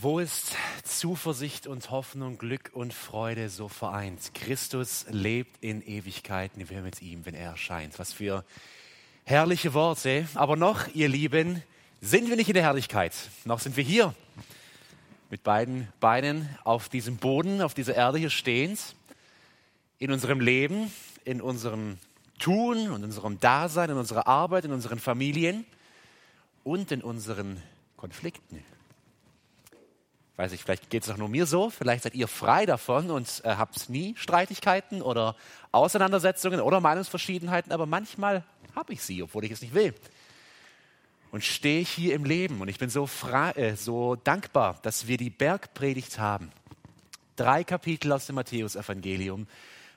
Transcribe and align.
Wo 0.00 0.20
ist 0.20 0.54
Zuversicht 0.84 1.66
und 1.66 1.90
Hoffnung, 1.90 2.38
Glück 2.38 2.70
und 2.72 2.94
Freude 2.94 3.48
so 3.48 3.66
vereint? 3.66 4.32
Christus 4.32 5.06
lebt 5.10 5.56
in 5.60 5.82
Ewigkeiten, 5.82 6.70
wir 6.70 6.82
mit 6.82 7.02
ihm, 7.02 7.26
wenn 7.26 7.34
er 7.34 7.50
erscheint. 7.50 7.98
Was 7.98 8.12
für 8.12 8.44
herrliche 9.24 9.74
Worte. 9.74 10.28
Aber 10.34 10.54
noch, 10.54 10.86
ihr 10.94 11.08
Lieben, 11.08 11.64
sind 12.00 12.28
wir 12.28 12.36
nicht 12.36 12.46
in 12.46 12.54
der 12.54 12.62
Herrlichkeit. 12.62 13.12
Noch 13.44 13.58
sind 13.58 13.76
wir 13.76 13.82
hier 13.82 14.14
mit 15.30 15.42
beiden 15.42 15.88
Beinen 15.98 16.48
auf 16.62 16.88
diesem 16.88 17.16
Boden, 17.16 17.60
auf 17.60 17.74
dieser 17.74 17.96
Erde 17.96 18.18
hier 18.18 18.30
stehend, 18.30 18.78
in 19.98 20.12
unserem 20.12 20.38
Leben, 20.38 20.92
in 21.24 21.40
unserem 21.40 21.98
Tun 22.38 22.88
und 22.92 23.02
unserem 23.02 23.40
Dasein, 23.40 23.90
in 23.90 23.96
unserer 23.96 24.28
Arbeit, 24.28 24.64
in 24.64 24.70
unseren 24.70 25.00
Familien 25.00 25.66
und 26.62 26.92
in 26.92 27.02
unseren 27.02 27.60
Konflikten 27.96 28.62
weiß 30.38 30.52
ich, 30.52 30.62
vielleicht 30.62 30.88
geht 30.88 31.02
es 31.02 31.08
doch 31.08 31.16
nur 31.16 31.28
mir 31.28 31.46
so, 31.46 31.68
vielleicht 31.68 32.04
seid 32.04 32.14
ihr 32.14 32.28
frei 32.28 32.64
davon 32.64 33.10
und 33.10 33.42
äh, 33.44 33.56
habt 33.56 33.90
nie 33.90 34.14
Streitigkeiten 34.16 35.02
oder 35.02 35.34
Auseinandersetzungen 35.72 36.60
oder 36.60 36.80
Meinungsverschiedenheiten, 36.80 37.72
aber 37.72 37.86
manchmal 37.86 38.44
habe 38.76 38.92
ich 38.92 39.02
sie, 39.02 39.20
obwohl 39.20 39.44
ich 39.44 39.50
es 39.50 39.60
nicht 39.62 39.74
will. 39.74 39.94
Und 41.32 41.42
stehe 41.42 41.80
ich 41.80 41.90
hier 41.90 42.14
im 42.14 42.24
Leben 42.24 42.60
und 42.60 42.68
ich 42.68 42.78
bin 42.78 42.88
so, 42.88 43.08
äh, 43.56 43.74
so 43.74 44.14
dankbar, 44.14 44.78
dass 44.82 45.08
wir 45.08 45.16
die 45.16 45.28
Bergpredigt 45.28 46.20
haben. 46.20 46.52
Drei 47.34 47.64
Kapitel 47.64 48.12
aus 48.12 48.26
dem 48.26 48.36
Matthäusevangelium, 48.36 49.48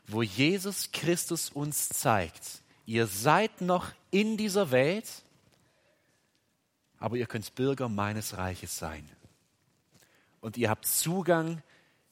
wo 0.08 0.24
Jesus 0.24 0.92
Christus 0.92 1.52
uns 1.52 1.88
zeigt, 1.90 2.64
ihr 2.88 3.06
seid 3.06 3.62
noch 3.62 3.92
in 4.10 4.38
dieser 4.38 4.72
Welt, 4.72 5.08
aber 6.98 7.16
ihr 7.16 7.28
könnt 7.28 7.54
Bürger 7.54 7.90
meines 7.90 8.38
Reiches 8.38 8.76
sein 8.76 9.08
und 10.42 10.58
ihr 10.58 10.70
habt 10.70 10.86
Zugang 10.86 11.62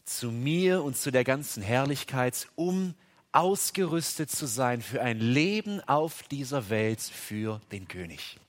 zu 0.06 0.32
mir 0.32 0.84
und 0.84 0.96
zu 0.96 1.12
der 1.12 1.24
ganzen 1.24 1.62
Herrlichkeit, 1.62 2.48
um 2.56 2.96
ausgerüstet 3.32 4.32
zu 4.32 4.48
sein 4.48 4.82
für 4.82 5.02
ein 5.02 5.20
Leben 5.20 5.82
auf 5.82 6.24
dieser 6.24 6.70
Welt 6.70 7.02
für 7.02 7.62
den 7.72 7.88
König. 7.88 8.40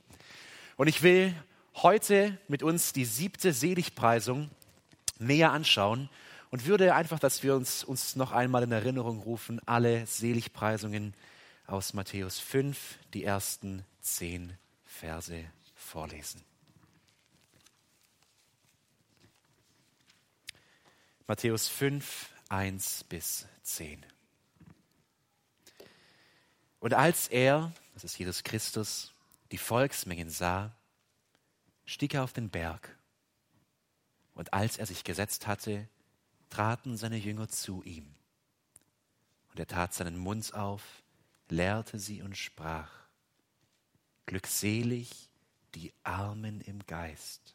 Und 0.76 0.88
ich 0.88 1.02
will 1.02 1.34
heute 1.76 2.38
mit 2.48 2.62
uns 2.62 2.92
die 2.92 3.04
siebte 3.04 3.52
Seligpreisung 3.52 4.50
näher 5.18 5.52
anschauen 5.52 6.08
und 6.50 6.66
würde 6.66 6.94
einfach, 6.94 7.18
dass 7.18 7.42
wir 7.42 7.54
uns, 7.54 7.84
uns 7.84 8.16
noch 8.16 8.32
einmal 8.32 8.62
in 8.62 8.72
Erinnerung 8.72 9.20
rufen, 9.20 9.60
alle 9.66 10.06
Seligpreisungen 10.06 11.14
aus 11.66 11.92
Matthäus 11.92 12.38
5, 12.38 12.98
die 13.12 13.24
ersten 13.24 13.84
zehn 14.00 14.54
Verse 14.84 15.44
vorlesen. 15.74 16.49
Matthäus 21.30 21.68
5, 21.68 22.28
1 22.48 23.04
bis 23.04 23.46
10. 23.62 24.04
Und 26.80 26.92
als 26.92 27.28
er, 27.28 27.72
das 27.94 28.02
ist 28.02 28.18
Jesus 28.18 28.42
Christus, 28.42 29.14
die 29.52 29.56
Volksmengen 29.56 30.28
sah, 30.28 30.74
stieg 31.84 32.14
er 32.14 32.24
auf 32.24 32.32
den 32.32 32.50
Berg. 32.50 32.98
Und 34.34 34.52
als 34.52 34.76
er 34.76 34.86
sich 34.86 35.04
gesetzt 35.04 35.46
hatte, 35.46 35.88
traten 36.48 36.96
seine 36.96 37.16
Jünger 37.16 37.46
zu 37.46 37.84
ihm. 37.84 38.12
Und 39.52 39.60
er 39.60 39.68
tat 39.68 39.94
seinen 39.94 40.18
Mund 40.18 40.52
auf, 40.52 40.82
lehrte 41.48 42.00
sie 42.00 42.22
und 42.22 42.36
sprach, 42.36 42.90
Glückselig 44.26 45.30
die 45.76 45.92
Armen 46.02 46.60
im 46.60 46.84
Geist, 46.86 47.54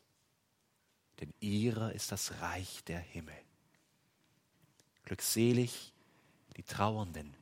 denn 1.19 1.33
ihrer 1.41 1.91
ist 1.91 2.13
das 2.13 2.39
Reich 2.39 2.81
der 2.85 2.99
Himmel. 2.99 3.44
Glückselig 5.05 5.93
die 6.57 6.63
Trauernden, 6.63 7.35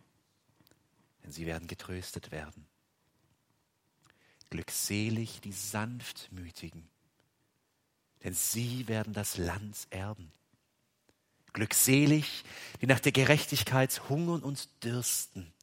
denn 1.24 1.32
sie 1.32 1.46
werden 1.46 1.68
getröstet 1.68 2.32
werden. 2.32 2.68
Glückselig 4.50 5.42
die 5.42 5.52
Sanftmütigen, 5.52 6.88
denn 8.24 8.34
sie 8.34 8.88
werden 8.88 9.14
das 9.14 9.38
Land 9.38 9.88
erben. 9.90 10.32
Glückselig, 11.54 12.44
die 12.82 12.88
nach 12.88 13.00
der 13.00 13.12
Gerechtigkeit 13.12 14.10
hungern 14.10 14.44
und 14.44 14.70
dürsten, 14.84 15.54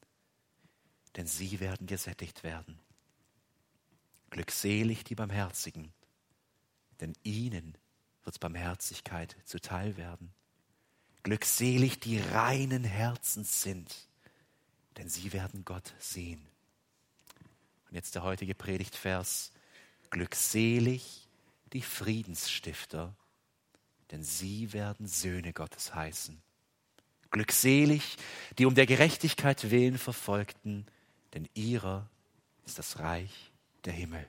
denn 1.17 1.27
sie 1.27 1.61
werden 1.61 1.87
gesättigt 1.87 2.43
werden. 2.43 2.79
Glückselig 4.31 5.05
die 5.05 5.17
Barmherzigen, 5.17 5.93
denn 7.01 7.15
ihnen 7.25 7.77
wird 8.23 8.39
Barmherzigkeit 8.39 9.37
zuteil 9.45 9.97
werden. 9.97 10.33
Glückselig 11.23 12.01
die 12.01 12.19
reinen 12.19 12.85
Herzens 12.85 13.63
sind, 13.63 14.09
denn 14.97 15.09
sie 15.09 15.33
werden 15.33 15.65
Gott 15.65 15.93
sehen. 15.99 16.41
Und 17.89 17.97
jetzt 17.97 18.15
der 18.15 18.23
heutige 18.23 18.55
Predigtvers. 18.55 19.53
Glückselig 20.11 21.29
die 21.73 21.83
Friedensstifter, 21.83 23.15
denn 24.11 24.25
sie 24.25 24.73
werden 24.73 25.07
Söhne 25.07 25.53
Gottes 25.53 25.95
heißen. 25.95 26.41
Glückselig 27.31 28.17
die 28.59 28.67
um 28.67 28.75
der 28.75 28.87
Gerechtigkeit 28.87 29.71
willen 29.71 29.99
Verfolgten, 29.99 30.87
denn 31.35 31.49
ihrer 31.55 32.09
ist 32.67 32.79
das 32.79 32.99
Reich 32.99 33.53
der 33.85 33.93
Himmel. 33.93 34.27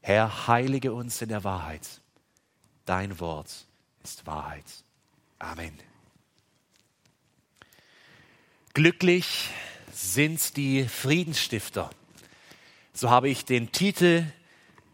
Herr, 0.00 0.48
heilige 0.48 0.92
uns 0.92 1.20
in 1.20 1.28
der 1.28 1.44
Wahrheit. 1.44 2.00
Dein 2.84 3.20
Wort 3.20 3.66
ist 4.02 4.26
Wahrheit. 4.26 4.64
Amen. 5.42 5.76
Glücklich 8.74 9.50
sind 9.92 10.56
die 10.56 10.84
Friedensstifter. 10.84 11.90
So 12.92 13.10
habe 13.10 13.28
ich 13.28 13.44
den 13.44 13.72
Titel 13.72 14.22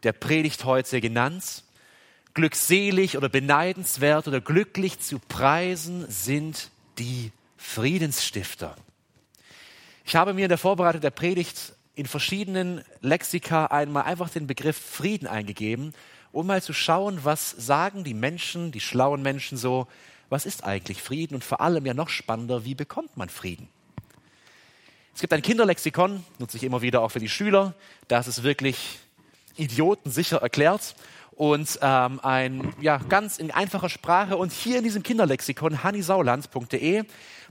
der 0.04 0.14
Predigt 0.14 0.64
heute 0.64 1.02
genannt. 1.02 1.64
Glückselig 2.32 3.18
oder 3.18 3.28
beneidenswert 3.28 4.26
oder 4.26 4.40
glücklich 4.40 5.00
zu 5.00 5.18
preisen 5.18 6.10
sind 6.10 6.70
die 6.98 7.30
Friedensstifter. 7.58 8.74
Ich 10.06 10.16
habe 10.16 10.32
mir 10.32 10.46
in 10.46 10.48
der 10.48 10.56
Vorbereitung 10.56 11.02
der 11.02 11.10
Predigt 11.10 11.74
in 11.94 12.06
verschiedenen 12.06 12.82
Lexika 13.02 13.66
einmal 13.66 14.04
einfach 14.04 14.30
den 14.30 14.46
Begriff 14.46 14.78
Frieden 14.78 15.28
eingegeben, 15.28 15.92
um 16.32 16.46
mal 16.46 16.62
zu 16.62 16.72
schauen, 16.72 17.20
was 17.22 17.50
sagen 17.50 18.02
die 18.02 18.14
Menschen, 18.14 18.72
die 18.72 18.80
schlauen 18.80 19.20
Menschen 19.20 19.58
so 19.58 19.88
was 20.28 20.46
ist 20.46 20.64
eigentlich 20.64 21.02
Frieden 21.02 21.34
und 21.34 21.44
vor 21.44 21.60
allem 21.60 21.86
ja 21.86 21.94
noch 21.94 22.08
spannender, 22.08 22.64
wie 22.64 22.74
bekommt 22.74 23.16
man 23.16 23.28
Frieden? 23.28 23.68
Es 25.14 25.20
gibt 25.20 25.32
ein 25.32 25.42
Kinderlexikon, 25.42 26.24
nutze 26.38 26.56
ich 26.56 26.62
immer 26.62 26.82
wieder 26.82 27.02
auch 27.02 27.10
für 27.10 27.18
die 27.18 27.28
Schüler, 27.28 27.74
das 28.06 28.28
ist 28.28 28.42
wirklich 28.42 28.98
idiotensicher 29.56 30.40
erklärt 30.40 30.94
und 31.32 31.78
ähm, 31.82 32.20
ein 32.22 32.74
ja 32.80 32.98
ganz 32.98 33.38
in 33.38 33.50
einfacher 33.50 33.88
Sprache 33.88 34.36
und 34.36 34.52
hier 34.52 34.78
in 34.78 34.84
diesem 34.84 35.02
Kinderlexikon 35.02 35.82
hannisauland.de, 35.82 37.04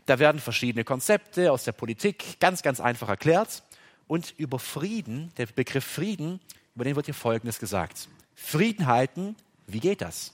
da 0.06 0.20
werden 0.20 0.40
verschiedene 0.40 0.86
Konzepte 0.86 1.52
aus 1.52 1.66
der 1.66 1.74
Politik 1.74 2.40
ganz 2.40 2.62
ganz 2.62 2.80
einfach 2.80 3.10
erklärt 3.10 3.64
und 4.08 4.34
über 4.38 4.60
Frieden, 4.60 5.34
der 5.38 5.48
Begriff 5.48 5.84
Frieden, 5.84 6.40
über 6.76 6.86
den 6.86 6.96
wird 6.96 7.08
hier 7.08 7.14
folgendes 7.14 7.60
gesagt. 7.60 8.08
Frieden 8.36 8.88
halten, 8.88 9.36
wie 9.66 9.80
geht 9.80 10.02
das? 10.02 10.32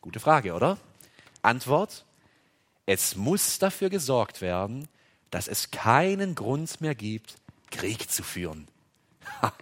Gute 0.00 0.20
Frage, 0.20 0.54
oder? 0.54 0.78
Antwort, 1.46 2.04
es 2.86 3.16
muss 3.16 3.58
dafür 3.58 3.90
gesorgt 3.90 4.40
werden, 4.40 4.88
dass 5.30 5.48
es 5.48 5.70
keinen 5.70 6.34
Grund 6.34 6.80
mehr 6.80 6.94
gibt, 6.94 7.36
Krieg 7.70 8.10
zu 8.10 8.22
führen. 8.22 8.68
Ha, 9.42 9.52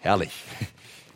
herrlich. 0.00 0.32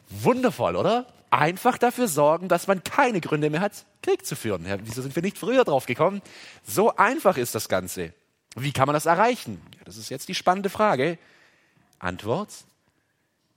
Wundervoll, 0.08 0.76
oder? 0.76 1.06
Einfach 1.30 1.78
dafür 1.78 2.08
sorgen, 2.08 2.48
dass 2.48 2.66
man 2.66 2.84
keine 2.84 3.20
Gründe 3.20 3.48
mehr 3.48 3.60
hat, 3.60 3.86
Krieg 4.02 4.26
zu 4.26 4.36
führen. 4.36 4.66
Ja, 4.66 4.76
wieso 4.82 5.00
sind 5.00 5.14
wir 5.14 5.22
nicht 5.22 5.38
früher 5.38 5.64
drauf 5.64 5.86
gekommen? 5.86 6.20
So 6.64 6.96
einfach 6.96 7.36
ist 7.36 7.54
das 7.54 7.68
Ganze. 7.68 8.12
Wie 8.56 8.72
kann 8.72 8.86
man 8.86 8.94
das 8.94 9.06
erreichen? 9.06 9.62
Ja, 9.78 9.84
das 9.84 9.96
ist 9.96 10.10
jetzt 10.10 10.28
die 10.28 10.34
spannende 10.34 10.68
Frage. 10.68 11.18
Antwort, 11.98 12.50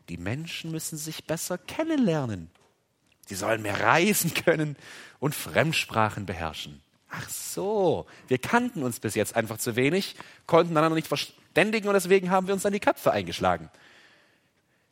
die 0.07 0.18
Menschen 0.18 0.71
müssen 0.71 0.98
sich 0.98 1.25
besser 1.25 1.57
kennenlernen. 1.57 2.50
Sie 3.25 3.36
sollen 3.36 3.62
mehr 3.62 3.80
reisen 3.80 4.33
können 4.33 4.75
und 5.19 5.36
Fremdsprachen 5.36 6.25
beherrschen. 6.25 6.81
Ach 7.10 7.30
so, 7.30 8.06
wir 8.27 8.38
kannten 8.38 8.83
uns 8.83 9.00
bis 9.00 9.16
jetzt 9.16 9.36
einfach 9.36 9.57
zu 9.57 9.75
wenig, 9.75 10.16
konnten 10.48 10.75
einander 10.75 10.95
nicht 10.95 11.07
verständigen 11.07 11.88
und 11.88 11.94
deswegen 11.94 12.30
haben 12.30 12.48
wir 12.48 12.54
uns 12.54 12.63
dann 12.63 12.74
die 12.74 12.80
Köpfe 12.80 13.12
eingeschlagen. 13.12 13.69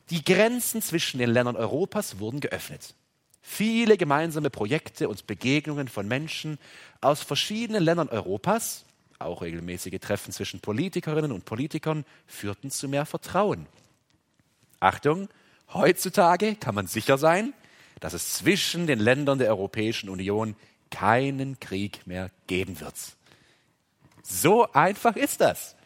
Die 0.09 0.23
Grenzen 0.23 0.81
zwischen 0.81 1.17
den 1.17 1.29
Ländern 1.29 1.55
Europas 1.55 2.19
wurden 2.19 2.39
geöffnet. 2.39 2.93
Viele 3.41 3.97
gemeinsame 3.97 4.49
Projekte 4.49 5.09
und 5.09 5.27
Begegnungen 5.27 5.87
von 5.87 6.07
Menschen 6.07 6.57
aus 7.01 7.21
verschiedenen 7.21 7.83
Ländern 7.83 8.09
Europas, 8.09 8.85
auch 9.19 9.41
regelmäßige 9.41 9.99
Treffen 9.99 10.31
zwischen 10.31 10.61
Politikerinnen 10.61 11.31
und 11.31 11.45
Politikern, 11.45 12.05
führten 12.25 12.71
zu 12.71 12.87
mehr 12.87 13.05
Vertrauen. 13.05 13.65
Achtung, 14.79 15.29
heutzutage 15.73 16.55
kann 16.55 16.75
man 16.75 16.87
sicher 16.87 17.17
sein, 17.17 17.53
dass 18.03 18.11
es 18.11 18.33
zwischen 18.33 18.85
den 18.85 18.99
Ländern 18.99 19.37
der 19.37 19.47
Europäischen 19.47 20.09
Union 20.09 20.57
keinen 20.91 21.57
Krieg 21.61 22.05
mehr 22.05 22.31
geben 22.47 22.81
wird. 22.81 22.95
So 24.21 24.69
einfach 24.73 25.15
ist 25.15 25.39
das. 25.39 25.77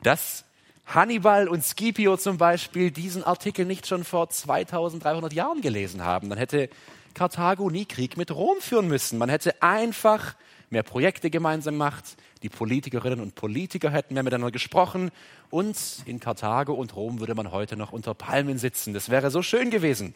Dass 0.00 0.44
Hannibal 0.86 1.48
und 1.48 1.64
Scipio 1.64 2.16
zum 2.18 2.38
Beispiel 2.38 2.92
diesen 2.92 3.24
Artikel 3.24 3.66
nicht 3.66 3.88
schon 3.88 4.04
vor 4.04 4.30
2300 4.30 5.32
Jahren 5.32 5.60
gelesen 5.60 6.04
haben, 6.04 6.30
dann 6.30 6.38
hätte 6.38 6.70
Karthago 7.14 7.68
nie 7.68 7.84
Krieg 7.84 8.16
mit 8.16 8.30
Rom 8.30 8.58
führen 8.60 8.86
müssen. 8.86 9.18
Man 9.18 9.28
hätte 9.28 9.60
einfach 9.60 10.36
mehr 10.70 10.84
Projekte 10.84 11.30
gemeinsam 11.30 11.74
gemacht, 11.74 12.04
die 12.44 12.48
Politikerinnen 12.48 13.18
und 13.18 13.34
Politiker 13.34 13.90
hätten 13.90 14.14
mehr 14.14 14.22
miteinander 14.22 14.52
gesprochen 14.52 15.10
und 15.50 15.76
in 16.04 16.20
Karthago 16.20 16.74
und 16.74 16.94
Rom 16.94 17.18
würde 17.18 17.34
man 17.34 17.50
heute 17.50 17.76
noch 17.76 17.90
unter 17.90 18.14
Palmen 18.14 18.58
sitzen. 18.58 18.94
Das 18.94 19.08
wäre 19.08 19.32
so 19.32 19.42
schön 19.42 19.70
gewesen. 19.70 20.14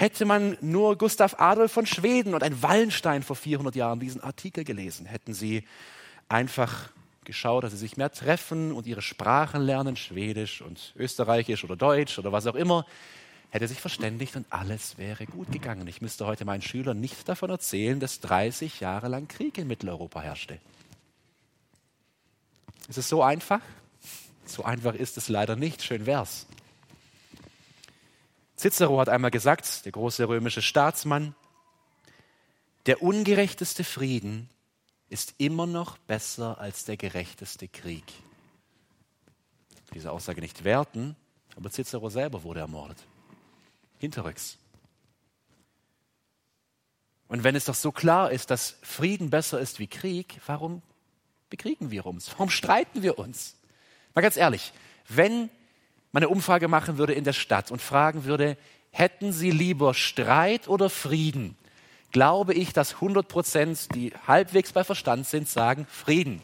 Hätte 0.00 0.24
man 0.24 0.56
nur 0.62 0.96
Gustav 0.96 1.34
Adolf 1.38 1.72
von 1.72 1.84
Schweden 1.84 2.32
und 2.32 2.42
ein 2.42 2.62
Wallenstein 2.62 3.22
vor 3.22 3.36
400 3.36 3.76
Jahren 3.76 4.00
diesen 4.00 4.22
Artikel 4.22 4.64
gelesen, 4.64 5.04
hätten 5.04 5.34
sie 5.34 5.62
einfach 6.26 6.88
geschaut, 7.26 7.64
dass 7.64 7.72
sie 7.72 7.76
sich 7.76 7.98
mehr 7.98 8.10
treffen 8.10 8.72
und 8.72 8.86
ihre 8.86 9.02
Sprachen 9.02 9.60
lernen, 9.60 9.96
Schwedisch 9.96 10.62
und 10.62 10.94
Österreichisch 10.96 11.64
oder 11.64 11.76
Deutsch 11.76 12.18
oder 12.18 12.32
was 12.32 12.46
auch 12.46 12.54
immer, 12.54 12.86
hätte 13.50 13.68
sich 13.68 13.78
verständigt 13.78 14.36
und 14.36 14.46
alles 14.48 14.96
wäre 14.96 15.26
gut 15.26 15.52
gegangen. 15.52 15.86
Ich 15.86 16.00
müsste 16.00 16.24
heute 16.24 16.46
meinen 16.46 16.62
Schülern 16.62 16.98
nicht 16.98 17.28
davon 17.28 17.50
erzählen, 17.50 18.00
dass 18.00 18.20
30 18.20 18.80
Jahre 18.80 19.08
lang 19.08 19.28
Krieg 19.28 19.58
in 19.58 19.66
Mitteleuropa 19.66 20.22
herrschte. 20.22 20.60
Ist 22.88 22.96
es 22.96 23.06
so 23.06 23.22
einfach? 23.22 23.60
So 24.46 24.64
einfach 24.64 24.94
ist 24.94 25.18
es 25.18 25.28
leider 25.28 25.56
nicht. 25.56 25.82
Schön 25.82 26.06
wär's. 26.06 26.46
Cicero 28.60 29.00
hat 29.00 29.08
einmal 29.08 29.30
gesagt, 29.30 29.86
der 29.86 29.92
große 29.92 30.28
römische 30.28 30.60
Staatsmann, 30.60 31.34
der 32.84 33.02
ungerechteste 33.02 33.84
Frieden 33.84 34.50
ist 35.08 35.34
immer 35.38 35.66
noch 35.66 35.96
besser 35.96 36.58
als 36.60 36.84
der 36.84 36.98
gerechteste 36.98 37.68
Krieg. 37.68 38.04
Diese 39.94 40.12
Aussage 40.12 40.42
nicht 40.42 40.62
werten, 40.62 41.16
aber 41.56 41.70
Cicero 41.70 42.10
selber 42.10 42.42
wurde 42.42 42.60
ermordet. 42.60 42.98
Hinterrücks. 43.98 44.58
Und 47.28 47.44
wenn 47.44 47.56
es 47.56 47.64
doch 47.64 47.74
so 47.74 47.92
klar 47.92 48.30
ist, 48.30 48.50
dass 48.50 48.76
Frieden 48.82 49.30
besser 49.30 49.58
ist 49.58 49.78
wie 49.78 49.86
Krieg, 49.86 50.38
warum 50.46 50.82
bekriegen 51.48 51.90
wir 51.90 52.04
uns? 52.04 52.30
Warum 52.30 52.50
streiten 52.50 53.02
wir 53.02 53.18
uns? 53.18 53.56
Mal 54.14 54.20
ganz 54.20 54.36
ehrlich, 54.36 54.74
wenn 55.08 55.48
man 56.12 56.22
eine 56.22 56.30
Umfrage 56.30 56.68
machen 56.68 56.98
würde 56.98 57.12
in 57.12 57.24
der 57.24 57.32
Stadt 57.32 57.70
und 57.70 57.80
fragen 57.80 58.24
würde, 58.24 58.56
hätten 58.90 59.32
Sie 59.32 59.50
lieber 59.50 59.94
Streit 59.94 60.68
oder 60.68 60.90
Frieden? 60.90 61.56
glaube 62.12 62.54
ich, 62.54 62.72
dass 62.72 62.94
100 62.94 63.26
Prozent, 63.28 63.94
die 63.94 64.12
halbwegs 64.26 64.72
bei 64.72 64.84
Verstand 64.84 65.26
sind, 65.26 65.48
sagen 65.48 65.86
Frieden. 65.88 66.42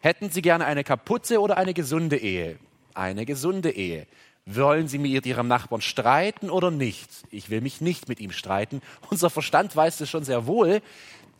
Hätten 0.00 0.30
Sie 0.30 0.42
gerne 0.42 0.66
eine 0.66 0.84
kaputte 0.84 1.40
oder 1.40 1.56
eine 1.56 1.74
gesunde 1.74 2.16
Ehe? 2.16 2.58
Eine 2.94 3.24
gesunde 3.26 3.70
Ehe. 3.70 4.06
Wollen 4.46 4.88
Sie 4.88 4.98
mit 4.98 5.24
Ihrem 5.24 5.48
Nachbarn 5.48 5.80
streiten 5.80 6.50
oder 6.50 6.70
nicht? 6.70 7.10
Ich 7.30 7.48
will 7.48 7.62
mich 7.62 7.80
nicht 7.80 8.08
mit 8.08 8.20
ihm 8.20 8.30
streiten. 8.30 8.82
Unser 9.10 9.30
Verstand 9.30 9.74
weiß 9.74 10.00
es 10.00 10.10
schon 10.10 10.24
sehr 10.24 10.46
wohl. 10.46 10.82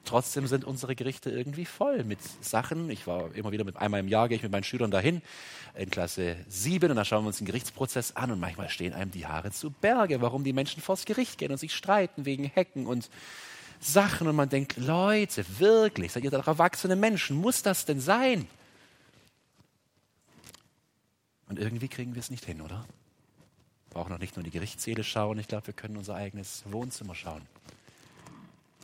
Trotzdem 0.04 0.46
sind 0.46 0.64
unsere 0.64 0.94
Gerichte 0.94 1.30
irgendwie 1.30 1.64
voll 1.64 2.04
mit 2.04 2.18
Sachen. 2.42 2.90
Ich 2.90 3.06
war 3.06 3.34
immer 3.34 3.52
wieder 3.52 3.64
mit 3.64 3.76
einmal 3.76 4.00
im 4.00 4.08
Jahr 4.08 4.28
gehe 4.28 4.36
ich 4.36 4.42
mit 4.42 4.52
meinen 4.52 4.64
Schülern 4.64 4.90
dahin 4.90 5.22
in 5.74 5.90
Klasse 5.90 6.36
7 6.48 6.90
und 6.90 6.96
da 6.96 7.04
schauen 7.04 7.24
wir 7.24 7.28
uns 7.28 7.38
den 7.38 7.46
Gerichtsprozess 7.46 8.14
an 8.14 8.30
und 8.30 8.38
manchmal 8.38 8.68
stehen 8.68 8.92
einem 8.92 9.10
die 9.10 9.26
Haare 9.26 9.50
zu 9.50 9.70
Berge, 9.70 10.20
warum 10.20 10.44
die 10.44 10.52
Menschen 10.52 10.82
vors 10.82 11.04
Gericht 11.04 11.38
gehen 11.38 11.50
und 11.50 11.58
sich 11.58 11.74
streiten 11.74 12.26
wegen 12.26 12.44
Hecken 12.44 12.86
und 12.86 13.08
Sachen 13.80 14.28
und 14.28 14.36
man 14.36 14.48
denkt, 14.48 14.76
Leute, 14.76 15.44
wirklich, 15.58 16.12
seid 16.12 16.24
ihr 16.24 16.30
doch 16.30 16.46
erwachsene 16.46 16.96
Menschen, 16.96 17.36
muss 17.36 17.62
das 17.62 17.84
denn 17.84 18.00
sein? 18.00 18.46
Und 21.48 21.58
irgendwie 21.58 21.88
kriegen 21.88 22.14
wir 22.14 22.20
es 22.20 22.30
nicht 22.30 22.44
hin, 22.44 22.60
oder? 22.60 22.86
Wir 23.88 23.94
brauchen 23.94 24.12
noch 24.12 24.18
nicht 24.18 24.36
nur 24.36 24.42
die 24.42 24.50
Gerichtssäle 24.50 25.04
schauen, 25.04 25.38
ich 25.38 25.48
glaube, 25.48 25.68
wir 25.68 25.74
können 25.74 25.96
unser 25.96 26.14
eigenes 26.14 26.62
Wohnzimmer 26.66 27.14
schauen. 27.14 27.42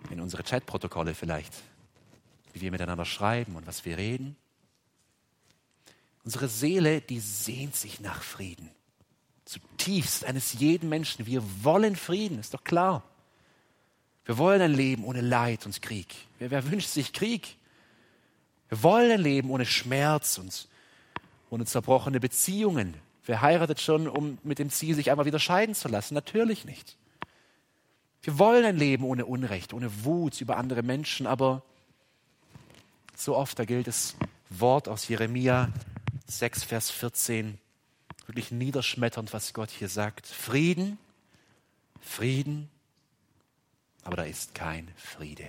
In 0.09 0.21
unsere 0.21 0.43
Chatprotokolle 0.43 1.15
vielleicht, 1.15 1.53
wie 2.53 2.63
wir 2.63 2.71
miteinander 2.71 3.05
schreiben 3.05 3.57
und 3.57 3.67
was 3.67 3.85
wir 3.85 3.99
reden. 3.99 4.37
Unsere 6.25 6.49
Seele, 6.49 7.01
die 7.01 7.21
sehnt 7.21 7.77
sich 7.77 8.01
nach 8.01 8.23
Frieden. 8.23 8.71
Zutiefst 9.45 10.25
eines 10.25 10.53
jeden 10.55 10.89
Menschen. 10.89 11.27
Wir 11.27 11.43
wollen 11.63 11.97
Frieden, 11.97 12.39
ist 12.39 12.55
doch 12.55 12.65
klar. 12.65 13.03
Wir 14.25 14.39
wollen 14.39 14.63
ein 14.63 14.75
Leben 14.75 15.05
ohne 15.05 15.23
Leid 15.23 15.67
und 15.67 15.81
Krieg. 15.83 16.15
Wer, 16.39 16.51
wer 16.51 16.71
wünscht 16.71 16.89
sich 16.89 17.13
Krieg? 17.13 17.57
Wir 18.69 18.83
wollen 18.83 19.11
ein 19.11 19.21
Leben 19.21 19.51
ohne 19.51 19.67
Schmerz 19.67 20.39
und 20.39 20.69
ohne 21.51 21.65
zerbrochene 21.65 22.21
Beziehungen. 22.21 22.95
Wer 23.25 23.43
heiratet 23.43 23.81
schon, 23.81 24.07
um 24.07 24.39
mit 24.45 24.59
dem 24.59 24.71
Ziel, 24.71 24.95
sich 24.95 25.11
einmal 25.11 25.27
wieder 25.27 25.41
scheiden 25.41 25.75
zu 25.75 25.89
lassen? 25.89 26.15
Natürlich 26.15 26.65
nicht. 26.65 26.97
Wir 28.23 28.39
wollen 28.39 28.65
ein 28.65 28.77
Leben 28.77 29.05
ohne 29.05 29.25
Unrecht, 29.25 29.73
ohne 29.73 30.05
Wut 30.05 30.41
über 30.41 30.59
andere 30.59 30.83
Menschen, 30.83 31.27
aber 31.27 31.63
so 33.17 33.37
oft, 33.37 33.59
da 33.59 33.65
gilt 33.65 33.87
das 33.87 34.15
Wort 34.51 34.89
aus 34.89 35.09
Jeremia 35.09 35.73
6, 36.27 36.65
Vers 36.65 36.91
14, 36.91 37.59
wirklich 38.27 38.51
niederschmetternd, 38.51 39.33
was 39.33 39.55
Gott 39.55 39.71
hier 39.71 39.89
sagt. 39.89 40.27
Frieden, 40.27 40.99
Frieden, 42.01 42.69
aber 44.03 44.17
da 44.17 44.23
ist 44.25 44.55
kein 44.55 44.89
Friede. 44.97 45.49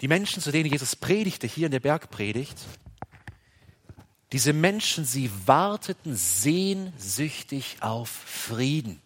Die 0.00 0.08
Menschen, 0.08 0.42
zu 0.42 0.50
denen 0.50 0.70
Jesus 0.70 0.96
predigte, 0.96 1.46
hier 1.46 1.66
in 1.66 1.72
der 1.72 1.80
Bergpredigt, 1.80 2.56
diese 4.32 4.52
Menschen, 4.52 5.04
sie 5.04 5.30
warteten 5.46 6.14
sehnsüchtig 6.14 7.78
auf 7.80 8.08
Frieden. 8.08 9.00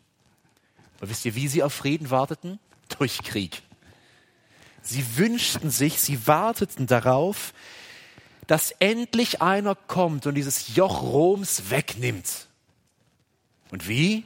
Aber 0.99 1.09
wisst 1.09 1.25
ihr, 1.25 1.35
wie 1.35 1.49
sie 1.49 1.63
auf 1.63 1.73
Frieden 1.73 2.11
warteten? 2.11 2.59
Durch 2.99 3.23
Krieg. 3.23 3.63
Sie 4.83 5.17
wünschten 5.17 5.71
sich, 5.71 6.01
sie 6.01 6.27
warteten 6.27 6.87
darauf, 6.87 7.55
dass 8.47 8.73
endlich 8.73 9.41
einer 9.41 9.75
kommt 9.75 10.27
und 10.27 10.35
dieses 10.35 10.75
Joch 10.77 11.03
Roms 11.03 11.71
wegnimmt. 11.71 12.49
Und 13.71 13.89
wie? 13.89 14.25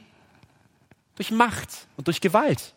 Durch 1.15 1.31
Macht 1.31 1.87
und 1.95 2.07
durch 2.07 2.19
Gewalt. 2.19 2.73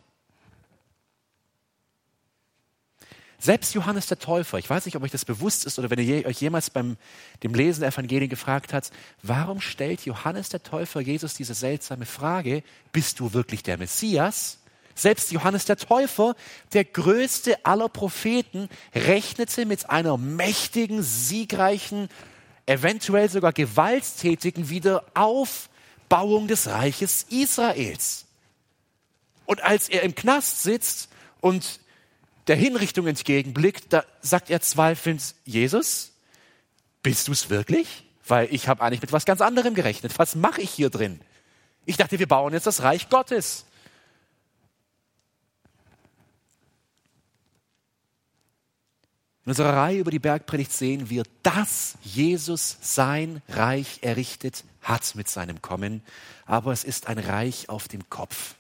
Selbst 3.42 3.74
Johannes 3.74 4.06
der 4.06 4.20
Täufer, 4.20 4.58
ich 4.58 4.70
weiß 4.70 4.84
nicht, 4.84 4.96
ob 4.96 5.02
euch 5.02 5.10
das 5.10 5.24
bewusst 5.24 5.66
ist 5.66 5.78
oder 5.78 5.90
wenn 5.90 5.98
ihr 5.98 6.26
euch 6.26 6.40
jemals 6.40 6.70
beim 6.70 6.96
dem 7.42 7.54
Lesen 7.54 7.80
der 7.80 7.90
Evangelien 7.90 8.30
gefragt 8.30 8.72
habt, 8.72 8.92
warum 9.22 9.60
stellt 9.60 10.04
Johannes 10.04 10.48
der 10.48 10.62
Täufer 10.62 11.00
Jesus 11.00 11.34
diese 11.34 11.54
seltsame 11.54 12.06
Frage, 12.06 12.62
bist 12.92 13.18
du 13.18 13.32
wirklich 13.32 13.62
der 13.62 13.78
Messias? 13.78 14.58
Selbst 14.94 15.32
Johannes 15.32 15.64
der 15.64 15.76
Täufer, 15.76 16.36
der 16.72 16.84
größte 16.84 17.64
aller 17.64 17.88
Propheten, 17.88 18.68
rechnete 18.94 19.66
mit 19.66 19.90
einer 19.90 20.18
mächtigen, 20.18 21.02
siegreichen, 21.02 22.08
eventuell 22.66 23.28
sogar 23.28 23.52
gewalttätigen 23.52 24.68
Wiederauf 24.68 25.68
Erbauung 26.12 26.46
des 26.46 26.68
Reiches 26.68 27.24
Israels. 27.30 28.26
Und 29.46 29.62
als 29.62 29.88
er 29.88 30.02
im 30.02 30.14
Knast 30.14 30.62
sitzt 30.62 31.08
und 31.40 31.80
der 32.46 32.56
Hinrichtung 32.56 33.06
entgegenblickt, 33.06 33.92
da 33.92 34.04
sagt 34.20 34.50
er 34.50 34.60
zweifelnd, 34.60 35.34
Jesus, 35.44 36.12
bist 37.02 37.28
du 37.28 37.32
es 37.32 37.50
wirklich? 37.50 38.04
Weil 38.26 38.48
ich 38.52 38.68
habe 38.68 38.82
eigentlich 38.82 39.02
mit 39.02 39.12
was 39.12 39.24
ganz 39.24 39.40
anderem 39.40 39.74
gerechnet. 39.74 40.18
Was 40.18 40.34
mache 40.34 40.60
ich 40.60 40.70
hier 40.70 40.90
drin? 40.90 41.20
Ich 41.84 41.96
dachte, 41.96 42.18
wir 42.18 42.28
bauen 42.28 42.52
jetzt 42.52 42.66
das 42.66 42.82
Reich 42.82 43.08
Gottes. 43.08 43.64
In 49.44 49.50
unserer 49.50 49.76
Reihe 49.76 49.98
über 49.98 50.12
die 50.12 50.20
Bergpredigt 50.20 50.72
sehen 50.72 51.10
wir, 51.10 51.24
dass 51.42 51.96
Jesus 52.02 52.78
sein 52.80 53.42
Reich 53.48 53.98
errichtet 54.02 54.64
hat 54.82 55.16
mit 55.16 55.28
seinem 55.28 55.60
Kommen. 55.60 56.02
Aber 56.46 56.72
es 56.72 56.84
ist 56.84 57.08
ein 57.08 57.18
Reich 57.18 57.68
auf 57.68 57.88
dem 57.88 58.08
Kopf. 58.08 58.54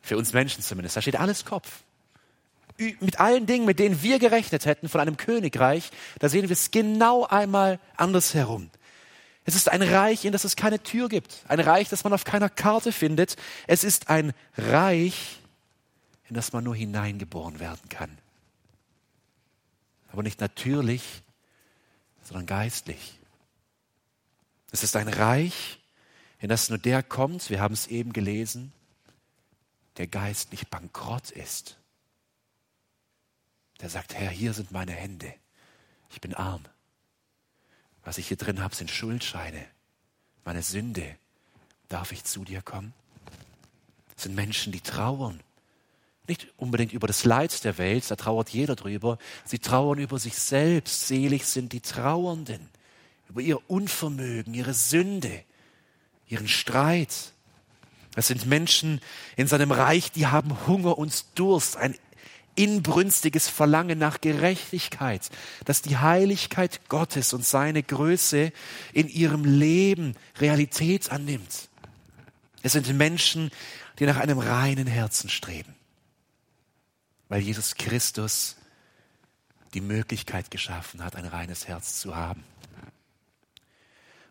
Für 0.00 0.16
uns 0.16 0.32
Menschen 0.32 0.62
zumindest. 0.62 0.96
Da 0.96 1.02
steht 1.02 1.16
alles 1.16 1.44
Kopf. 1.44 1.82
Mit 3.00 3.20
allen 3.20 3.46
Dingen, 3.46 3.66
mit 3.66 3.78
denen 3.78 4.02
wir 4.02 4.18
gerechnet 4.18 4.66
hätten 4.66 4.88
von 4.88 5.00
einem 5.00 5.16
Königreich, 5.16 5.90
da 6.18 6.28
sehen 6.28 6.48
wir 6.48 6.54
es 6.54 6.70
genau 6.70 7.26
einmal 7.26 7.78
andersherum. 7.96 8.70
Es 9.44 9.54
ist 9.54 9.70
ein 9.70 9.82
Reich, 9.82 10.24
in 10.24 10.32
das 10.32 10.44
es 10.44 10.56
keine 10.56 10.82
Tür 10.82 11.08
gibt. 11.08 11.44
Ein 11.48 11.60
Reich, 11.60 11.88
das 11.88 12.04
man 12.04 12.12
auf 12.12 12.24
keiner 12.24 12.48
Karte 12.48 12.92
findet. 12.92 13.36
Es 13.66 13.84
ist 13.84 14.08
ein 14.08 14.32
Reich, 14.56 15.40
in 16.28 16.34
das 16.34 16.52
man 16.52 16.64
nur 16.64 16.76
hineingeboren 16.76 17.60
werden 17.60 17.88
kann 17.88 18.10
aber 20.12 20.22
nicht 20.22 20.40
natürlich, 20.40 21.22
sondern 22.22 22.46
geistlich. 22.46 23.18
Es 24.72 24.82
ist 24.82 24.96
ein 24.96 25.08
Reich, 25.08 25.78
in 26.38 26.48
das 26.48 26.68
nur 26.68 26.78
der 26.78 27.02
kommt, 27.02 27.50
wir 27.50 27.60
haben 27.60 27.74
es 27.74 27.86
eben 27.86 28.12
gelesen, 28.12 28.72
der 29.96 30.06
Geist 30.06 30.52
nicht 30.52 30.70
bankrott 30.70 31.30
ist. 31.30 31.76
Der 33.80 33.88
sagt, 33.88 34.14
Herr, 34.14 34.30
hier 34.30 34.52
sind 34.52 34.72
meine 34.72 34.92
Hände. 34.92 35.32
Ich 36.10 36.20
bin 36.20 36.34
arm. 36.34 36.64
Was 38.04 38.18
ich 38.18 38.28
hier 38.28 38.36
drin 38.36 38.62
habe, 38.62 38.74
sind 38.74 38.90
Schuldscheine. 38.90 39.64
Meine 40.44 40.62
Sünde. 40.62 41.16
Darf 41.88 42.12
ich 42.12 42.24
zu 42.24 42.44
dir 42.44 42.62
kommen? 42.62 42.92
Das 44.14 44.24
sind 44.24 44.34
Menschen, 44.34 44.72
die 44.72 44.80
trauern. 44.80 45.40
Nicht 46.28 46.46
unbedingt 46.56 46.92
über 46.92 47.06
das 47.06 47.24
Leid 47.24 47.64
der 47.64 47.78
Welt, 47.78 48.08
da 48.08 48.16
trauert 48.16 48.50
jeder 48.50 48.76
drüber. 48.76 49.18
Sie 49.44 49.58
trauern 49.58 49.98
über 49.98 50.18
sich 50.18 50.36
selbst. 50.36 51.08
Selig 51.08 51.44
sind 51.44 51.72
die 51.72 51.80
Trauernden. 51.80 52.68
Über 53.28 53.40
ihr 53.40 53.70
Unvermögen, 53.70 54.54
ihre 54.54 54.74
Sünde, 54.74 55.44
ihren 56.28 56.48
Streit. 56.48 57.32
Das 58.14 58.26
sind 58.26 58.46
Menschen 58.46 59.00
in 59.36 59.46
seinem 59.46 59.72
Reich, 59.72 60.12
die 60.12 60.26
haben 60.26 60.66
Hunger 60.66 60.98
und 60.98 61.38
Durst, 61.38 61.76
ein 61.76 61.96
inbrünstiges 62.54 63.48
Verlangen 63.48 63.98
nach 63.98 64.20
Gerechtigkeit, 64.20 65.30
dass 65.64 65.82
die 65.82 65.98
Heiligkeit 65.98 66.88
Gottes 66.88 67.32
und 67.32 67.44
seine 67.44 67.82
Größe 67.82 68.52
in 68.92 69.08
ihrem 69.08 69.44
Leben 69.44 70.14
Realität 70.38 71.10
annimmt. 71.10 71.68
Es 72.62 72.72
sind 72.72 72.92
Menschen, 72.96 73.50
die 73.98 74.06
nach 74.06 74.18
einem 74.18 74.38
reinen 74.38 74.86
Herzen 74.86 75.28
streben, 75.28 75.74
weil 77.28 77.40
Jesus 77.40 77.74
Christus 77.74 78.56
die 79.74 79.80
Möglichkeit 79.80 80.50
geschaffen 80.50 81.04
hat, 81.04 81.16
ein 81.16 81.26
reines 81.26 81.68
Herz 81.68 82.00
zu 82.00 82.16
haben. 82.16 82.44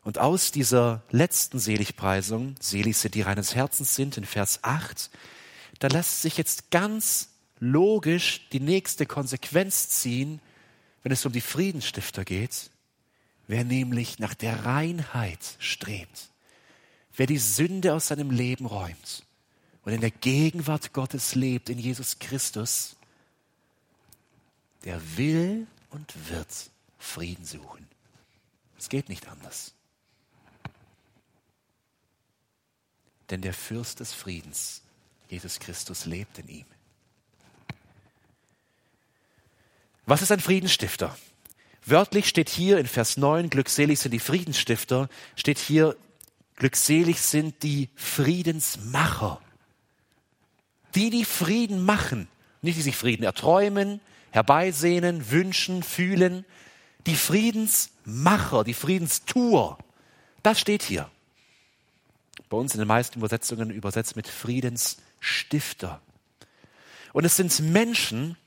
Und 0.03 0.17
aus 0.17 0.51
dieser 0.51 1.03
letzten 1.11 1.59
Seligpreisung, 1.59 2.55
selig 2.59 2.97
sind 2.97 3.15
die 3.15 3.21
reines 3.21 3.55
Herzens 3.55 3.95
sind, 3.95 4.17
in 4.17 4.25
Vers 4.25 4.63
8, 4.63 5.09
da 5.79 5.87
lässt 5.87 6.21
sich 6.21 6.37
jetzt 6.37 6.71
ganz 6.71 7.29
logisch 7.59 8.47
die 8.51 8.59
nächste 8.59 9.05
Konsequenz 9.05 9.89
ziehen, 9.89 10.41
wenn 11.03 11.11
es 11.11 11.25
um 11.25 11.31
die 11.31 11.41
Friedensstifter 11.41 12.25
geht. 12.25 12.71
Wer 13.47 13.63
nämlich 13.63 14.19
nach 14.19 14.35
der 14.35 14.65
Reinheit 14.65 15.55
strebt, 15.59 16.29
wer 17.15 17.25
die 17.25 17.39
Sünde 17.39 17.93
aus 17.93 18.07
seinem 18.07 18.29
Leben 18.29 18.65
räumt 18.65 19.25
und 19.83 19.93
in 19.93 20.01
der 20.01 20.11
Gegenwart 20.11 20.93
Gottes 20.93 21.33
lebt, 21.33 21.69
in 21.69 21.79
Jesus 21.79 22.19
Christus, 22.19 22.95
der 24.83 25.01
will 25.17 25.65
und 25.89 26.29
wird 26.29 26.69
Frieden 26.99 27.45
suchen. 27.45 27.87
Es 28.77 28.87
geht 28.87 29.09
nicht 29.09 29.27
anders. 29.27 29.73
Denn 33.29 33.41
der 33.41 33.53
Fürst 33.53 33.99
des 33.99 34.13
Friedens, 34.13 34.81
Jesus 35.27 35.59
Christus, 35.59 36.05
lebt 36.05 36.37
in 36.39 36.47
ihm. 36.47 36.65
Was 40.09 40.23
ist 40.23 40.31
ein 40.31 40.39
Friedensstifter? 40.39 41.15
Wörtlich 41.85 42.27
steht 42.27 42.49
hier 42.49 42.79
in 42.79 42.87
Vers 42.87 43.17
9, 43.17 43.51
glückselig 43.51 43.99
sind 43.99 44.11
die 44.11 44.19
Friedensstifter, 44.19 45.07
steht 45.35 45.59
hier, 45.59 45.95
glückselig 46.55 47.21
sind 47.21 47.61
die 47.61 47.89
Friedensmacher. 47.93 49.39
Die, 50.95 51.11
die 51.11 51.25
Frieden 51.25 51.85
machen, 51.85 52.27
nicht 52.63 52.79
die 52.79 52.81
sich 52.81 52.95
Frieden 52.95 53.21
erträumen, 53.21 54.01
herbeisehnen, 54.31 55.29
wünschen, 55.29 55.83
fühlen, 55.83 56.43
die 57.05 57.15
Friedensmacher, 57.15 58.63
die 58.63 58.73
Friedenstuer, 58.73 59.77
das 60.41 60.59
steht 60.59 60.81
hier. 60.81 61.07
Bei 62.49 62.57
uns 62.57 62.73
in 62.73 62.79
den 62.79 62.87
meisten 62.87 63.19
Übersetzungen 63.19 63.69
übersetzt 63.69 64.15
mit 64.15 64.27
Friedensstifter. 64.27 66.01
Und 67.13 67.25
es 67.25 67.35
sind 67.35 67.59
Menschen, 67.59 68.37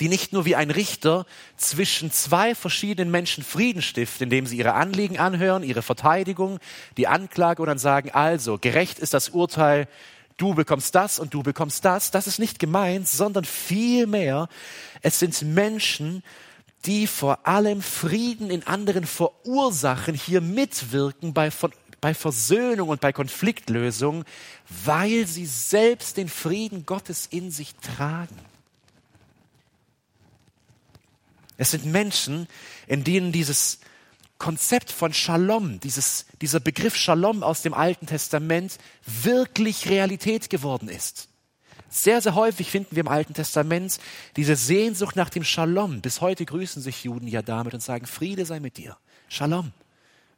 die 0.00 0.08
nicht 0.08 0.32
nur 0.32 0.44
wie 0.44 0.56
ein 0.56 0.70
Richter 0.70 1.26
zwischen 1.56 2.10
zwei 2.12 2.54
verschiedenen 2.54 3.10
Menschen 3.10 3.44
Frieden 3.44 3.82
stiften, 3.82 4.24
indem 4.24 4.46
sie 4.46 4.58
ihre 4.58 4.74
Anliegen 4.74 5.18
anhören, 5.18 5.62
ihre 5.62 5.82
Verteidigung, 5.82 6.58
die 6.96 7.08
Anklage 7.08 7.62
und 7.62 7.68
dann 7.68 7.78
sagen, 7.78 8.10
also, 8.10 8.58
gerecht 8.58 8.98
ist 8.98 9.14
das 9.14 9.30
Urteil, 9.30 9.88
du 10.36 10.54
bekommst 10.54 10.94
das 10.94 11.18
und 11.18 11.34
du 11.34 11.42
bekommst 11.42 11.84
das. 11.84 12.10
Das 12.10 12.26
ist 12.26 12.38
nicht 12.38 12.58
gemeint, 12.58 13.08
sondern 13.08 13.44
vielmehr, 13.44 14.48
es 15.02 15.18
sind 15.18 15.42
Menschen, 15.42 16.22
die 16.84 17.06
vor 17.06 17.46
allem 17.46 17.82
Frieden 17.82 18.50
in 18.50 18.66
anderen 18.66 19.06
verursachen, 19.06 20.14
hier 20.14 20.40
mitwirken 20.40 21.34
bei, 21.34 21.50
bei 22.00 22.14
Versöhnung 22.14 22.88
und 22.90 23.00
bei 23.00 23.12
Konfliktlösung, 23.12 24.24
weil 24.84 25.26
sie 25.26 25.46
selbst 25.46 26.16
den 26.16 26.28
Frieden 26.28 26.86
Gottes 26.86 27.26
in 27.30 27.50
sich 27.50 27.74
tragen. 27.76 28.36
Es 31.56 31.70
sind 31.70 31.86
Menschen, 31.86 32.48
in 32.86 33.04
denen 33.04 33.32
dieses 33.32 33.78
Konzept 34.38 34.90
von 34.90 35.12
Shalom, 35.12 35.80
dieses, 35.80 36.26
dieser 36.40 36.60
Begriff 36.60 36.94
Shalom 36.96 37.42
aus 37.42 37.62
dem 37.62 37.72
Alten 37.72 38.06
Testament 38.06 38.78
wirklich 39.06 39.88
Realität 39.88 40.50
geworden 40.50 40.88
ist. 40.88 41.28
Sehr, 41.88 42.20
sehr 42.20 42.34
häufig 42.34 42.70
finden 42.70 42.94
wir 42.96 43.00
im 43.00 43.08
Alten 43.08 43.32
Testament 43.32 43.98
diese 44.36 44.56
Sehnsucht 44.56 45.16
nach 45.16 45.30
dem 45.30 45.44
Shalom. 45.44 46.02
Bis 46.02 46.20
heute 46.20 46.44
grüßen 46.44 46.82
sich 46.82 47.04
Juden 47.04 47.28
ja 47.28 47.40
damit 47.40 47.72
und 47.72 47.80
sagen, 47.80 48.06
Friede 48.06 48.44
sei 48.44 48.60
mit 48.60 48.76
dir. 48.76 48.96
Shalom. 49.28 49.72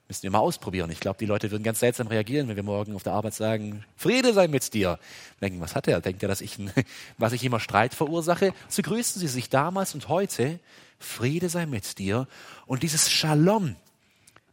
Müssen 0.06 0.22
wir 0.22 0.30
mal 0.30 0.38
ausprobieren. 0.38 0.90
Ich 0.90 1.00
glaube, 1.00 1.18
die 1.18 1.26
Leute 1.26 1.50
würden 1.50 1.62
ganz 1.62 1.80
seltsam 1.80 2.06
reagieren, 2.06 2.48
wenn 2.48 2.56
wir 2.56 2.62
morgen 2.62 2.94
auf 2.94 3.02
der 3.02 3.12
Arbeit 3.12 3.34
sagen, 3.34 3.84
Friede 3.96 4.32
sei 4.32 4.48
mit 4.48 4.72
dir. 4.72 4.98
Denken, 5.42 5.60
was 5.60 5.74
hat 5.74 5.88
er? 5.88 6.00
Denkt 6.00 6.22
er, 6.22 6.28
dass 6.28 6.40
ich, 6.40 6.58
was 7.18 7.32
ich 7.32 7.44
immer 7.44 7.60
Streit 7.60 7.92
verursache? 7.92 8.54
So 8.68 8.82
grüßen 8.82 9.20
sie 9.20 9.28
sich 9.28 9.50
damals 9.50 9.94
und 9.94 10.08
heute 10.08 10.60
Friede 10.98 11.48
sei 11.48 11.66
mit 11.66 11.98
dir. 11.98 12.26
Und 12.66 12.82
dieses 12.82 13.10
Shalom, 13.10 13.76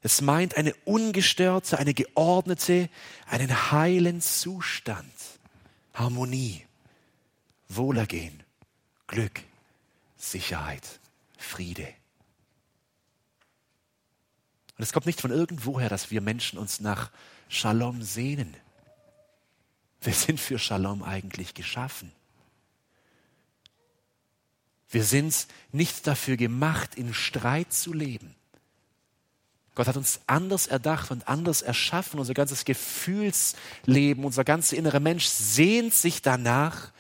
es 0.02 0.22
meint 0.22 0.58
eine 0.58 0.74
ungestörte, 0.86 1.80
eine 1.80 1.94
geordnete, 1.94 2.90
einen 3.28 3.72
heilen 3.72 4.22
Zustand. 4.22 5.12
Harmonie, 5.94 6.66
Wohlergehen, 7.70 8.44
Glück, 9.08 9.42
Sicherheit, 10.18 11.00
Friede. 11.38 11.88
Und 14.78 14.84
es 14.84 14.92
kommt 14.92 15.06
nicht 15.06 15.22
von 15.22 15.32
irgendwoher, 15.32 15.90
dass 15.90 16.12
wir 16.12 16.22
Menschen 16.22 16.60
uns 16.60 16.82
nach 16.82 17.12
Shalom 17.48 18.02
sehnen. 18.04 18.56
Wir 20.02 20.14
sind 20.14 20.40
für 20.40 20.60
Shalom 20.60 21.02
eigentlich 21.02 21.54
geschaffen. 21.54 22.12
Wir 24.96 25.04
sind 25.04 25.48
nicht 25.74 26.08
dafür 26.08 26.38
gemacht, 26.38 26.96
in 26.96 27.14
Streit 27.14 27.74
zu 27.74 27.92
leben. 27.92 28.34
Gott 29.76 29.88
hat 29.88 29.98
uns 29.98 30.22
anders 30.26 30.68
erdacht 30.68 31.12
und 31.12 31.28
anders 31.28 31.62
erschaffen. 31.62 32.18
Unser 32.18 32.34
ganzes 32.34 32.64
Gefühlsleben, 32.64 34.24
unser 34.24 34.46
ganzer 34.46 34.78
innere 34.78 35.02
Mensch 35.02 35.26
sehnt 35.26 35.94
sich 35.94 36.22
danach, 36.22 36.94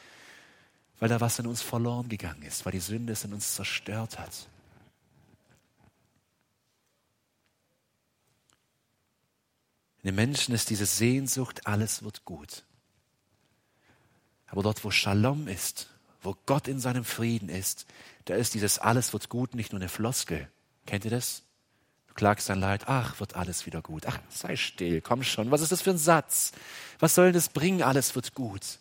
weil 0.99 1.07
da 1.07 1.21
was 1.21 1.39
in 1.39 1.47
uns 1.47 1.61
verloren 1.61 2.09
gegangen 2.09 2.41
ist, 2.41 2.65
weil 2.65 2.73
die 2.73 2.81
Sünde 2.81 3.13
es 3.13 3.23
in 3.23 3.31
uns 3.31 3.55
zerstört 3.55 4.19
hat. 4.19 4.49
In 10.03 10.07
den 10.07 10.15
Menschen 10.15 10.53
ist 10.53 10.69
diese 10.69 10.85
Sehnsucht, 10.85 11.65
alles 11.65 12.03
wird 12.03 12.25
gut. 12.25 12.65
Aber 14.47 14.63
dort, 14.63 14.83
wo 14.83 14.91
Shalom 14.91 15.47
ist, 15.47 15.87
wo 16.25 16.35
Gott 16.45 16.67
in 16.67 16.79
seinem 16.79 17.05
Frieden 17.05 17.49
ist, 17.49 17.85
da 18.25 18.35
ist 18.35 18.53
dieses 18.53 18.79
alles 18.79 19.13
wird 19.13 19.29
gut 19.29 19.55
nicht 19.55 19.71
nur 19.71 19.79
eine 19.79 19.89
Floskel. 19.89 20.49
Kennt 20.85 21.05
ihr 21.05 21.11
das? 21.11 21.43
Du 22.07 22.13
klagst 22.15 22.49
dein 22.49 22.59
Leid, 22.59 22.87
ach, 22.87 23.19
wird 23.19 23.35
alles 23.35 23.65
wieder 23.65 23.81
gut. 23.81 24.05
Ach, 24.07 24.19
sei 24.29 24.55
still, 24.55 25.01
komm 25.01 25.23
schon. 25.23 25.51
Was 25.51 25.61
ist 25.61 25.71
das 25.71 25.81
für 25.81 25.91
ein 25.91 25.97
Satz? 25.97 26.51
Was 26.99 27.15
soll 27.15 27.31
das 27.31 27.49
bringen? 27.49 27.81
Alles 27.81 28.15
wird 28.15 28.33
gut. 28.33 28.79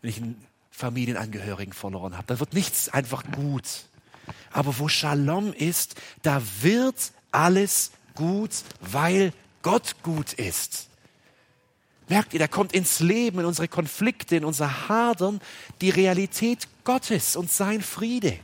Wenn 0.00 0.10
ich 0.10 0.16
einen 0.18 0.46
Familienangehörigen 0.70 1.72
verloren 1.72 2.16
habe, 2.16 2.26
dann 2.26 2.40
wird 2.40 2.54
nichts 2.54 2.88
einfach 2.88 3.24
gut. 3.32 3.84
Aber 4.52 4.78
wo 4.78 4.88
Shalom 4.88 5.52
ist, 5.52 6.00
da 6.22 6.42
wird 6.60 7.12
alles 7.32 7.92
gut, 8.14 8.50
weil 8.80 9.32
Gott 9.62 9.96
gut 10.02 10.32
ist. 10.32 10.89
Merkt 12.10 12.32
ihr, 12.32 12.40
da 12.40 12.48
kommt 12.48 12.72
ins 12.72 12.98
Leben, 12.98 13.38
in 13.38 13.44
unsere 13.44 13.68
Konflikte, 13.68 14.34
in 14.34 14.44
unser 14.44 14.88
Hadern 14.88 15.40
die 15.80 15.90
Realität 15.90 16.66
Gottes 16.82 17.36
und 17.36 17.52
sein 17.52 17.82
Friede. 17.82 18.36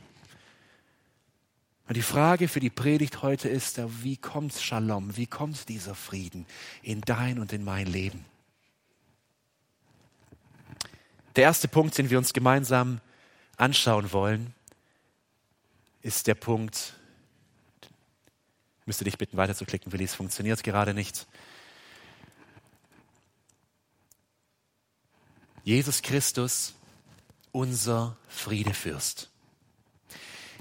Und 1.88 1.96
die 1.96 2.02
Frage 2.02 2.46
für 2.46 2.60
die 2.60 2.70
Predigt 2.70 3.22
heute 3.22 3.48
ist, 3.48 3.80
wie 4.04 4.16
kommt 4.18 4.54
Shalom, 4.54 5.16
wie 5.16 5.26
kommt 5.26 5.68
dieser 5.68 5.96
Frieden 5.96 6.46
in 6.82 7.00
dein 7.00 7.40
und 7.40 7.52
in 7.52 7.64
mein 7.64 7.88
Leben? 7.88 8.24
Der 11.34 11.42
erste 11.42 11.66
Punkt, 11.66 11.98
den 11.98 12.08
wir 12.08 12.18
uns 12.18 12.32
gemeinsam 12.32 13.00
anschauen 13.56 14.12
wollen, 14.12 14.54
ist 16.02 16.28
der 16.28 16.36
Punkt, 16.36 16.94
ich 17.82 18.86
müsste 18.86 19.02
dich 19.02 19.18
bitten 19.18 19.36
weiterzuklicken, 19.36 19.90
Willi, 19.90 20.04
es 20.04 20.14
funktioniert 20.14 20.62
gerade 20.62 20.94
nicht. 20.94 21.26
Jesus 25.66 26.00
Christus, 26.00 26.74
unser 27.50 28.16
Friedefürst. 28.28 29.30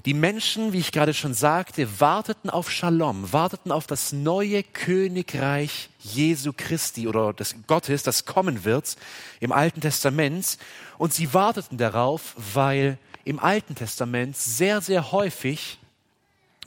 Die 0.04 0.14
Menschen, 0.14 0.72
wie 0.72 0.80
ich 0.80 0.90
gerade 0.90 1.14
schon 1.14 1.32
sagte, 1.32 2.00
warteten 2.00 2.50
auf 2.50 2.72
Shalom, 2.72 3.32
warteten 3.32 3.70
auf 3.70 3.86
das 3.86 4.10
neue 4.10 4.64
Königreich 4.64 5.90
Jesu 6.00 6.52
Christi 6.52 7.06
oder 7.06 7.32
des 7.32 7.54
Gottes, 7.68 8.02
das 8.02 8.24
kommen 8.24 8.64
wird 8.64 8.96
im 9.38 9.52
Alten 9.52 9.80
Testament. 9.80 10.58
Und 10.98 11.14
sie 11.14 11.32
warteten 11.32 11.78
darauf, 11.78 12.34
weil 12.36 12.98
im 13.24 13.38
Alten 13.38 13.76
Testament 13.76 14.36
sehr, 14.36 14.80
sehr 14.80 15.12
häufig 15.12 15.78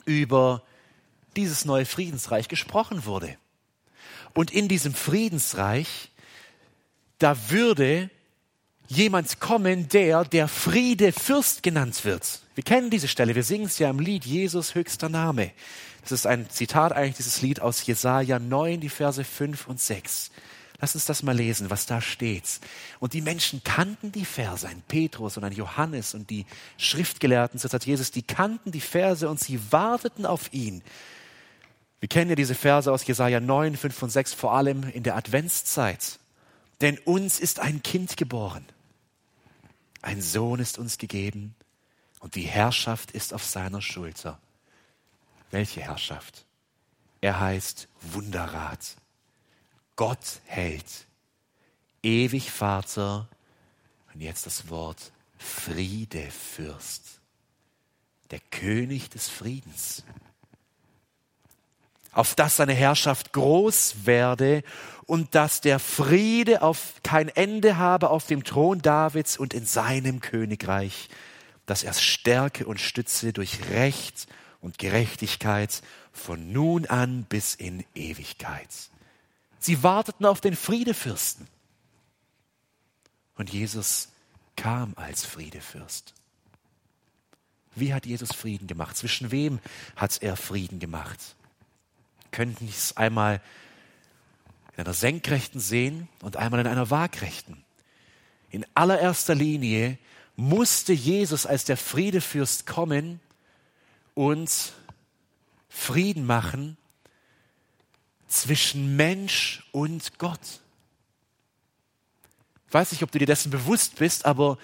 über 0.06 0.62
dieses 1.36 1.66
neue 1.66 1.84
Friedensreich 1.84 2.48
gesprochen 2.48 3.04
wurde. 3.04 3.36
Und 4.32 4.50
in 4.50 4.66
diesem 4.66 4.94
Friedensreich, 4.94 6.10
da 7.18 7.36
würde 7.50 8.08
jemand 8.90 9.38
kommen, 9.40 9.88
der 9.88 10.24
der 10.24 10.48
Friede 10.48 11.12
Fürst 11.12 11.62
genannt 11.62 12.04
wird. 12.04 12.40
Wir 12.56 12.64
kennen 12.64 12.90
diese 12.90 13.08
Stelle, 13.08 13.34
wir 13.34 13.44
singen 13.44 13.66
es 13.66 13.78
ja 13.78 13.88
im 13.88 14.00
Lied 14.00 14.26
Jesus 14.26 14.74
höchster 14.74 15.08
Name. 15.08 15.52
Das 16.02 16.12
ist 16.12 16.26
ein 16.26 16.50
Zitat 16.50 16.92
eigentlich 16.92 17.16
dieses 17.16 17.40
Lied 17.40 17.60
aus 17.60 17.86
Jesaja 17.86 18.38
9, 18.38 18.80
die 18.80 18.88
Verse 18.88 19.22
5 19.22 19.68
und 19.68 19.80
6. 19.80 20.32
Lass 20.80 20.94
uns 20.94 21.04
das 21.04 21.22
mal 21.22 21.36
lesen, 21.36 21.70
was 21.70 21.86
da 21.86 22.00
steht. 22.00 22.58
Und 22.98 23.12
die 23.12 23.20
Menschen 23.20 23.62
kannten 23.62 24.12
die 24.12 24.24
Verse, 24.24 24.66
ein 24.66 24.82
Petrus 24.88 25.36
und 25.36 25.44
ein 25.44 25.52
Johannes 25.52 26.14
und 26.14 26.30
die 26.30 26.46
Schriftgelehrten 26.78 27.60
zur 27.60 27.70
Zeit 27.70 27.84
Jesus, 27.84 28.10
die 28.10 28.22
kannten 28.22 28.72
die 28.72 28.80
Verse 28.80 29.28
und 29.28 29.38
sie 29.38 29.60
warteten 29.70 30.26
auf 30.26 30.52
ihn. 30.52 30.82
Wir 32.00 32.08
kennen 32.08 32.30
ja 32.30 32.36
diese 32.36 32.54
Verse 32.54 32.90
aus 32.90 33.06
Jesaja 33.06 33.40
9, 33.40 33.76
5 33.76 34.02
und 34.02 34.10
6, 34.10 34.34
vor 34.34 34.54
allem 34.54 34.84
in 34.88 35.02
der 35.02 35.16
Adventszeit. 35.16 36.18
Denn 36.80 36.98
uns 36.98 37.38
ist 37.38 37.60
ein 37.60 37.82
Kind 37.82 38.16
geboren. 38.16 38.64
Ein 40.02 40.22
Sohn 40.22 40.60
ist 40.60 40.78
uns 40.78 40.98
gegeben 40.98 41.54
und 42.20 42.34
die 42.34 42.46
Herrschaft 42.46 43.10
ist 43.10 43.34
auf 43.34 43.44
seiner 43.44 43.82
Schulter. 43.82 44.38
Welche 45.50 45.82
Herrschaft? 45.82 46.46
Er 47.20 47.40
heißt 47.40 47.88
Wunderrat, 48.00 48.96
Gott 49.96 50.40
hält, 50.46 51.06
ewig 52.02 52.50
Vater. 52.50 53.28
Und 54.14 54.20
jetzt 54.22 54.46
das 54.46 54.70
Wort 54.70 55.12
Friedefürst, 55.38 57.20
der 58.30 58.40
König 58.40 59.10
des 59.10 59.28
Friedens 59.28 60.04
auf 62.12 62.34
dass 62.34 62.56
seine 62.56 62.72
Herrschaft 62.72 63.32
groß 63.32 64.04
werde 64.04 64.62
und 65.06 65.34
dass 65.34 65.60
der 65.60 65.78
Friede 65.78 66.62
auf 66.62 66.94
kein 67.02 67.28
Ende 67.28 67.76
habe 67.76 68.10
auf 68.10 68.26
dem 68.26 68.44
Thron 68.44 68.80
Davids 68.82 69.36
und 69.36 69.54
in 69.54 69.66
seinem 69.66 70.20
Königreich, 70.20 71.08
dass 71.66 71.82
er 71.82 71.94
stärke 71.94 72.66
und 72.66 72.80
stütze 72.80 73.32
durch 73.32 73.70
Recht 73.70 74.26
und 74.60 74.78
Gerechtigkeit 74.78 75.82
von 76.12 76.52
nun 76.52 76.86
an 76.86 77.24
bis 77.28 77.54
in 77.54 77.84
Ewigkeit. 77.94 78.68
Sie 79.58 79.82
warteten 79.82 80.26
auf 80.26 80.40
den 80.40 80.56
Friedefürsten. 80.56 81.46
Und 83.36 83.50
Jesus 83.50 84.08
kam 84.56 84.92
als 84.96 85.24
Friedefürst. 85.24 86.14
Wie 87.74 87.94
hat 87.94 88.04
Jesus 88.04 88.34
Frieden 88.34 88.66
gemacht? 88.66 88.96
Zwischen 88.96 89.30
wem 89.30 89.60
hat 89.96 90.22
er 90.22 90.36
Frieden 90.36 90.80
gemacht? 90.80 91.36
Könnten 92.32 92.68
es 92.68 92.96
einmal 92.96 93.40
in 94.76 94.84
einer 94.84 94.94
senkrechten 94.94 95.60
sehen 95.60 96.08
und 96.22 96.36
einmal 96.36 96.60
in 96.60 96.66
einer 96.66 96.90
waagrechten. 96.90 97.62
In 98.50 98.66
allererster 98.74 99.34
Linie 99.34 99.98
musste 100.36 100.92
Jesus 100.92 101.46
als 101.46 101.64
der 101.64 101.76
Friedefürst 101.76 102.66
kommen 102.66 103.20
und 104.14 104.72
Frieden 105.68 106.26
machen 106.26 106.76
zwischen 108.26 108.96
Mensch 108.96 109.68
und 109.72 110.18
Gott. 110.18 110.60
Ich 112.68 112.74
weiß 112.74 112.92
nicht, 112.92 113.02
ob 113.02 113.10
du 113.10 113.18
dir 113.18 113.26
dessen 113.26 113.50
bewusst 113.50 113.96
bist, 113.96 114.24
aber 114.24 114.56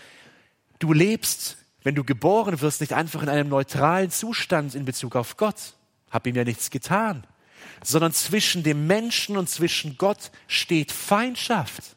du 0.78 0.92
lebst, 0.92 1.58
wenn 1.82 1.94
du 1.94 2.04
geboren 2.04 2.60
wirst, 2.60 2.80
nicht 2.80 2.92
einfach 2.92 3.22
in 3.22 3.28
einem 3.28 3.48
neutralen 3.48 4.10
Zustand 4.10 4.74
in 4.74 4.84
Bezug 4.84 5.16
auf 5.16 5.36
Gott. 5.36 5.74
Hab 6.10 6.26
ihm 6.26 6.36
ja 6.36 6.44
nichts 6.44 6.70
getan 6.70 7.26
sondern 7.86 8.12
zwischen 8.12 8.64
dem 8.64 8.88
Menschen 8.88 9.36
und 9.36 9.48
zwischen 9.48 9.96
Gott 9.96 10.32
steht 10.48 10.90
Feindschaft. 10.90 11.94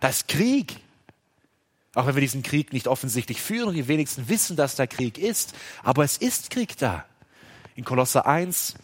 Da 0.00 0.08
ist 0.08 0.26
Krieg. 0.26 0.76
Auch 1.94 2.06
wenn 2.06 2.16
wir 2.16 2.20
diesen 2.20 2.42
Krieg 2.42 2.72
nicht 2.72 2.88
offensichtlich 2.88 3.40
führen 3.40 3.74
die 3.74 3.86
wenigsten 3.86 4.28
wissen, 4.28 4.56
dass 4.56 4.74
da 4.74 4.88
Krieg 4.88 5.18
ist, 5.18 5.54
aber 5.84 6.02
es 6.02 6.16
ist 6.16 6.50
Krieg 6.50 6.76
da. 6.78 7.04
In 7.76 7.84
Kolosser 7.84 8.26
1, 8.26 8.74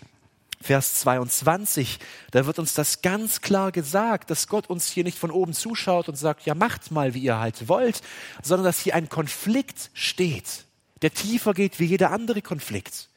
Vers 0.61 1.01
22, 1.01 1.99
da 2.31 2.47
wird 2.47 2.61
uns 2.61 2.75
das 2.75 3.03
ganz 3.03 3.41
klar 3.41 3.73
gesagt, 3.73 4.31
dass 4.31 4.47
Gott 4.47 4.69
uns 4.69 4.89
hier 4.89 5.03
nicht 5.03 5.19
von 5.19 5.33
oben 5.33 5.53
zuschaut 5.53 6.09
und 6.09 6.15
sagt, 6.15 6.47
ja 6.47 6.55
macht 6.55 6.93
mal, 6.93 7.13
wie 7.13 7.21
ihr 7.21 7.39
halt 7.39 7.69
wollt, 7.69 8.03
sondern 8.41 8.65
dass 8.65 8.79
hier 8.79 8.95
ein 8.95 9.09
Konflikt 9.09 9.91
steht, 9.95 10.65
der 11.03 11.13
tiefer 11.13 11.55
geht 11.55 11.81
wie 11.81 11.87
jeder 11.87 12.13
andere 12.13 12.41
Konflikt. 12.41 13.09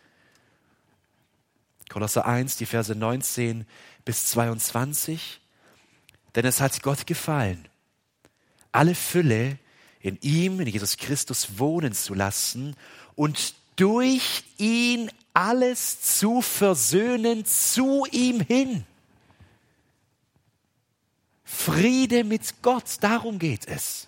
Kolosser 1.89 2.25
1, 2.25 2.57
die 2.57 2.65
Verse 2.65 2.93
19 2.93 3.65
bis 4.05 4.27
22. 4.27 5.41
Denn 6.35 6.45
es 6.45 6.61
hat 6.61 6.81
Gott 6.83 7.07
gefallen, 7.07 7.67
alle 8.71 8.95
Fülle 8.95 9.57
in 9.99 10.17
ihm, 10.21 10.59
in 10.59 10.67
Jesus 10.67 10.97
Christus 10.97 11.57
wohnen 11.57 11.93
zu 11.93 12.13
lassen 12.13 12.75
und 13.15 13.55
durch 13.75 14.43
ihn 14.57 15.11
alles 15.33 16.01
zu 16.01 16.41
versöhnen 16.41 17.45
zu 17.45 18.05
ihm 18.11 18.41
hin. 18.41 18.85
Friede 21.43 22.23
mit 22.23 22.61
Gott, 22.61 22.97
darum 23.01 23.39
geht 23.39 23.67
es. 23.67 24.07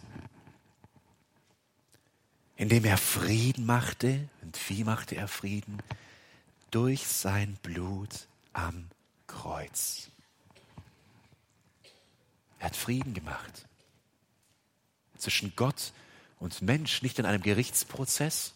Indem 2.56 2.86
er 2.86 2.98
Frieden 2.98 3.66
machte, 3.66 4.30
und 4.44 4.70
wie 4.70 4.84
machte 4.84 5.16
er 5.16 5.28
Frieden? 5.28 5.80
Durch 6.72 7.06
sein 7.06 7.58
Blut 7.62 8.28
am 8.54 8.90
Kreuz. 9.28 10.10
Er 12.60 12.68
hat 12.68 12.76
Frieden 12.76 13.14
gemacht 13.14 13.66
zwischen 15.18 15.54
Gott 15.56 15.94
und 16.40 16.62
Mensch, 16.62 17.02
nicht 17.02 17.20
in 17.20 17.26
einem 17.26 17.44
Gerichtsprozess, 17.44 18.54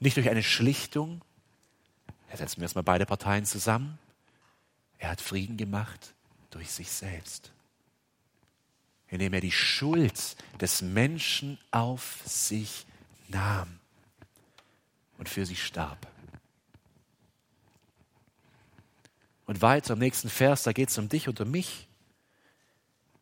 nicht 0.00 0.16
durch 0.16 0.28
eine 0.28 0.42
Schlichtung. 0.42 1.22
Er 2.30 2.36
setzt 2.36 2.58
mir 2.58 2.64
erstmal 2.64 2.84
beide 2.84 3.06
Parteien 3.06 3.44
zusammen. 3.44 3.98
Er 4.98 5.10
hat 5.10 5.20
Frieden 5.20 5.56
gemacht 5.56 6.14
durch 6.50 6.70
sich 6.70 6.90
selbst, 6.90 7.50
indem 9.08 9.32
er 9.32 9.40
die 9.40 9.52
Schuld 9.52 10.36
des 10.60 10.82
Menschen 10.82 11.58
auf 11.70 12.20
sich 12.24 12.86
nahm 13.28 13.80
und 15.18 15.28
für 15.28 15.46
sie 15.46 15.56
starb. 15.56 16.06
Und 19.48 19.62
weiter 19.62 19.94
im 19.94 19.98
nächsten 19.98 20.28
Vers, 20.28 20.64
da 20.64 20.72
geht 20.72 20.90
es 20.90 20.98
um 20.98 21.08
dich 21.08 21.26
und 21.26 21.40
um 21.40 21.50
mich. 21.50 21.88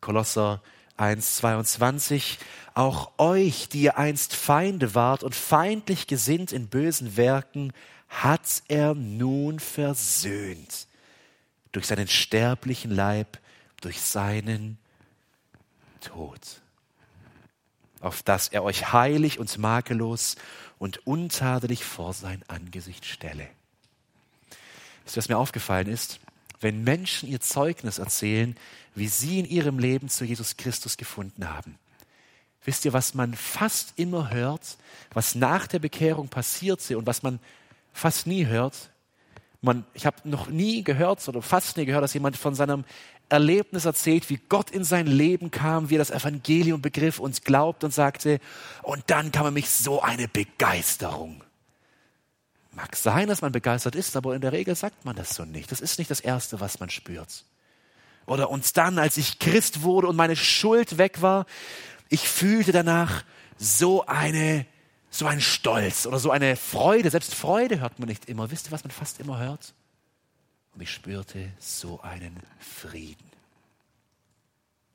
Kolosser 0.00 0.60
1, 0.96 1.36
22. 1.36 2.40
Auch 2.74 3.12
euch, 3.18 3.68
die 3.68 3.82
ihr 3.82 3.96
einst 3.96 4.34
Feinde 4.34 4.96
wart 4.96 5.22
und 5.22 5.36
feindlich 5.36 6.08
gesinnt 6.08 6.50
in 6.50 6.66
bösen 6.66 7.16
Werken, 7.16 7.72
hat 8.08 8.64
er 8.66 8.94
nun 8.96 9.60
versöhnt. 9.60 10.88
Durch 11.70 11.86
seinen 11.86 12.08
sterblichen 12.08 12.90
Leib, 12.90 13.38
durch 13.80 14.00
seinen 14.00 14.78
Tod. 16.00 16.40
Auf 18.00 18.24
dass 18.24 18.48
er 18.48 18.64
euch 18.64 18.92
heilig 18.92 19.38
und 19.38 19.56
makellos 19.58 20.34
und 20.80 21.06
untadelig 21.06 21.84
vor 21.84 22.14
sein 22.14 22.42
Angesicht 22.48 23.04
stelle. 23.04 23.46
Ihr, 25.14 25.18
was 25.18 25.28
mir 25.28 25.38
aufgefallen 25.38 25.88
ist? 25.88 26.20
Wenn 26.60 26.84
Menschen 26.84 27.28
ihr 27.28 27.40
Zeugnis 27.40 27.98
erzählen, 27.98 28.56
wie 28.94 29.08
sie 29.08 29.38
in 29.38 29.44
ihrem 29.46 29.78
Leben 29.78 30.08
zu 30.08 30.24
Jesus 30.24 30.56
Christus 30.56 30.96
gefunden 30.96 31.48
haben. 31.48 31.78
Wisst 32.64 32.84
ihr, 32.84 32.92
was 32.92 33.14
man 33.14 33.34
fast 33.34 33.92
immer 33.96 34.30
hört, 34.30 34.78
was 35.12 35.36
nach 35.36 35.68
der 35.68 35.78
Bekehrung 35.78 36.28
passierte 36.28 36.98
und 36.98 37.06
was 37.06 37.22
man 37.22 37.38
fast 37.92 38.26
nie 38.26 38.46
hört? 38.46 38.90
Man, 39.60 39.84
ich 39.94 40.06
habe 40.06 40.16
noch 40.28 40.48
nie 40.48 40.82
gehört 40.82 41.26
oder 41.28 41.42
fast 41.42 41.76
nie 41.76 41.84
gehört, 41.84 42.02
dass 42.02 42.14
jemand 42.14 42.36
von 42.36 42.54
seinem 42.54 42.84
Erlebnis 43.28 43.84
erzählt, 43.84 44.30
wie 44.30 44.40
Gott 44.48 44.70
in 44.70 44.84
sein 44.84 45.06
Leben 45.06 45.50
kam, 45.50 45.90
wie 45.90 45.96
er 45.96 45.98
das 45.98 46.10
Evangelium 46.10 46.80
begriff 46.80 47.18
und 47.18 47.44
glaubt 47.44 47.84
und 47.84 47.92
sagte, 47.92 48.40
und 48.82 49.04
dann 49.08 49.32
kam 49.32 49.46
er 49.46 49.50
mich 49.50 49.68
so 49.68 50.00
eine 50.00 50.28
Begeisterung. 50.28 51.42
Mag 52.76 52.94
sein, 52.94 53.26
dass 53.26 53.40
man 53.40 53.52
begeistert 53.52 53.94
ist, 53.94 54.16
aber 54.16 54.34
in 54.34 54.42
der 54.42 54.52
Regel 54.52 54.76
sagt 54.76 55.06
man 55.06 55.16
das 55.16 55.34
so 55.34 55.46
nicht. 55.46 55.72
Das 55.72 55.80
ist 55.80 55.98
nicht 55.98 56.10
das 56.10 56.20
Erste, 56.20 56.60
was 56.60 56.78
man 56.78 56.90
spürt. 56.90 57.46
Oder 58.26 58.50
und 58.50 58.76
dann, 58.76 58.98
als 58.98 59.16
ich 59.16 59.38
Christ 59.38 59.80
wurde 59.80 60.08
und 60.08 60.14
meine 60.14 60.36
Schuld 60.36 60.98
weg 60.98 61.22
war, 61.22 61.46
ich 62.10 62.28
fühlte 62.28 62.72
danach 62.72 63.24
so 63.56 64.04
eine, 64.04 64.66
so 65.08 65.24
einen 65.26 65.40
Stolz 65.40 66.04
oder 66.04 66.18
so 66.18 66.30
eine 66.30 66.54
Freude. 66.54 67.08
Selbst 67.08 67.34
Freude 67.34 67.80
hört 67.80 67.98
man 67.98 68.10
nicht 68.10 68.26
immer. 68.26 68.50
Wisst 68.50 68.68
ihr, 68.68 68.72
was 68.72 68.84
man 68.84 68.90
fast 68.90 69.20
immer 69.20 69.38
hört? 69.38 69.72
Und 70.74 70.82
ich 70.82 70.92
spürte 70.92 71.50
so 71.58 72.02
einen 72.02 72.42
Frieden. 72.58 73.30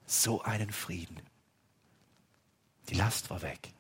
So 0.06 0.44
einen 0.44 0.72
Frieden. 0.72 1.20
Die 2.90 2.96
Last 2.96 3.32
war 3.32 3.42
weg. 3.42 3.72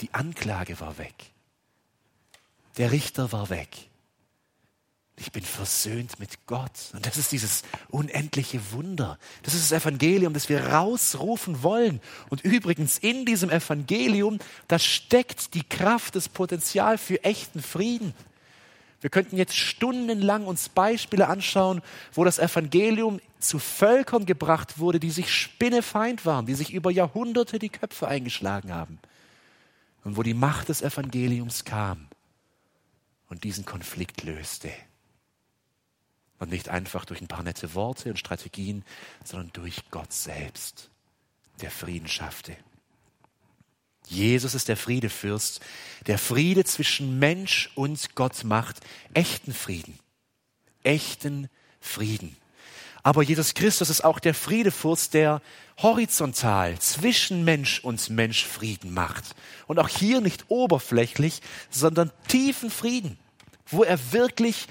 Die 0.00 0.14
Anklage 0.14 0.78
war 0.78 0.96
weg. 0.96 1.32
Der 2.78 2.92
Richter 2.92 3.32
war 3.32 3.50
weg. 3.50 3.68
Ich 5.16 5.32
bin 5.32 5.42
versöhnt 5.42 6.20
mit 6.20 6.46
Gott. 6.46 6.70
Und 6.92 7.04
das 7.04 7.16
ist 7.16 7.32
dieses 7.32 7.62
unendliche 7.88 8.60
Wunder. 8.70 9.18
Das 9.42 9.54
ist 9.54 9.72
das 9.72 9.82
Evangelium, 9.82 10.32
das 10.32 10.48
wir 10.48 10.64
rausrufen 10.64 11.64
wollen. 11.64 12.00
Und 12.30 12.44
übrigens 12.44 12.98
in 12.98 13.26
diesem 13.26 13.50
Evangelium, 13.50 14.38
da 14.68 14.78
steckt 14.78 15.54
die 15.54 15.64
Kraft, 15.64 16.14
das 16.14 16.28
Potenzial 16.28 16.98
für 16.98 17.24
echten 17.24 17.62
Frieden. 17.62 18.14
Wir 19.00 19.10
könnten 19.10 19.36
jetzt 19.36 19.56
stundenlang 19.56 20.46
uns 20.46 20.68
Beispiele 20.68 21.26
anschauen, 21.26 21.82
wo 22.12 22.24
das 22.24 22.38
Evangelium 22.38 23.20
zu 23.40 23.58
Völkern 23.58 24.24
gebracht 24.24 24.78
wurde, 24.78 25.00
die 25.00 25.10
sich 25.10 25.32
spinnefeind 25.32 26.26
waren, 26.26 26.46
die 26.46 26.54
sich 26.54 26.72
über 26.72 26.92
Jahrhunderte 26.92 27.58
die 27.58 27.70
Köpfe 27.70 28.06
eingeschlagen 28.06 28.72
haben. 28.72 29.00
Und 30.04 30.16
wo 30.16 30.22
die 30.22 30.34
Macht 30.34 30.68
des 30.68 30.82
Evangeliums 30.82 31.64
kam 31.64 32.07
und 33.28 33.44
diesen 33.44 33.64
Konflikt 33.64 34.22
löste. 34.22 34.72
Und 36.38 36.50
nicht 36.50 36.68
einfach 36.68 37.04
durch 37.04 37.20
ein 37.20 37.28
paar 37.28 37.42
nette 37.42 37.74
Worte 37.74 38.10
und 38.10 38.18
Strategien, 38.18 38.84
sondern 39.24 39.52
durch 39.52 39.90
Gott 39.90 40.12
selbst, 40.12 40.90
der 41.60 41.70
Frieden 41.70 42.08
schaffte. 42.08 42.56
Jesus 44.06 44.54
ist 44.54 44.68
der 44.68 44.76
Friedefürst, 44.76 45.60
der 46.06 46.18
Friede 46.18 46.64
zwischen 46.64 47.18
Mensch 47.18 47.70
und 47.74 48.14
Gott 48.14 48.44
macht. 48.44 48.80
Echten 49.12 49.52
Frieden. 49.52 49.98
Echten 50.82 51.50
Frieden. 51.80 52.36
Aber 53.08 53.22
Jesus 53.22 53.54
Christus 53.54 53.88
ist 53.88 54.04
auch 54.04 54.18
der 54.18 54.34
Friedefürst, 54.34 55.14
der 55.14 55.40
horizontal 55.78 56.78
zwischen 56.78 57.42
Mensch 57.42 57.82
und 57.82 58.10
Mensch 58.10 58.44
Frieden 58.44 58.92
macht. 58.92 59.24
Und 59.66 59.78
auch 59.78 59.88
hier 59.88 60.20
nicht 60.20 60.44
oberflächlich, 60.48 61.40
sondern 61.70 62.12
tiefen 62.28 62.70
Frieden, 62.70 63.18
wo 63.68 63.82
er 63.82 64.12
wirklich 64.12 64.68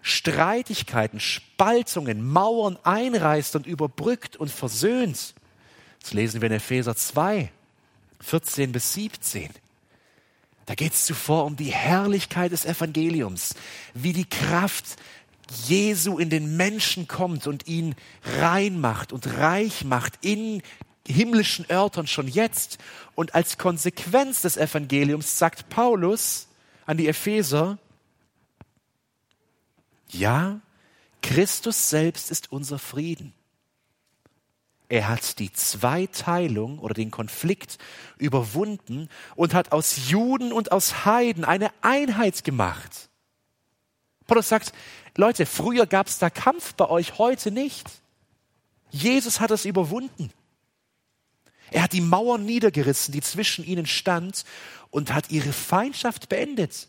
Streitigkeiten, 0.00 1.20
Spaltungen, 1.20 2.26
Mauern 2.26 2.78
einreißt 2.84 3.54
und 3.54 3.66
überbrückt 3.66 4.36
und 4.36 4.50
versöhnt. 4.50 5.34
Das 6.00 6.14
lesen 6.14 6.40
wir 6.40 6.46
in 6.46 6.56
Epheser 6.56 6.96
2, 6.96 7.52
14 8.20 8.72
bis 8.72 8.94
17. 8.94 9.50
Da 10.64 10.74
geht 10.74 10.94
es 10.94 11.04
zuvor 11.04 11.44
um 11.44 11.56
die 11.56 11.74
Herrlichkeit 11.74 12.52
des 12.52 12.64
Evangeliums, 12.64 13.54
wie 13.92 14.14
die 14.14 14.24
Kraft 14.24 14.96
Jesu 15.66 16.18
in 16.18 16.30
den 16.30 16.56
Menschen 16.56 17.08
kommt 17.08 17.46
und 17.46 17.66
ihn 17.66 17.94
rein 18.38 18.80
macht 18.80 19.12
und 19.12 19.26
reich 19.38 19.84
macht 19.84 20.24
in 20.24 20.62
himmlischen 21.06 21.66
Örtern 21.70 22.06
schon 22.06 22.28
jetzt. 22.28 22.78
Und 23.14 23.34
als 23.34 23.58
Konsequenz 23.58 24.42
des 24.42 24.56
Evangeliums 24.56 25.38
sagt 25.38 25.68
Paulus 25.68 26.48
an 26.86 26.96
die 26.96 27.08
Epheser, 27.08 27.78
ja, 30.08 30.60
Christus 31.22 31.90
selbst 31.90 32.30
ist 32.30 32.52
unser 32.52 32.78
Frieden. 32.78 33.32
Er 34.88 35.08
hat 35.08 35.38
die 35.38 35.52
Zweiteilung 35.52 36.78
oder 36.78 36.94
den 36.94 37.10
Konflikt 37.10 37.78
überwunden 38.18 39.08
und 39.34 39.54
hat 39.54 39.72
aus 39.72 40.10
Juden 40.10 40.52
und 40.52 40.72
aus 40.72 41.04
Heiden 41.04 41.44
eine 41.44 41.70
Einheit 41.80 42.44
gemacht. 42.44 43.08
Paulus 44.26 44.48
sagt, 44.48 44.72
Leute, 45.16 45.46
früher 45.46 45.86
gab 45.86 46.08
es 46.08 46.18
da 46.18 46.30
Kampf 46.30 46.74
bei 46.74 46.88
euch, 46.88 47.18
heute 47.18 47.50
nicht. 47.50 47.88
Jesus 48.90 49.40
hat 49.40 49.50
es 49.50 49.64
überwunden. 49.64 50.30
Er 51.70 51.82
hat 51.82 51.92
die 51.92 52.00
Mauern 52.00 52.44
niedergerissen, 52.44 53.12
die 53.12 53.20
zwischen 53.20 53.64
ihnen 53.64 53.86
stand, 53.86 54.44
und 54.90 55.12
hat 55.12 55.30
ihre 55.30 55.52
Feindschaft 55.52 56.28
beendet. 56.28 56.88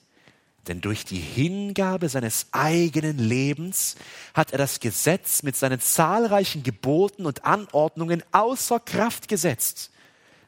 Denn 0.67 0.82
durch 0.82 1.06
die 1.06 1.19
Hingabe 1.19 2.10
seines 2.10 2.48
eigenen 2.52 3.17
Lebens 3.17 3.95
hat 4.34 4.52
er 4.52 4.58
das 4.58 4.80
Gesetz 4.80 5.43
mit 5.43 5.56
seinen 5.56 5.80
zahlreichen 5.80 6.63
Geboten 6.63 7.26
und 7.26 7.45
Anordnungen 7.45 8.24
außer 8.32 8.80
Kraft 8.80 9.28
gesetzt. 9.28 9.91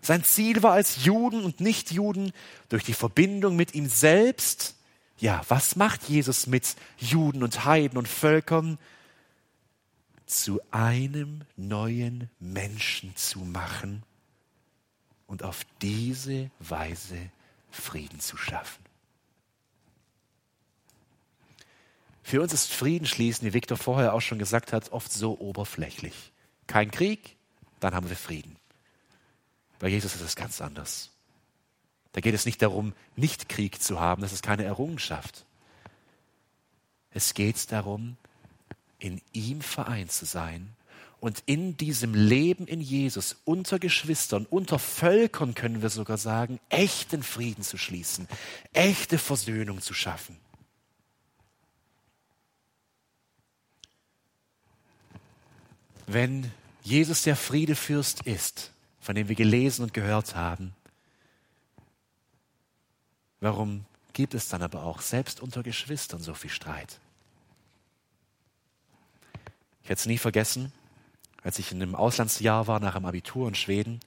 Sein 0.02 0.24
Ziel 0.24 0.64
war 0.64 0.74
als 0.74 1.04
Juden 1.04 1.44
und 1.44 1.60
Nichtjuden 1.60 2.32
durch 2.70 2.84
die 2.84 2.94
Verbindung 2.94 3.56
mit 3.56 3.76
ihm 3.76 3.90
selbst. 3.90 4.76
Ja, 5.20 5.42
was 5.48 5.76
macht 5.76 6.10
Jesus 6.10 6.48
mit 6.48 6.76
Juden 6.98 7.44
und 7.44 7.66
Heiden 7.66 7.98
und 7.98 8.08
Völkern? 8.08 8.78
Zu 10.26 10.60
einem 10.72 11.42
neuen 11.56 12.30
Menschen 12.40 13.16
zu 13.16 13.40
machen 13.40 14.04
und 15.26 15.44
auf 15.44 15.66
diese 15.82 16.52
Weise 16.60 17.18
Frieden 17.72 18.20
zu 18.20 18.38
schaffen. 18.38 18.84
Für 22.24 22.42
uns 22.42 22.54
ist 22.54 22.74
Frieden 22.74 23.08
schließen, 23.08 23.48
wie 23.48 23.54
Viktor 23.54 23.78
vorher 23.78 24.14
auch 24.14 24.20
schon 24.20 24.38
gesagt 24.38 24.74
hat, 24.74 24.92
oft 24.92 25.12
so 25.12 25.40
oberflächlich. 25.40 26.34
Kein 26.68 26.92
Krieg, 26.92 27.38
dann 27.80 27.96
haben 27.96 28.10
wir 28.10 28.18
Frieden. 28.18 28.58
Bei 29.80 29.88
Jesus 29.88 30.16
ist 30.16 30.22
es 30.22 30.36
ganz 30.36 30.60
anders. 30.60 31.12
Da 32.18 32.22
geht 32.22 32.34
es 32.34 32.48
nicht 32.48 32.64
darum, 32.64 32.94
nicht 33.16 33.48
Krieg 33.48 33.80
zu 33.80 34.00
haben, 34.00 34.24
das 34.24 34.34
ist 34.34 34.42
keine 34.42 34.64
Errungenschaft. 34.64 35.46
Es 37.12 37.36
geht 37.36 37.72
darum, 37.72 38.18
in 38.98 39.22
ihm 39.34 39.62
vereint 39.62 40.12
zu 40.12 40.26
sein 40.26 40.74
und 41.20 41.44
in 41.46 41.78
diesem 41.78 42.16
Leben 42.16 42.66
in 42.66 42.82
Jesus 42.82 43.36
unter 43.46 43.78
Geschwistern, 43.78 44.48
unter 44.50 44.80
Völkern 44.80 45.54
können 45.54 45.84
wir 45.84 45.92
sogar 45.92 46.18
sagen, 46.18 46.60
echten 46.70 47.22
Frieden 47.22 47.62
zu 47.62 47.78
schließen, 47.78 48.28
echte 48.74 49.20
Versöhnung 49.20 49.80
zu 49.80 49.94
schaffen. 49.94 50.38
wenn 56.08 56.52
Jesus 56.84 57.22
der 57.24 57.36
Friedefürst 57.36 58.22
ist, 58.22 58.72
von 59.02 59.14
dem 59.14 59.28
wir 59.28 59.36
gelesen 59.36 59.84
und 59.84 59.94
gehört 59.94 60.36
haben, 60.36 60.74
warum 63.40 63.86
gibt 64.14 64.34
es 64.34 64.50
dann 64.50 64.62
aber 64.62 64.84
auch 64.84 65.02
selbst 65.02 65.42
unter 65.42 65.64
Geschwistern 65.64 66.22
so 66.22 66.34
viel 66.34 66.50
Streit? 66.50 67.00
Ich 69.84 69.90
werde 69.90 70.00
es 70.00 70.06
nie 70.06 70.18
vergessen, 70.18 70.72
als 71.44 71.60
ich 71.60 71.72
in 71.72 71.82
einem 71.82 71.96
Auslandsjahr 71.96 72.68
war 72.68 72.80
nach 72.80 72.96
dem 72.96 73.06
Abitur 73.06 73.48
in 73.48 73.56
Schweden. 73.56 74.00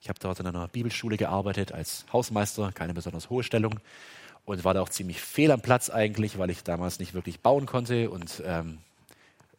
Ich 0.00 0.08
habe 0.08 0.18
dort 0.18 0.40
in 0.40 0.46
einer 0.46 0.68
Bibelschule 0.68 1.16
gearbeitet 1.16 1.72
als 1.72 2.06
Hausmeister, 2.12 2.72
keine 2.72 2.94
besonders 2.94 3.30
hohe 3.30 3.42
Stellung 3.42 3.78
und 4.44 4.64
war 4.64 4.74
da 4.74 4.82
auch 4.82 4.88
ziemlich 4.88 5.20
fehl 5.20 5.50
am 5.50 5.60
Platz 5.60 5.90
eigentlich, 5.90 6.38
weil 6.38 6.50
ich 6.50 6.64
damals 6.64 6.98
nicht 6.98 7.14
wirklich 7.14 7.40
bauen 7.40 7.66
konnte 7.66 8.10
und 8.10 8.42
ähm, 8.44 8.78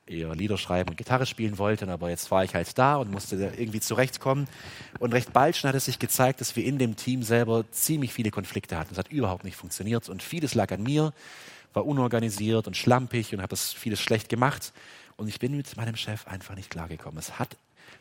eher 0.06 0.36
Lieder 0.36 0.58
schreiben 0.58 0.90
und 0.90 0.98
Gitarre 0.98 1.26
spielen 1.26 1.58
wollte, 1.58 1.88
aber 1.88 2.10
jetzt 2.10 2.30
war 2.32 2.44
ich 2.44 2.54
halt 2.54 2.78
da 2.78 2.98
und 2.98 3.12
musste 3.12 3.36
irgendwie 3.36 3.80
zurechtkommen. 3.80 4.48
Und 5.00 5.14
recht 5.14 5.34
bald 5.34 5.56
schon 5.56 5.70
hat 5.70 5.76
es 5.76 5.86
sich 5.86 6.00
gezeigt, 6.00 6.42
dass 6.42 6.56
wir 6.56 6.66
in 6.66 6.78
dem 6.78 6.96
Team 6.96 7.24
selber 7.24 7.66
ziemlich 7.72 8.14
viele 8.14 8.32
Konflikte 8.32 8.78
hatten. 8.78 8.90
Das 8.90 8.98
hat 8.98 9.12
überhaupt 9.12 9.44
nicht 9.44 9.56
funktioniert 9.56 10.10
und 10.10 10.22
vieles 10.22 10.56
lag 10.56 10.72
an 10.72 10.84
mir, 10.84 11.14
war 11.74 11.86
unorganisiert 11.86 12.68
und 12.68 12.76
schlampig 12.76 13.34
und 13.34 13.42
habe 13.42 13.50
das 13.50 13.74
vieles 13.74 14.02
schlecht 14.02 14.30
gemacht. 14.30 14.74
Und 15.16 15.28
ich 15.28 15.40
bin 15.40 15.56
mit 15.56 15.76
meinem 15.78 15.96
Chef 15.96 16.28
einfach 16.28 16.56
nicht 16.56 16.70
klargekommen. 16.70 17.18
Es 17.18 17.40
hat, 17.40 17.56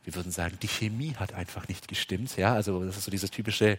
wir 0.05 0.15
würden 0.15 0.33
sagen, 0.33 0.59
die 0.61 0.69
Chemie 0.69 1.15
hat 1.17 1.35
einfach 1.35 1.69
nicht 1.69 1.89
gestimmt. 1.89 2.37
Ja, 2.37 2.55
also 2.55 2.85
das 2.85 2.97
ist 2.97 3.05
so 3.05 3.11
dieses 3.11 3.31
typische 3.31 3.79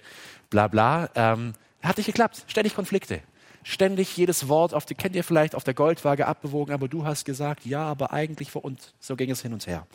Blabla. 0.50 1.10
Ähm, 1.16 1.54
hat 1.82 1.98
nicht 1.98 2.06
geklappt. 2.06 2.46
Ständig 2.48 2.76
Konflikte 2.76 3.22
ständig 3.63 4.15
jedes 4.17 4.47
Wort 4.47 4.73
auf 4.73 4.86
die, 4.86 4.95
kennt 4.95 5.15
ihr 5.15 5.23
vielleicht, 5.23 5.56
auf 5.56 5.63
der 5.63 5.73
Goldwaage 5.73 6.28
abbewogen, 6.28 6.73
aber 6.73 6.88
du 6.88 7.06
hast 7.06 7.26
gesagt, 7.26 7.65
ja, 7.65 7.84
aber 7.84 8.13
eigentlich 8.13 8.52
für 8.52 8.60
uns. 8.60 8.93
So 8.99 9.15
ging 9.15 9.32
es 9.32 9.41
hin 9.41 9.54
und 9.54 9.65
her. 9.67 9.88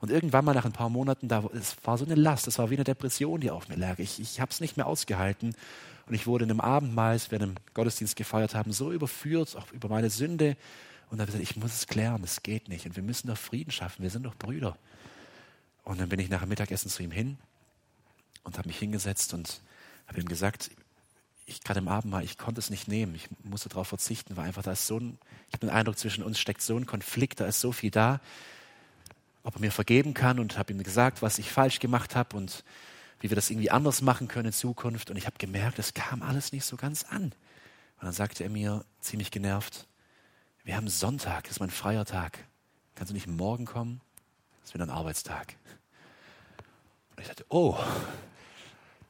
Und 0.00 0.10
irgendwann 0.10 0.44
mal 0.44 0.54
nach 0.54 0.64
ein 0.64 0.72
paar 0.72 0.88
Monaten, 0.88 1.28
da, 1.28 1.44
es 1.54 1.76
war 1.82 1.98
so 1.98 2.04
eine 2.04 2.14
Last, 2.14 2.46
es 2.46 2.58
war 2.58 2.70
wie 2.70 2.76
eine 2.76 2.84
Depression, 2.84 3.40
die 3.40 3.50
auf 3.50 3.68
mir 3.68 3.76
lag. 3.76 3.98
Ich, 3.98 4.20
ich 4.20 4.40
habe 4.40 4.50
es 4.50 4.60
nicht 4.60 4.76
mehr 4.76 4.86
ausgehalten. 4.86 5.54
Und 6.06 6.14
ich 6.14 6.26
wurde 6.26 6.44
in 6.44 6.50
einem 6.50 6.60
Abendmahl, 6.60 7.12
als 7.12 7.30
wir 7.30 7.40
einen 7.40 7.58
Gottesdienst 7.74 8.16
gefeiert 8.16 8.54
haben, 8.54 8.72
so 8.72 8.92
überführt, 8.92 9.56
auch 9.56 9.70
über 9.72 9.88
meine 9.88 10.08
Sünde. 10.08 10.56
Und 11.10 11.18
dann 11.18 11.26
habe 11.26 11.30
ich 11.30 11.38
gesagt, 11.38 11.50
ich 11.50 11.56
muss 11.62 11.74
es 11.74 11.86
klären, 11.86 12.22
es 12.22 12.42
geht 12.42 12.68
nicht. 12.68 12.86
Und 12.86 12.96
wir 12.96 13.02
müssen 13.02 13.28
doch 13.28 13.36
Frieden 13.36 13.72
schaffen, 13.72 14.02
wir 14.02 14.10
sind 14.10 14.24
doch 14.24 14.36
Brüder. 14.36 14.76
Und 15.84 16.00
dann 16.00 16.08
bin 16.08 16.20
ich 16.20 16.30
nach 16.30 16.40
dem 16.40 16.50
Mittagessen 16.50 16.90
zu 16.90 17.02
ihm 17.02 17.10
hin 17.10 17.38
und 18.44 18.56
habe 18.56 18.68
mich 18.68 18.78
hingesetzt 18.78 19.34
und 19.34 19.60
habe 20.06 20.20
ihm 20.20 20.28
gesagt, 20.28 20.70
ich 21.48 21.62
gerade 21.62 21.80
im 21.80 21.88
Abendmahl, 21.88 22.22
ich 22.22 22.36
konnte 22.36 22.58
es 22.58 22.68
nicht 22.68 22.88
nehmen. 22.88 23.14
Ich 23.14 23.28
musste 23.42 23.68
darauf 23.68 23.88
verzichten, 23.88 24.36
weil 24.36 24.46
einfach 24.46 24.62
da 24.62 24.72
ist 24.72 24.86
so 24.86 24.98
ein, 24.98 25.18
ich 25.48 25.54
habe 25.54 25.66
den 25.66 25.70
Eindruck, 25.70 25.98
zwischen 25.98 26.22
uns 26.22 26.38
steckt 26.38 26.60
so 26.60 26.76
ein 26.76 26.86
Konflikt, 26.86 27.40
da 27.40 27.46
ist 27.46 27.60
so 27.60 27.72
viel 27.72 27.90
da. 27.90 28.20
Ob 29.44 29.56
er 29.56 29.60
mir 29.60 29.72
vergeben 29.72 30.12
kann 30.12 30.38
und 30.40 30.58
habe 30.58 30.72
ihm 30.72 30.82
gesagt, 30.82 31.22
was 31.22 31.38
ich 31.38 31.50
falsch 31.50 31.78
gemacht 31.80 32.14
habe 32.14 32.36
und 32.36 32.64
wie 33.20 33.30
wir 33.30 33.34
das 33.34 33.50
irgendwie 33.50 33.70
anders 33.70 34.02
machen 34.02 34.28
können 34.28 34.48
in 34.48 34.52
Zukunft. 34.52 35.10
Und 35.10 35.16
ich 35.16 35.26
habe 35.26 35.38
gemerkt, 35.38 35.78
es 35.78 35.94
kam 35.94 36.22
alles 36.22 36.52
nicht 36.52 36.66
so 36.66 36.76
ganz 36.76 37.04
an. 37.04 37.24
Und 37.24 37.32
dann 38.02 38.12
sagte 38.12 38.44
er 38.44 38.50
mir 38.50 38.84
ziemlich 39.00 39.30
genervt, 39.30 39.86
wir 40.64 40.76
haben 40.76 40.88
Sonntag, 40.88 41.44
das 41.44 41.52
ist 41.52 41.60
mein 41.60 41.70
freier 41.70 42.04
Tag. 42.04 42.38
Kannst 42.94 43.10
du 43.10 43.14
nicht 43.14 43.26
morgen 43.26 43.64
kommen? 43.64 44.02
Das 44.60 44.70
ist 44.70 44.74
wieder 44.74 44.84
ein 44.84 44.90
Arbeitstag. 44.90 45.54
Und 47.16 47.22
ich 47.22 47.28
dachte, 47.28 47.46
oh, 47.48 47.78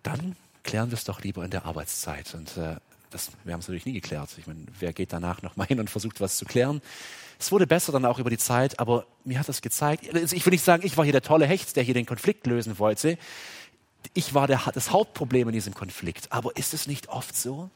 dann 0.05 0.37
klären 0.69 0.91
wir 0.91 0.99
es 0.99 1.05
doch 1.05 1.23
lieber 1.23 1.43
in 1.47 1.51
der 1.51 1.65
Arbeitszeit. 1.65 2.35
Und 2.35 2.59
äh, 2.59 2.77
das, 3.09 3.31
wir 3.45 3.55
haben 3.55 3.61
es 3.61 3.69
natürlich 3.69 3.87
nie 3.87 3.95
geklärt. 3.95 4.29
Ich 4.37 4.47
meine, 4.47 4.67
wer 4.79 4.93
geht 4.93 5.15
danach 5.15 5.41
nochmal 5.41 5.67
hin 5.67 5.81
und 5.81 5.89
versucht, 5.89 6.21
was 6.21 6.37
zu 6.37 6.45
klären? 6.45 6.83
Es 7.39 7.51
wurde 7.51 7.67
besser 7.67 7.91
dann 7.91 8.05
auch 8.05 8.19
über 8.19 8.29
die 8.29 8.37
Zeit, 8.37 8.79
aber 8.79 9.07
mir 9.25 9.39
hat 9.39 9.49
das 9.49 9.63
gezeigt, 9.63 10.15
also 10.15 10.37
ich 10.37 10.45
will 10.45 10.51
nicht 10.51 10.65
sagen, 10.65 10.85
ich 10.85 10.99
war 10.99 11.05
hier 11.05 11.13
der 11.13 11.23
tolle 11.23 11.47
Hecht, 11.47 11.75
der 11.77 11.85
hier 11.85 11.95
den 11.95 12.05
Konflikt 12.05 12.47
lösen 12.47 12.79
wollte. 12.79 13.17
Ich 14.13 14.35
war 14.35 14.47
der, 14.47 14.61
das 14.75 14.91
Hauptproblem 14.91 15.49
in 15.49 15.55
diesem 15.55 15.73
Konflikt. 15.73 16.33
Aber 16.33 16.55
ist 16.59 16.75
es 16.75 16.87
nicht 16.87 17.09
oft 17.09 17.35
so? 17.35 17.71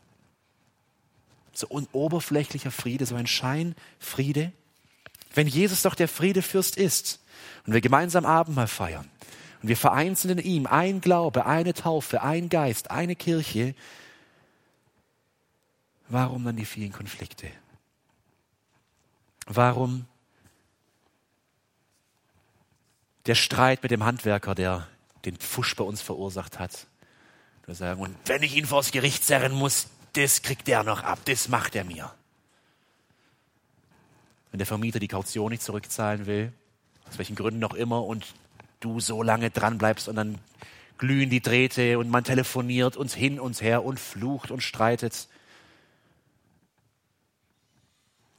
So 1.54 1.68
ein 1.74 1.88
oberflächlicher 1.92 2.70
Friede, 2.70 3.06
so 3.06 3.14
ein 3.14 3.26
Scheinfriede? 3.26 4.52
Wenn 5.32 5.46
Jesus 5.46 5.80
doch 5.80 5.94
der 5.94 6.08
Friedefürst 6.08 6.76
ist 6.76 7.20
und 7.66 7.72
wir 7.72 7.80
gemeinsam 7.80 8.26
Abendmahl 8.26 8.68
feiern 8.68 9.08
und 9.62 9.68
wir 9.68 9.76
vereint 9.76 10.18
sind 10.18 10.40
in 10.40 10.44
ihm, 10.44 10.66
ein 10.66 11.00
Glaube, 11.00 11.46
eine 11.46 11.72
Taufe, 11.72 12.22
ein 12.22 12.48
Geist, 12.48 12.90
eine 12.90 13.14
Kirche, 13.14 13.74
warum 16.08 16.44
dann 16.44 16.56
die 16.56 16.64
vielen 16.64 16.92
Konflikte? 16.92 17.48
Warum 19.46 20.06
der 23.26 23.36
Streit 23.36 23.82
mit 23.84 23.92
dem 23.92 24.04
Handwerker, 24.04 24.56
der 24.56 24.88
den 25.24 25.36
Pfusch 25.36 25.76
bei 25.76 25.84
uns 25.84 26.02
verursacht 26.02 26.58
hat? 26.58 26.88
Wir 27.66 27.76
sagen, 27.76 28.00
und 28.00 28.16
wenn 28.26 28.42
ich 28.42 28.56
ihn 28.56 28.66
vors 28.66 28.90
Gericht 28.90 29.24
zerren 29.24 29.52
muss, 29.52 29.86
das 30.14 30.42
kriegt 30.42 30.68
er 30.68 30.82
noch 30.82 31.04
ab, 31.04 31.20
das 31.26 31.48
macht 31.48 31.76
er 31.76 31.84
mir. 31.84 32.12
Wenn 34.50 34.58
der 34.58 34.66
Vermieter 34.66 34.98
die 34.98 35.08
Kaution 35.08 35.52
nicht 35.52 35.62
zurückzahlen 35.62 36.26
will, 36.26 36.52
aus 37.08 37.18
welchen 37.18 37.36
Gründen 37.36 37.60
noch 37.60 37.74
immer, 37.74 38.04
und 38.04 38.34
du 38.84 39.00
so 39.00 39.22
lange 39.22 39.50
dran 39.50 39.78
bleibst 39.78 40.08
und 40.08 40.16
dann 40.16 40.38
glühen 40.98 41.30
die 41.30 41.40
Drähte 41.40 41.98
und 41.98 42.10
man 42.10 42.24
telefoniert 42.24 42.96
uns 42.96 43.14
hin 43.14 43.40
und 43.40 43.60
her 43.60 43.84
und 43.84 43.98
flucht 43.98 44.50
und 44.50 44.62
streitet. 44.62 45.28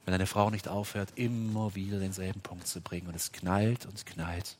Wenn 0.04 0.14
eine 0.14 0.26
Frau 0.26 0.50
nicht 0.50 0.68
aufhört, 0.68 1.10
immer 1.16 1.74
wieder 1.74 1.98
denselben 1.98 2.40
Punkt 2.40 2.66
zu 2.66 2.80
bringen 2.80 3.06
und 3.08 3.16
es 3.16 3.32
knallt 3.32 3.86
und 3.86 4.04
knallt. 4.06 4.56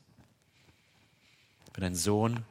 Wenn 1.74 1.84
ein 1.84 1.94
Sohn 1.94 2.44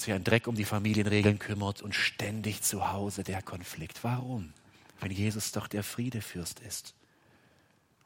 sich 0.00 0.12
ein 0.12 0.24
Dreck 0.24 0.46
um 0.46 0.54
die 0.54 0.64
Familienregeln 0.64 1.38
kümmert 1.38 1.82
und 1.82 1.94
ständig 1.94 2.62
zu 2.62 2.92
Hause 2.92 3.22
der 3.22 3.42
Konflikt. 3.42 4.02
Warum? 4.02 4.52
Wenn 5.00 5.10
Jesus 5.10 5.52
doch 5.52 5.68
der 5.68 5.82
Friedefürst 5.82 6.60
ist 6.60 6.94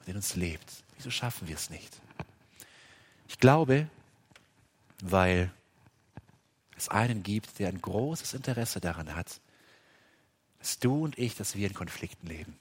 und 0.01 0.09
in 0.09 0.17
uns 0.17 0.35
lebt. 0.35 0.71
Wieso 0.97 1.11
schaffen 1.11 1.49
wir 1.49 1.55
es 1.55 1.71
nicht? 1.71 2.01
Ich 3.29 3.39
glaube, 3.39 3.89
weil 5.05 5.53
es 6.77 6.89
einen 6.89 7.23
gibt, 7.23 7.59
der 7.59 7.69
ein 7.69 7.81
großes 7.81 8.35
Interesse 8.35 8.81
daran 8.81 9.15
hat, 9.15 9.41
dass 10.59 10.79
du 10.79 11.05
und 11.05 11.19
ich, 11.19 11.37
dass 11.37 11.55
wir 11.55 11.69
in 11.69 11.75
Konflikten 11.75 12.27
leben. 12.27 12.57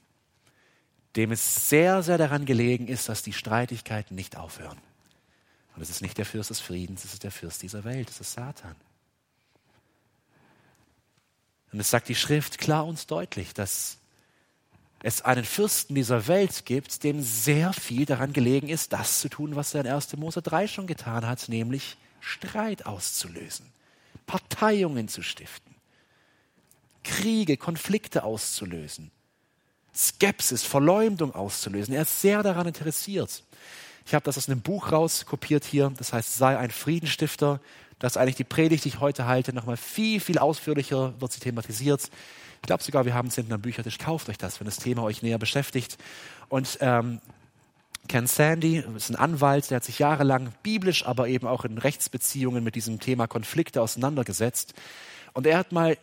Dem 1.16 1.32
es 1.32 1.68
sehr, 1.70 2.02
sehr 2.02 2.18
daran 2.18 2.44
gelegen 2.44 2.86
ist, 2.86 3.08
dass 3.08 3.22
die 3.22 3.32
Streitigkeiten 3.32 4.14
nicht 4.14 4.36
aufhören. 4.36 4.78
Und 5.74 5.82
es 5.82 5.88
ist 5.88 6.02
nicht 6.02 6.18
der 6.18 6.26
Fürst 6.26 6.50
des 6.50 6.60
Friedens, 6.60 7.04
es 7.04 7.14
ist 7.14 7.24
der 7.24 7.30
Fürst 7.30 7.62
dieser 7.62 7.82
Welt, 7.84 8.10
es 8.10 8.20
ist 8.20 8.32
Satan. 8.32 8.76
Und 11.72 11.80
es 11.80 11.90
sagt 11.90 12.08
die 12.08 12.14
Schrift 12.14 12.58
klar 12.58 12.84
und 12.84 13.10
deutlich, 13.10 13.54
dass 13.54 13.98
es 15.02 15.22
einen 15.22 15.44
Fürsten 15.44 15.94
dieser 15.94 16.28
Welt 16.28 16.66
gibt, 16.66 17.04
dem 17.04 17.22
sehr 17.22 17.72
viel 17.72 18.04
daran 18.04 18.32
gelegen 18.32 18.68
ist, 18.68 18.92
das 18.92 19.20
zu 19.20 19.28
tun, 19.28 19.56
was 19.56 19.74
er 19.74 19.80
in 19.80 19.86
1. 19.90 20.16
Mose 20.16 20.42
3 20.42 20.68
schon 20.68 20.86
getan 20.86 21.26
hat, 21.26 21.48
nämlich 21.48 21.96
Streit 22.24 22.86
auszulösen, 22.86 23.66
Parteiungen 24.26 25.08
zu 25.08 25.22
stiften, 25.22 25.74
Kriege, 27.02 27.58
Konflikte 27.58 28.24
auszulösen, 28.24 29.10
Skepsis, 29.94 30.62
Verleumdung 30.62 31.34
auszulösen. 31.34 31.94
Er 31.94 32.02
ist 32.02 32.22
sehr 32.22 32.42
daran 32.42 32.66
interessiert. 32.66 33.44
Ich 34.06 34.14
habe 34.14 34.24
das 34.24 34.38
aus 34.38 34.48
einem 34.48 34.62
Buch 34.62 34.90
rauskopiert 34.90 35.64
hier, 35.64 35.92
das 35.98 36.14
heißt, 36.14 36.34
sei 36.34 36.58
ein 36.58 36.70
Friedenstifter. 36.70 37.60
Das 37.98 38.12
ist 38.12 38.16
eigentlich 38.16 38.36
die 38.36 38.44
Predigt, 38.44 38.84
die 38.84 38.88
ich 38.88 39.00
heute 39.00 39.26
halte, 39.26 39.52
nochmal 39.52 39.76
viel, 39.76 40.18
viel 40.18 40.38
ausführlicher 40.38 41.14
wird 41.20 41.32
sie 41.32 41.40
thematisiert. 41.40 42.10
Ich 42.56 42.66
glaube 42.66 42.82
sogar, 42.82 43.04
wir 43.04 43.12
haben 43.12 43.28
es 43.28 43.34
hinten 43.34 43.52
am 43.52 43.60
Büchertisch. 43.60 43.98
Kauft 43.98 44.30
euch 44.30 44.38
das, 44.38 44.60
wenn 44.60 44.64
das 44.64 44.78
Thema 44.78 45.02
euch 45.02 45.22
näher 45.22 45.38
beschäftigt. 45.38 45.98
Und 46.48 46.78
ähm, 46.80 47.20
Ken 48.08 48.26
Sandy 48.26 48.84
ist 48.96 49.10
ein 49.10 49.16
Anwalt, 49.16 49.70
der 49.70 49.76
hat 49.76 49.84
sich 49.84 49.98
jahrelang 49.98 50.52
biblisch, 50.62 51.06
aber 51.06 51.28
eben 51.28 51.46
auch 51.46 51.64
in 51.64 51.78
Rechtsbeziehungen 51.78 52.62
mit 52.62 52.74
diesem 52.74 53.00
Thema 53.00 53.26
Konflikte 53.26 53.80
auseinandergesetzt. 53.80 54.74
Und 55.32 55.46
er 55.46 55.58
hat 55.58 55.72
mal 55.72 55.96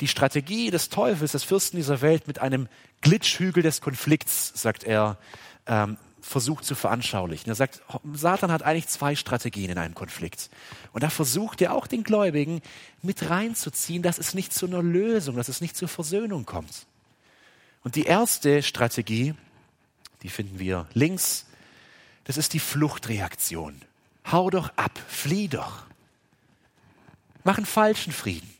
die 0.00 0.08
Strategie 0.08 0.70
des 0.70 0.88
Teufels, 0.88 1.32
des 1.32 1.44
Fürsten 1.44 1.76
dieser 1.76 2.00
Welt, 2.00 2.26
mit 2.26 2.38
einem 2.38 2.68
Glitschhügel 3.00 3.62
des 3.62 3.80
Konflikts, 3.80 4.52
sagt 4.54 4.84
er, 4.84 5.18
ähm, 5.66 5.96
versucht 6.20 6.64
zu 6.64 6.74
veranschaulichen. 6.74 7.50
Er 7.50 7.54
sagt, 7.54 7.82
Satan 8.14 8.50
hat 8.50 8.62
eigentlich 8.62 8.88
zwei 8.88 9.14
Strategien 9.14 9.70
in 9.70 9.78
einem 9.78 9.94
Konflikt. 9.94 10.50
Und 10.92 11.02
da 11.02 11.10
versucht 11.10 11.62
er 11.62 11.72
auch 11.72 11.86
den 11.86 12.02
Gläubigen 12.02 12.62
mit 13.02 13.30
reinzuziehen, 13.30 14.02
dass 14.02 14.18
es 14.18 14.34
nicht 14.34 14.52
zu 14.52 14.66
einer 14.66 14.82
Lösung, 14.82 15.36
dass 15.36 15.48
es 15.48 15.60
nicht 15.60 15.76
zur 15.76 15.88
Versöhnung 15.88 16.44
kommt. 16.44 16.86
Und 17.84 17.94
die 17.94 18.02
erste 18.02 18.62
Strategie 18.64 19.34
die 20.22 20.28
finden 20.28 20.58
wir 20.58 20.86
links. 20.92 21.46
Das 22.24 22.36
ist 22.36 22.52
die 22.52 22.60
Fluchtreaktion. 22.60 23.80
Hau 24.30 24.50
doch 24.50 24.72
ab, 24.76 24.98
flieh 25.08 25.48
doch. 25.48 25.84
Mach 27.44 27.58
einen 27.58 27.66
falschen 27.66 28.12
Frieden. 28.12 28.52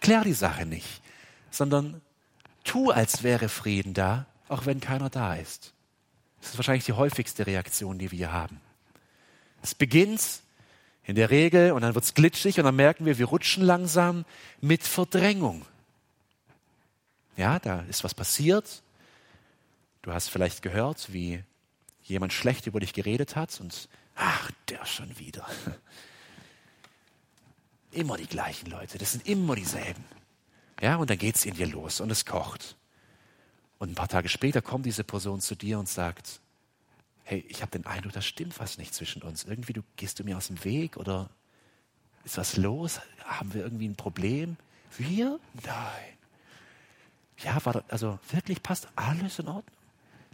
Klär 0.00 0.24
die 0.24 0.32
Sache 0.32 0.64
nicht, 0.64 1.02
sondern 1.50 2.00
tu, 2.64 2.90
als 2.90 3.22
wäre 3.22 3.48
Frieden 3.48 3.94
da, 3.94 4.26
auch 4.48 4.66
wenn 4.66 4.80
keiner 4.80 5.10
da 5.10 5.34
ist. 5.34 5.72
Das 6.40 6.50
ist 6.50 6.58
wahrscheinlich 6.58 6.84
die 6.84 6.92
häufigste 6.92 7.46
Reaktion, 7.46 7.98
die 7.98 8.10
wir 8.10 8.32
haben. 8.32 8.60
Es 9.62 9.74
beginnt 9.74 10.42
in 11.04 11.16
der 11.16 11.30
Regel 11.30 11.72
und 11.72 11.82
dann 11.82 11.94
wird 11.94 12.04
es 12.04 12.14
glitschig 12.14 12.58
und 12.58 12.64
dann 12.64 12.76
merken 12.76 13.04
wir, 13.06 13.18
wir 13.18 13.26
rutschen 13.26 13.62
langsam 13.64 14.24
mit 14.60 14.82
Verdrängung. 14.82 15.64
Ja, 17.36 17.58
da 17.58 17.80
ist 17.88 18.04
was 18.04 18.14
passiert 18.14 18.82
Du 20.04 20.12
hast 20.12 20.28
vielleicht 20.28 20.60
gehört, 20.60 21.14
wie 21.14 21.42
jemand 22.02 22.34
schlecht 22.34 22.66
über 22.66 22.78
dich 22.78 22.92
geredet 22.92 23.36
hat 23.36 23.58
und 23.58 23.88
ach, 24.14 24.50
der 24.68 24.84
schon 24.84 25.18
wieder. 25.18 25.46
Immer 27.90 28.18
die 28.18 28.26
gleichen 28.26 28.70
Leute, 28.70 28.98
das 28.98 29.12
sind 29.12 29.26
immer 29.26 29.56
dieselben. 29.56 30.04
Ja, 30.82 30.96
und 30.96 31.08
dann 31.08 31.16
geht 31.16 31.36
es 31.36 31.46
in 31.46 31.54
dir 31.54 31.68
los 31.68 32.00
und 32.00 32.10
es 32.10 32.26
kocht. 32.26 32.76
Und 33.78 33.92
ein 33.92 33.94
paar 33.94 34.08
Tage 34.08 34.28
später 34.28 34.60
kommt 34.60 34.84
diese 34.84 35.04
Person 35.04 35.40
zu 35.40 35.54
dir 35.54 35.78
und 35.78 35.88
sagt, 35.88 36.38
hey, 37.22 37.42
ich 37.48 37.62
habe 37.62 37.70
den 37.70 37.86
Eindruck, 37.86 38.12
da 38.12 38.20
stimmt 38.20 38.60
was 38.60 38.76
nicht 38.76 38.94
zwischen 38.94 39.22
uns. 39.22 39.44
Irgendwie 39.44 39.72
du, 39.72 39.80
gehst 39.96 40.18
du 40.18 40.24
mir 40.24 40.36
aus 40.36 40.48
dem 40.48 40.62
Weg 40.64 40.98
oder 40.98 41.30
ist 42.24 42.36
was 42.36 42.58
los? 42.58 43.00
Haben 43.24 43.54
wir 43.54 43.62
irgendwie 43.62 43.88
ein 43.88 43.96
Problem? 43.96 44.58
Wir? 44.98 45.40
Nein. 45.64 46.18
Ja, 47.38 47.64
war 47.64 47.72
das, 47.72 47.84
also 47.88 48.18
wirklich 48.32 48.62
passt 48.62 48.86
alles 48.96 49.38
in 49.38 49.48
Ordnung? 49.48 49.73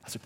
Also, 0.02 0.18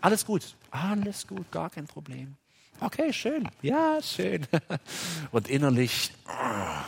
alles 0.00 0.26
gut, 0.26 0.56
alles 0.70 1.26
gut, 1.26 1.50
gar 1.50 1.70
kein 1.70 1.86
Problem. 1.86 2.36
Okay, 2.80 3.12
schön, 3.12 3.48
ja, 3.62 4.00
schön. 4.02 4.46
Und 5.30 5.48
innerlich, 5.48 6.12
oh, 6.28 6.82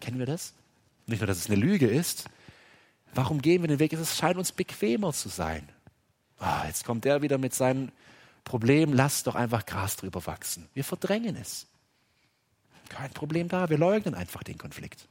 kennen 0.00 0.18
wir 0.18 0.26
das? 0.26 0.54
Nicht 1.06 1.20
nur, 1.20 1.26
dass 1.26 1.38
es 1.38 1.46
eine 1.46 1.56
Lüge 1.56 1.86
ist. 1.86 2.24
Warum 3.14 3.42
gehen 3.42 3.62
wir 3.62 3.68
den 3.68 3.78
Weg? 3.78 3.92
Es 3.92 4.16
scheint 4.16 4.38
uns 4.38 4.52
bequemer 4.52 5.12
zu 5.12 5.28
sein. 5.28 5.68
Oh, 6.40 6.66
jetzt 6.66 6.84
kommt 6.84 7.04
der 7.04 7.22
wieder 7.22 7.38
mit 7.38 7.54
seinem 7.54 7.90
Problem, 8.44 8.92
lass 8.92 9.24
doch 9.24 9.34
einfach 9.34 9.66
Gras 9.66 9.96
drüber 9.96 10.24
wachsen. 10.26 10.68
Wir 10.72 10.84
verdrängen 10.84 11.36
es. 11.36 11.66
Kein 12.88 13.10
Problem 13.10 13.48
da, 13.48 13.68
wir 13.68 13.76
leugnen 13.76 14.14
einfach 14.14 14.42
den 14.42 14.56
Konflikt. 14.56 15.06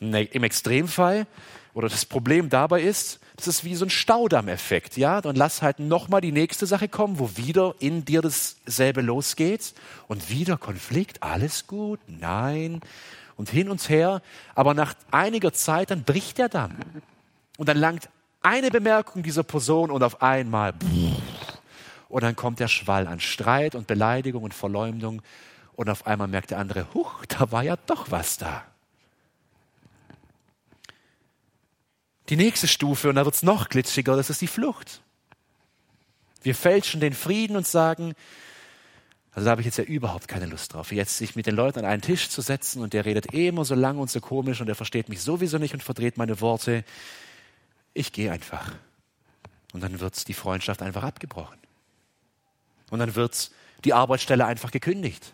Im 0.00 0.42
Extremfall 0.42 1.26
oder 1.74 1.88
das 1.88 2.04
Problem 2.04 2.48
dabei 2.48 2.82
ist, 2.82 3.20
das 3.36 3.46
ist 3.46 3.64
wie 3.64 3.74
so 3.74 3.86
ein 3.86 3.90
Staudammeffekt, 3.90 4.96
ja? 4.96 5.20
Dann 5.20 5.36
lass 5.36 5.62
halt 5.62 5.78
nochmal 5.78 6.20
die 6.20 6.32
nächste 6.32 6.66
Sache 6.66 6.88
kommen, 6.88 7.18
wo 7.18 7.36
wieder 7.36 7.74
in 7.78 8.04
dir 8.04 8.22
dasselbe 8.22 9.00
losgeht 9.00 9.72
und 10.08 10.28
wieder 10.28 10.56
Konflikt, 10.58 11.22
alles 11.22 11.66
gut, 11.66 12.00
nein. 12.06 12.80
und 13.36 13.48
hin 13.48 13.70
und 13.70 13.88
her, 13.88 14.20
aber 14.54 14.74
nach 14.74 14.94
einiger 15.10 15.54
Zeit 15.54 15.90
dann 15.90 16.04
bricht 16.04 16.36
der 16.36 16.50
Damm. 16.50 16.76
Und 17.56 17.68
dann 17.68 17.78
langt 17.78 18.10
eine 18.42 18.70
Bemerkung 18.70 19.22
dieser 19.22 19.42
Person 19.42 19.90
und 19.90 20.02
auf 20.02 20.20
einmal 20.20 20.74
und 22.10 22.22
dann 22.22 22.36
kommt 22.36 22.60
der 22.60 22.68
Schwall 22.68 23.06
an 23.06 23.20
Streit 23.20 23.74
und 23.74 23.86
Beleidigung 23.86 24.42
und 24.42 24.52
Verleumdung 24.52 25.22
und 25.74 25.88
auf 25.88 26.06
einmal 26.06 26.28
merkt 26.28 26.50
der 26.50 26.58
andere, 26.58 26.92
huch, 26.92 27.24
da 27.26 27.50
war 27.52 27.62
ja 27.62 27.76
doch 27.86 28.10
was 28.10 28.36
da. 28.36 28.64
Die 32.30 32.36
nächste 32.36 32.68
Stufe, 32.68 33.08
und 33.08 33.16
da 33.16 33.24
wird 33.24 33.34
es 33.34 33.42
noch 33.42 33.68
glitschiger, 33.68 34.16
das 34.16 34.30
ist 34.30 34.40
die 34.40 34.46
Flucht. 34.46 35.02
Wir 36.42 36.54
fälschen 36.54 37.00
den 37.00 37.12
Frieden 37.12 37.56
und 37.56 37.66
sagen, 37.66 38.14
also 39.32 39.44
da 39.44 39.50
habe 39.50 39.62
ich 39.62 39.66
jetzt 39.66 39.78
ja 39.78 39.84
überhaupt 39.84 40.28
keine 40.28 40.46
Lust 40.46 40.72
drauf, 40.72 40.92
jetzt 40.92 41.18
sich 41.18 41.34
mit 41.34 41.46
den 41.46 41.56
Leuten 41.56 41.80
an 41.80 41.84
einen 41.84 42.02
Tisch 42.02 42.28
zu 42.28 42.40
setzen 42.40 42.82
und 42.82 42.92
der 42.92 43.04
redet 43.04 43.34
eh 43.34 43.48
immer 43.48 43.64
so 43.64 43.74
lang 43.74 43.98
und 43.98 44.10
so 44.10 44.20
komisch 44.20 44.60
und 44.60 44.68
der 44.68 44.76
versteht 44.76 45.08
mich 45.08 45.20
sowieso 45.22 45.58
nicht 45.58 45.74
und 45.74 45.82
verdreht 45.82 46.18
meine 46.18 46.40
Worte. 46.40 46.84
Ich 47.94 48.12
gehe 48.12 48.30
einfach. 48.30 48.74
Und 49.72 49.82
dann 49.82 49.98
wird 49.98 50.28
die 50.28 50.34
Freundschaft 50.34 50.82
einfach 50.82 51.02
abgebrochen. 51.02 51.58
Und 52.90 53.00
dann 53.00 53.16
wird 53.16 53.50
die 53.84 53.92
Arbeitsstelle 53.92 54.46
einfach 54.46 54.70
gekündigt. 54.70 55.32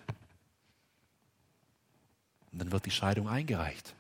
Und 2.52 2.59
dann 2.61 2.72
wird 2.72 2.87
die 2.87 2.90
Scheidung 2.90 3.28
eingereicht. 3.28 3.94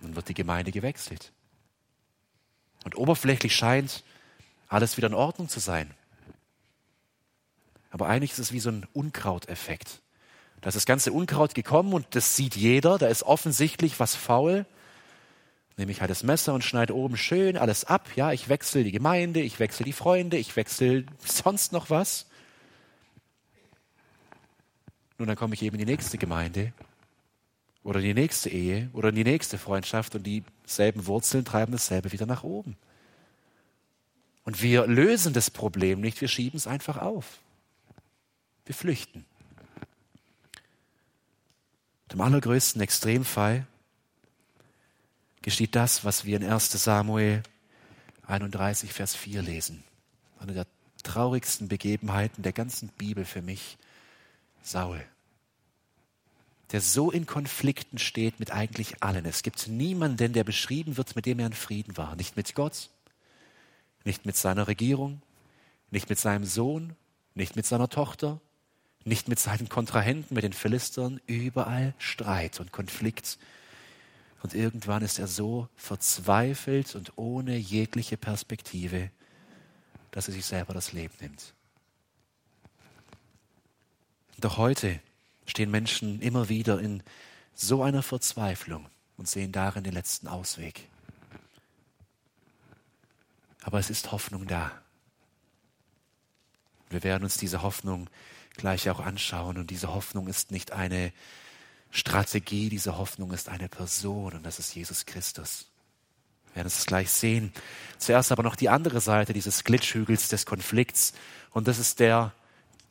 Dann 0.00 0.16
wird 0.16 0.28
die 0.28 0.34
Gemeinde 0.34 0.72
gewechselt. 0.72 1.32
Und 2.84 2.96
oberflächlich 2.96 3.54
scheint 3.54 4.02
alles 4.68 4.96
wieder 4.96 5.08
in 5.08 5.14
Ordnung 5.14 5.48
zu 5.48 5.60
sein. 5.60 5.90
Aber 7.90 8.06
eigentlich 8.06 8.32
ist 8.32 8.38
es 8.38 8.52
wie 8.52 8.60
so 8.60 8.70
ein 8.70 8.86
Unkrauteffekt. 8.92 10.00
Da 10.60 10.68
ist 10.68 10.74
das 10.74 10.86
ganze 10.86 11.12
Unkraut 11.12 11.54
gekommen 11.54 11.92
und 11.92 12.06
das 12.14 12.36
sieht 12.36 12.54
jeder, 12.54 12.98
da 12.98 13.08
ist 13.08 13.22
offensichtlich 13.22 13.98
was 13.98 14.14
faul. 14.14 14.66
Nehme 15.76 15.90
ich 15.90 16.00
halt 16.00 16.10
das 16.10 16.22
Messer 16.22 16.52
und 16.52 16.62
schneide 16.62 16.94
oben 16.94 17.16
schön 17.16 17.56
alles 17.56 17.84
ab. 17.84 18.10
Ja, 18.14 18.32
ich 18.32 18.48
wechsle 18.48 18.84
die 18.84 18.92
Gemeinde, 18.92 19.40
ich 19.40 19.58
wechsle 19.58 19.84
die 19.84 19.94
Freunde, 19.94 20.36
ich 20.36 20.54
wechsle 20.56 21.04
sonst 21.24 21.72
noch 21.72 21.88
was. 21.90 22.26
Nun, 25.18 25.26
dann 25.26 25.36
komme 25.36 25.54
ich 25.54 25.62
eben 25.62 25.76
in 25.76 25.86
die 25.86 25.90
nächste 25.90 26.18
Gemeinde 26.18 26.72
oder 27.82 28.00
die 28.00 28.14
nächste 28.14 28.50
Ehe 28.50 28.90
oder 28.92 29.12
die 29.12 29.24
nächste 29.24 29.58
Freundschaft 29.58 30.14
und 30.14 30.24
dieselben 30.24 31.06
Wurzeln 31.06 31.44
treiben 31.44 31.72
dasselbe 31.72 32.12
wieder 32.12 32.26
nach 32.26 32.44
oben. 32.44 32.76
Und 34.44 34.62
wir 34.62 34.86
lösen 34.86 35.32
das 35.32 35.50
Problem 35.50 36.00
nicht, 36.00 36.20
wir 36.20 36.28
schieben 36.28 36.56
es 36.56 36.66
einfach 36.66 36.98
auf. 36.98 37.38
Wir 38.64 38.74
flüchten. 38.74 39.24
Im 42.12 42.20
allergrößten 42.20 42.82
Extremfall 42.82 43.66
geschieht 45.42 45.76
das, 45.76 46.04
was 46.04 46.24
wir 46.24 46.36
in 46.36 46.44
1 46.44 46.72
Samuel 46.72 47.42
31, 48.26 48.92
Vers 48.92 49.14
4 49.14 49.42
lesen. 49.42 49.84
Eine 50.38 50.52
der 50.52 50.66
traurigsten 51.02 51.68
Begebenheiten 51.68 52.42
der 52.42 52.52
ganzen 52.52 52.88
Bibel 52.88 53.24
für 53.24 53.42
mich. 53.42 53.78
Saul, 54.62 55.02
der 56.72 56.80
so 56.80 57.10
in 57.10 57.26
Konflikten 57.26 57.98
steht 57.98 58.38
mit 58.38 58.52
eigentlich 58.52 59.02
allen. 59.02 59.26
Es 59.26 59.42
gibt 59.42 59.68
niemanden, 59.68 60.32
der 60.32 60.44
beschrieben 60.44 60.96
wird, 60.96 61.16
mit 61.16 61.26
dem 61.26 61.38
er 61.38 61.46
in 61.46 61.52
Frieden 61.52 61.96
war. 61.96 62.16
Nicht 62.16 62.36
mit 62.36 62.54
Gott, 62.54 62.90
nicht 64.04 64.24
mit 64.26 64.36
seiner 64.36 64.68
Regierung, 64.68 65.22
nicht 65.90 66.08
mit 66.08 66.18
seinem 66.18 66.44
Sohn, 66.44 66.94
nicht 67.34 67.56
mit 67.56 67.66
seiner 67.66 67.88
Tochter, 67.88 68.40
nicht 69.04 69.28
mit 69.28 69.38
seinen 69.38 69.68
Kontrahenten, 69.68 70.34
mit 70.34 70.44
den 70.44 70.52
Philistern. 70.52 71.20
Überall 71.26 71.94
Streit 71.98 72.60
und 72.60 72.70
Konflikt 72.70 73.38
und 74.42 74.54
irgendwann 74.54 75.02
ist 75.02 75.18
er 75.18 75.26
so 75.26 75.68
verzweifelt 75.76 76.94
und 76.94 77.12
ohne 77.16 77.56
jegliche 77.56 78.16
Perspektive, 78.16 79.10
dass 80.12 80.28
er 80.28 80.34
sich 80.34 80.46
selber 80.46 80.72
das 80.72 80.92
Leben 80.92 81.14
nimmt. 81.20 81.54
Doch 84.38 84.56
heute 84.56 85.00
stehen 85.50 85.70
Menschen 85.70 86.20
immer 86.20 86.48
wieder 86.48 86.80
in 86.80 87.02
so 87.54 87.82
einer 87.82 88.02
Verzweiflung 88.02 88.88
und 89.16 89.28
sehen 89.28 89.52
darin 89.52 89.84
den 89.84 89.92
letzten 89.92 90.28
Ausweg. 90.28 90.88
Aber 93.62 93.78
es 93.78 93.90
ist 93.90 94.12
Hoffnung 94.12 94.46
da. 94.46 94.72
Wir 96.88 97.02
werden 97.04 97.24
uns 97.24 97.36
diese 97.36 97.62
Hoffnung 97.62 98.08
gleich 98.56 98.88
auch 98.90 99.00
anschauen 99.00 99.58
und 99.58 99.70
diese 99.70 99.94
Hoffnung 99.94 100.26
ist 100.26 100.50
nicht 100.50 100.72
eine 100.72 101.12
Strategie 101.90 102.68
dieser 102.68 102.98
Hoffnung 102.98 103.32
ist 103.32 103.48
eine 103.48 103.68
Person 103.68 104.34
und 104.34 104.44
das 104.44 104.58
ist 104.58 104.74
Jesus 104.74 105.06
Christus. 105.06 105.66
Wir 106.46 106.56
werden 106.56 106.68
es 106.68 106.86
gleich 106.86 107.10
sehen. 107.10 107.52
Zuerst 107.98 108.32
aber 108.32 108.42
noch 108.42 108.56
die 108.56 108.68
andere 108.68 109.00
Seite 109.00 109.32
dieses 109.32 109.64
Glitschhügels 109.64 110.28
des 110.28 110.46
Konflikts 110.46 111.12
und 111.50 111.68
das 111.68 111.78
ist 111.78 112.00
der, 112.00 112.32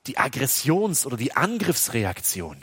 die 0.10 0.18
Aggressions- 0.18 1.06
oder 1.06 1.18
die 1.18 1.36
Angriffsreaktion. 1.36 2.58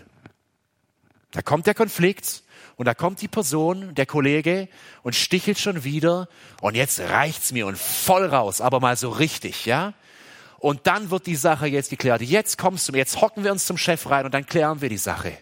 Da 1.31 1.43
kommt 1.43 1.69
der 1.69 1.75
Konflikt 1.75 2.43
und 2.75 2.87
da 2.87 2.95
kommt 2.95 3.23
die 3.23 3.29
Person, 3.29 3.95
der 3.95 4.05
Kollege 4.05 4.69
und 5.05 5.15
stichelt 5.15 5.59
schon 5.61 5.85
wieder 5.85 6.29
und 6.61 6.75
jetzt 6.75 6.99
reicht's 6.99 7.53
mir 7.53 7.69
und 7.69 7.79
voll 7.79 8.27
raus, 8.27 8.61
aber 8.61 8.81
mal 8.81 8.97
so 8.97 9.11
richtig, 9.11 9.65
ja? 9.65 9.95
Und 10.59 10.89
dann 10.89 11.11
wird 11.11 11.27
die 11.27 11.37
Sache 11.37 11.69
jetzt 11.69 11.91
geklärt. 11.91 12.21
Jetzt 12.23 12.59
kommst 12.59 12.89
du, 12.89 12.93
jetzt 12.95 13.21
hocken 13.21 13.45
wir 13.45 13.53
uns 13.53 13.65
zum 13.65 13.79
Chef 13.79 14.11
rein 14.11 14.25
und 14.25 14.35
dann 14.35 14.47
klären 14.47 14.81
wir 14.81 14.89
die 14.89 14.99
Sache. 14.99 15.33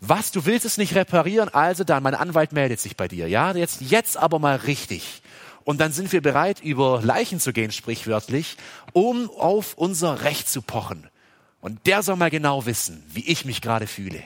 Was, 0.00 0.30
du 0.30 0.46
willst 0.46 0.64
es 0.64 0.78
nicht 0.78 0.94
reparieren? 0.94 1.50
Also 1.50 1.84
dann, 1.84 2.02
mein 2.02 2.14
Anwalt 2.14 2.52
meldet 2.52 2.80
sich 2.80 2.96
bei 2.96 3.08
dir. 3.08 3.28
Ja, 3.28 3.54
jetzt, 3.54 3.82
jetzt 3.82 4.16
aber 4.16 4.38
mal 4.38 4.56
richtig. 4.56 5.22
Und 5.64 5.82
dann 5.82 5.92
sind 5.92 6.12
wir 6.12 6.22
bereit, 6.22 6.60
über 6.62 7.02
Leichen 7.02 7.40
zu 7.40 7.52
gehen, 7.52 7.72
sprichwörtlich, 7.72 8.56
um 8.94 9.28
auf 9.28 9.74
unser 9.74 10.22
Recht 10.22 10.48
zu 10.48 10.62
pochen. 10.62 11.10
Und 11.60 11.86
der 11.86 12.02
soll 12.02 12.16
mal 12.16 12.30
genau 12.30 12.66
wissen, 12.66 13.02
wie 13.08 13.26
ich 13.26 13.44
mich 13.44 13.60
gerade 13.60 13.86
fühle. 13.86 14.22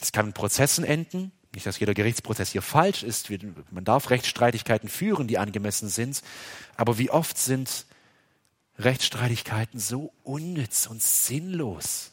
Es 0.00 0.12
kann 0.12 0.26
in 0.26 0.32
Prozessen 0.32 0.84
enden. 0.84 1.32
Nicht, 1.54 1.66
dass 1.66 1.78
jeder 1.78 1.94
Gerichtsprozess 1.94 2.52
hier 2.52 2.62
falsch 2.62 3.02
ist. 3.02 3.28
Man 3.70 3.84
darf 3.84 4.10
Rechtsstreitigkeiten 4.10 4.88
führen, 4.88 5.28
die 5.28 5.38
angemessen 5.38 5.88
sind. 5.88 6.22
Aber 6.76 6.98
wie 6.98 7.10
oft 7.10 7.38
sind 7.38 7.86
Rechtsstreitigkeiten 8.78 9.78
so 9.78 10.12
unnütz 10.24 10.86
und 10.86 11.02
sinnlos? 11.02 12.12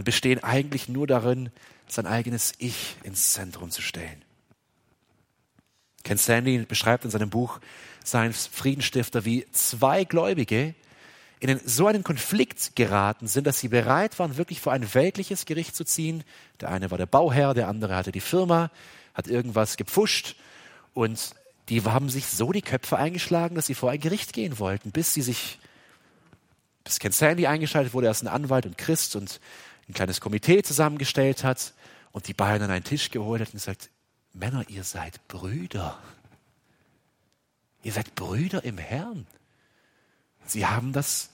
und 0.00 0.04
bestehen 0.04 0.42
eigentlich 0.42 0.88
nur 0.88 1.06
darin, 1.06 1.50
sein 1.86 2.06
eigenes 2.06 2.54
Ich 2.56 2.96
ins 3.02 3.32
Zentrum 3.32 3.70
zu 3.70 3.82
stellen. 3.82 4.24
Ken 6.04 6.16
Sandy 6.16 6.58
beschreibt 6.60 7.04
in 7.04 7.10
seinem 7.10 7.28
Buch 7.28 7.60
seinen 8.02 8.32
Friedenstifter, 8.32 9.26
wie 9.26 9.46
zwei 9.52 10.04
Gläubige 10.04 10.74
in 11.40 11.58
so 11.64 11.86
einen 11.86 12.04
Konflikt 12.04 12.76
geraten 12.76 13.26
sind, 13.26 13.46
dass 13.46 13.58
sie 13.58 13.68
bereit 13.68 14.18
waren, 14.18 14.36
wirklich 14.36 14.60
vor 14.60 14.72
ein 14.72 14.94
weltliches 14.94 15.46
Gericht 15.46 15.74
zu 15.74 15.84
ziehen. 15.84 16.22
Der 16.60 16.70
eine 16.70 16.90
war 16.90 16.98
der 16.98 17.06
Bauherr, 17.06 17.54
der 17.54 17.68
andere 17.68 17.96
hatte 17.96 18.12
die 18.12 18.20
Firma, 18.20 18.70
hat 19.14 19.26
irgendwas 19.26 19.78
gepfuscht 19.78 20.36
und 20.92 21.34
die 21.70 21.82
haben 21.82 22.10
sich 22.10 22.26
so 22.26 22.52
die 22.52 22.62
Köpfe 22.62 22.98
eingeschlagen, 22.98 23.54
dass 23.54 23.66
sie 23.66 23.74
vor 23.74 23.90
ein 23.90 24.00
Gericht 24.00 24.34
gehen 24.34 24.58
wollten, 24.58 24.90
bis 24.90 25.14
sie 25.14 25.22
sich, 25.22 25.58
bis 26.84 26.98
Ken 26.98 27.12
Sandy 27.12 27.46
eingeschaltet 27.46 27.94
wurde, 27.94 28.08
ist 28.08 28.22
ein 28.22 28.28
Anwalt 28.28 28.66
und 28.66 28.76
Christ 28.76 29.16
und 29.16 29.40
ein 29.88 29.94
kleines 29.94 30.20
Komitee 30.20 30.62
zusammengestellt 30.62 31.42
hat 31.42 31.72
und 32.12 32.28
die 32.28 32.34
beiden 32.34 32.64
an 32.64 32.70
einen 32.70 32.84
Tisch 32.84 33.10
geholt 33.10 33.40
hat 33.40 33.48
und 33.48 33.54
gesagt, 33.54 33.88
Männer, 34.34 34.64
ihr 34.68 34.84
seid 34.84 35.26
Brüder. 35.28 35.98
Ihr 37.82 37.92
seid 37.92 38.14
Brüder 38.14 38.62
im 38.62 38.76
Herrn. 38.76 39.26
Sie 40.50 40.66
haben 40.66 40.92
das 40.92 41.30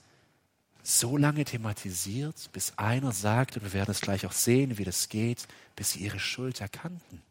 so 0.83 1.17
lange 1.17 1.45
thematisiert, 1.45 2.51
bis 2.53 2.75
einer 2.77 3.13
sagt, 3.13 3.57
und 3.57 3.65
wir 3.65 3.73
werden 3.73 3.91
es 3.91 4.01
gleich 4.01 4.27
auch 4.27 4.33
sehen, 4.33 4.79
wie 4.79 4.85
das 4.85 5.09
geht, 5.09 5.49
bis 5.75 5.93
sie 5.93 6.01
ihre 6.01 6.21
Schuld 6.21 6.61
erkannten 6.61 7.23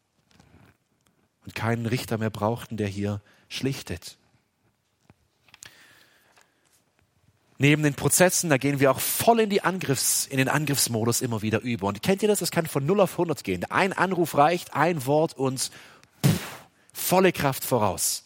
und 1.45 1.55
keinen 1.55 1.85
Richter 1.85 2.17
mehr 2.17 2.29
brauchten, 2.31 2.75
der 2.75 2.87
hier 2.87 3.21
schlichtet. 3.47 4.17
neben 7.57 7.83
den 7.83 7.93
Prozessen, 7.93 8.49
da 8.49 8.57
gehen 8.57 8.79
wir 8.79 8.91
auch 8.91 8.99
voll 8.99 9.39
in, 9.39 9.49
die 9.49 9.61
Angriffs, 9.61 10.25
in 10.25 10.37
den 10.37 10.49
Angriffsmodus 10.49 11.21
immer 11.21 11.41
wieder 11.41 11.61
über. 11.61 11.87
Und 11.87 12.03
kennt 12.03 12.21
ihr 12.21 12.27
das? 12.27 12.39
Das 12.39 12.51
kann 12.51 12.65
von 12.65 12.85
0 12.85 13.01
auf 13.01 13.13
100 13.13 13.43
gehen. 13.43 13.63
Ein 13.65 13.93
Anruf 13.93 14.35
reicht, 14.35 14.73
ein 14.73 15.05
Wort 15.05 15.35
und 15.37 15.71
pff, 16.25 16.39
volle 16.93 17.31
Kraft 17.31 17.63
voraus. 17.63 18.24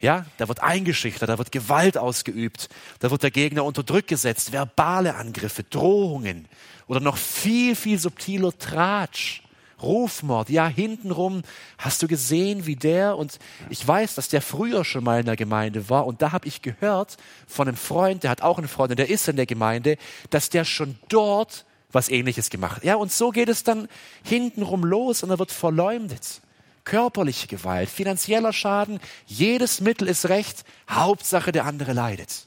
Ja, 0.00 0.26
da 0.36 0.46
wird 0.46 0.62
eingeschüchtert, 0.62 1.28
da 1.28 1.38
wird 1.38 1.50
Gewalt 1.50 1.98
ausgeübt, 1.98 2.68
da 3.00 3.10
wird 3.10 3.24
der 3.24 3.32
Gegner 3.32 3.64
unter 3.64 3.82
Druck 3.82 4.06
gesetzt, 4.06 4.52
verbale 4.52 5.16
Angriffe, 5.16 5.64
Drohungen 5.64 6.46
oder 6.86 7.00
noch 7.00 7.16
viel, 7.16 7.74
viel 7.74 7.98
subtiler 7.98 8.56
Tratsch. 8.56 9.42
Rufmord, 9.80 10.50
ja, 10.50 10.66
hintenrum 10.66 11.42
hast 11.78 12.02
du 12.02 12.08
gesehen, 12.08 12.66
wie 12.66 12.74
der, 12.74 13.16
und 13.16 13.38
ich 13.70 13.86
weiß, 13.86 14.16
dass 14.16 14.28
der 14.28 14.42
früher 14.42 14.84
schon 14.84 15.04
mal 15.04 15.20
in 15.20 15.26
der 15.26 15.36
Gemeinde 15.36 15.88
war, 15.88 16.06
und 16.06 16.20
da 16.20 16.32
habe 16.32 16.48
ich 16.48 16.62
gehört 16.62 17.16
von 17.46 17.68
einem 17.68 17.76
Freund, 17.76 18.24
der 18.24 18.30
hat 18.30 18.42
auch 18.42 18.58
einen 18.58 18.66
Freund, 18.66 18.90
und 18.90 18.98
der 18.98 19.08
ist 19.08 19.28
in 19.28 19.36
der 19.36 19.46
Gemeinde, 19.46 19.96
dass 20.30 20.50
der 20.50 20.64
schon 20.64 20.98
dort 21.08 21.64
was 21.92 22.08
ähnliches 22.08 22.50
gemacht. 22.50 22.82
Ja, 22.84 22.96
und 22.96 23.12
so 23.12 23.30
geht 23.30 23.48
es 23.48 23.62
dann 23.62 23.88
hintenrum 24.24 24.82
los 24.82 25.22
und 25.22 25.30
er 25.30 25.38
wird 25.38 25.52
verleumdet. 25.52 26.40
Körperliche 26.84 27.46
Gewalt, 27.46 27.88
finanzieller 27.88 28.52
Schaden, 28.52 29.00
jedes 29.26 29.80
Mittel 29.80 30.08
ist 30.08 30.28
recht, 30.28 30.64
Hauptsache 30.88 31.52
der 31.52 31.64
andere 31.64 31.92
leidet. 31.92 32.46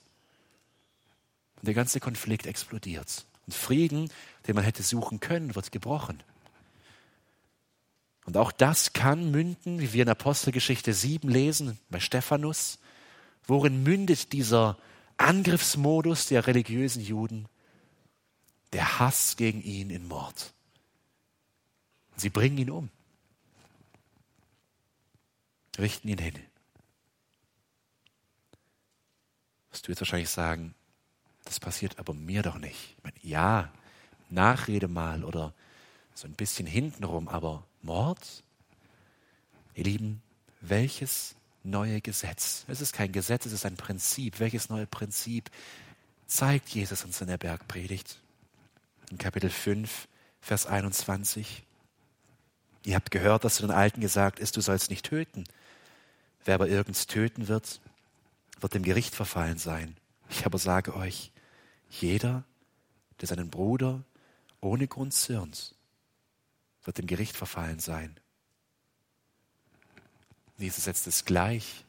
Und 1.57 1.67
der 1.67 1.73
ganze 1.73 1.99
Konflikt 1.99 2.47
explodiert. 2.47 3.25
Und 3.45 3.53
Frieden, 3.53 4.09
den 4.47 4.55
man 4.55 4.63
hätte 4.63 4.83
suchen 4.83 5.19
können, 5.19 5.55
wird 5.55 5.71
gebrochen. 5.71 6.23
Und 8.25 8.37
auch 8.37 8.51
das 8.51 8.93
kann 8.93 9.31
münden, 9.31 9.79
wie 9.79 9.93
wir 9.93 10.03
in 10.03 10.09
Apostelgeschichte 10.09 10.93
7 10.93 11.27
lesen, 11.29 11.79
bei 11.89 11.99
Stephanus. 11.99 12.79
Worin 13.45 13.83
mündet 13.83 14.31
dieser 14.33 14.77
Angriffsmodus 15.17 16.27
der 16.27 16.47
religiösen 16.47 17.01
Juden? 17.01 17.47
Der 18.73 18.99
Hass 18.99 19.35
gegen 19.35 19.61
ihn 19.61 19.89
in 19.89 20.07
Mord. 20.07 20.53
Sie 22.15 22.29
bringen 22.29 22.57
ihn 22.57 22.69
um, 22.69 22.89
richten 25.79 26.07
ihn 26.07 26.17
hin. 26.17 26.35
Wirst 29.71 29.87
du 29.87 29.91
jetzt 29.91 30.01
wahrscheinlich 30.01 30.29
sagen, 30.29 30.75
das 31.45 31.59
passiert 31.59 31.97
aber 31.99 32.13
mir 32.13 32.43
doch 32.43 32.57
nicht. 32.57 32.95
Meine, 33.03 33.15
ja, 33.21 33.71
Nachrede 34.29 34.87
mal 34.87 35.23
oder 35.23 35.53
so 36.13 36.27
ein 36.27 36.33
bisschen 36.33 36.67
hintenrum, 36.67 37.27
aber 37.27 37.65
Mord? 37.81 38.43
Ihr 39.75 39.85
Lieben, 39.85 40.21
welches 40.61 41.35
neue 41.63 42.01
Gesetz? 42.01 42.65
Es 42.67 42.81
ist 42.81 42.93
kein 42.93 43.11
Gesetz, 43.11 43.45
es 43.45 43.53
ist 43.53 43.65
ein 43.65 43.77
Prinzip. 43.77 44.39
Welches 44.39 44.69
neue 44.69 44.87
Prinzip 44.87 45.49
zeigt 46.27 46.69
Jesus 46.69 47.03
uns 47.03 47.21
in 47.21 47.27
der 47.27 47.37
Bergpredigt? 47.37 48.17
In 49.09 49.17
Kapitel 49.17 49.49
5, 49.49 50.07
Vers 50.41 50.65
21. 50.65 51.63
Ihr 52.83 52.95
habt 52.95 53.11
gehört, 53.11 53.43
dass 53.43 53.55
zu 53.55 53.61
den 53.63 53.71
Alten 53.71 54.01
gesagt 54.01 54.39
ist, 54.39 54.57
du 54.57 54.61
sollst 54.61 54.89
nicht 54.89 55.05
töten. 55.05 55.43
Wer 56.45 56.55
aber 56.55 56.67
irgends 56.67 57.07
töten 57.07 57.47
wird, 57.47 57.81
wird 58.59 58.73
dem 58.73 58.83
Gericht 58.83 59.15
verfallen 59.15 59.57
sein. 59.57 59.95
Ich 60.29 60.45
aber 60.45 60.57
sage 60.57 60.95
euch, 60.95 61.31
jeder, 61.89 62.43
der 63.19 63.27
seinen 63.27 63.49
Bruder 63.49 64.03
ohne 64.61 64.87
Grund 64.87 65.13
zürnt, 65.13 65.75
wird 66.83 66.97
dem 66.97 67.07
Gericht 67.07 67.35
verfallen 67.35 67.79
sein. 67.79 68.19
Jesus 70.57 70.83
setzt 70.83 71.07
es 71.07 71.25
gleich 71.25 71.83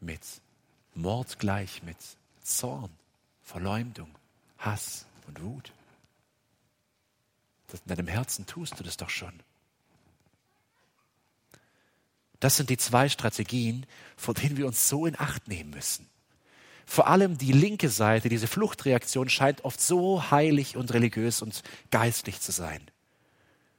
mit 0.00 0.22
Mord 0.94 1.38
gleich 1.38 1.82
mit 1.82 1.96
Zorn, 2.42 2.90
Verleumdung, 3.42 4.14
Hass 4.58 5.06
und 5.26 5.42
Wut. 5.42 5.72
in 7.72 7.80
deinem 7.86 8.08
Herzen 8.08 8.46
tust 8.46 8.78
du 8.78 8.84
das 8.84 8.96
doch 8.96 9.10
schon. 9.10 9.32
Das 12.40 12.56
sind 12.56 12.70
die 12.70 12.76
zwei 12.76 13.08
Strategien, 13.08 13.86
vor 14.16 14.34
denen 14.34 14.56
wir 14.56 14.66
uns 14.66 14.88
so 14.88 15.06
in 15.06 15.18
Acht 15.18 15.48
nehmen 15.48 15.70
müssen. 15.70 16.08
Vor 16.86 17.06
allem 17.06 17.36
die 17.36 17.52
linke 17.52 17.90
Seite, 17.90 18.28
diese 18.28 18.46
Fluchtreaktion 18.46 19.28
scheint 19.28 19.64
oft 19.64 19.80
so 19.80 20.30
heilig 20.30 20.76
und 20.76 20.94
religiös 20.94 21.42
und 21.42 21.62
geistlich 21.90 22.40
zu 22.40 22.50
sein. 22.50 22.80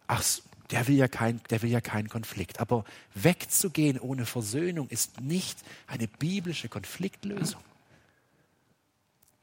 Ach, 0.08 0.24
der 0.72 0.88
will 0.88 0.96
ja 0.96 1.08
kein, 1.08 1.42
der 1.50 1.62
will 1.62 1.72
ja 1.72 1.82
keinen 1.82 2.10
Konflikt. 2.10 2.60
Aber 2.60 2.84
wegzugehen 3.16 4.00
ohne 4.00 4.26
Versöhnung 4.26 4.90
ist 4.90 5.22
nicht 5.22 5.58
eine 5.88 6.08
biblische 6.08 6.70
Konfliktlösung. 6.70 7.64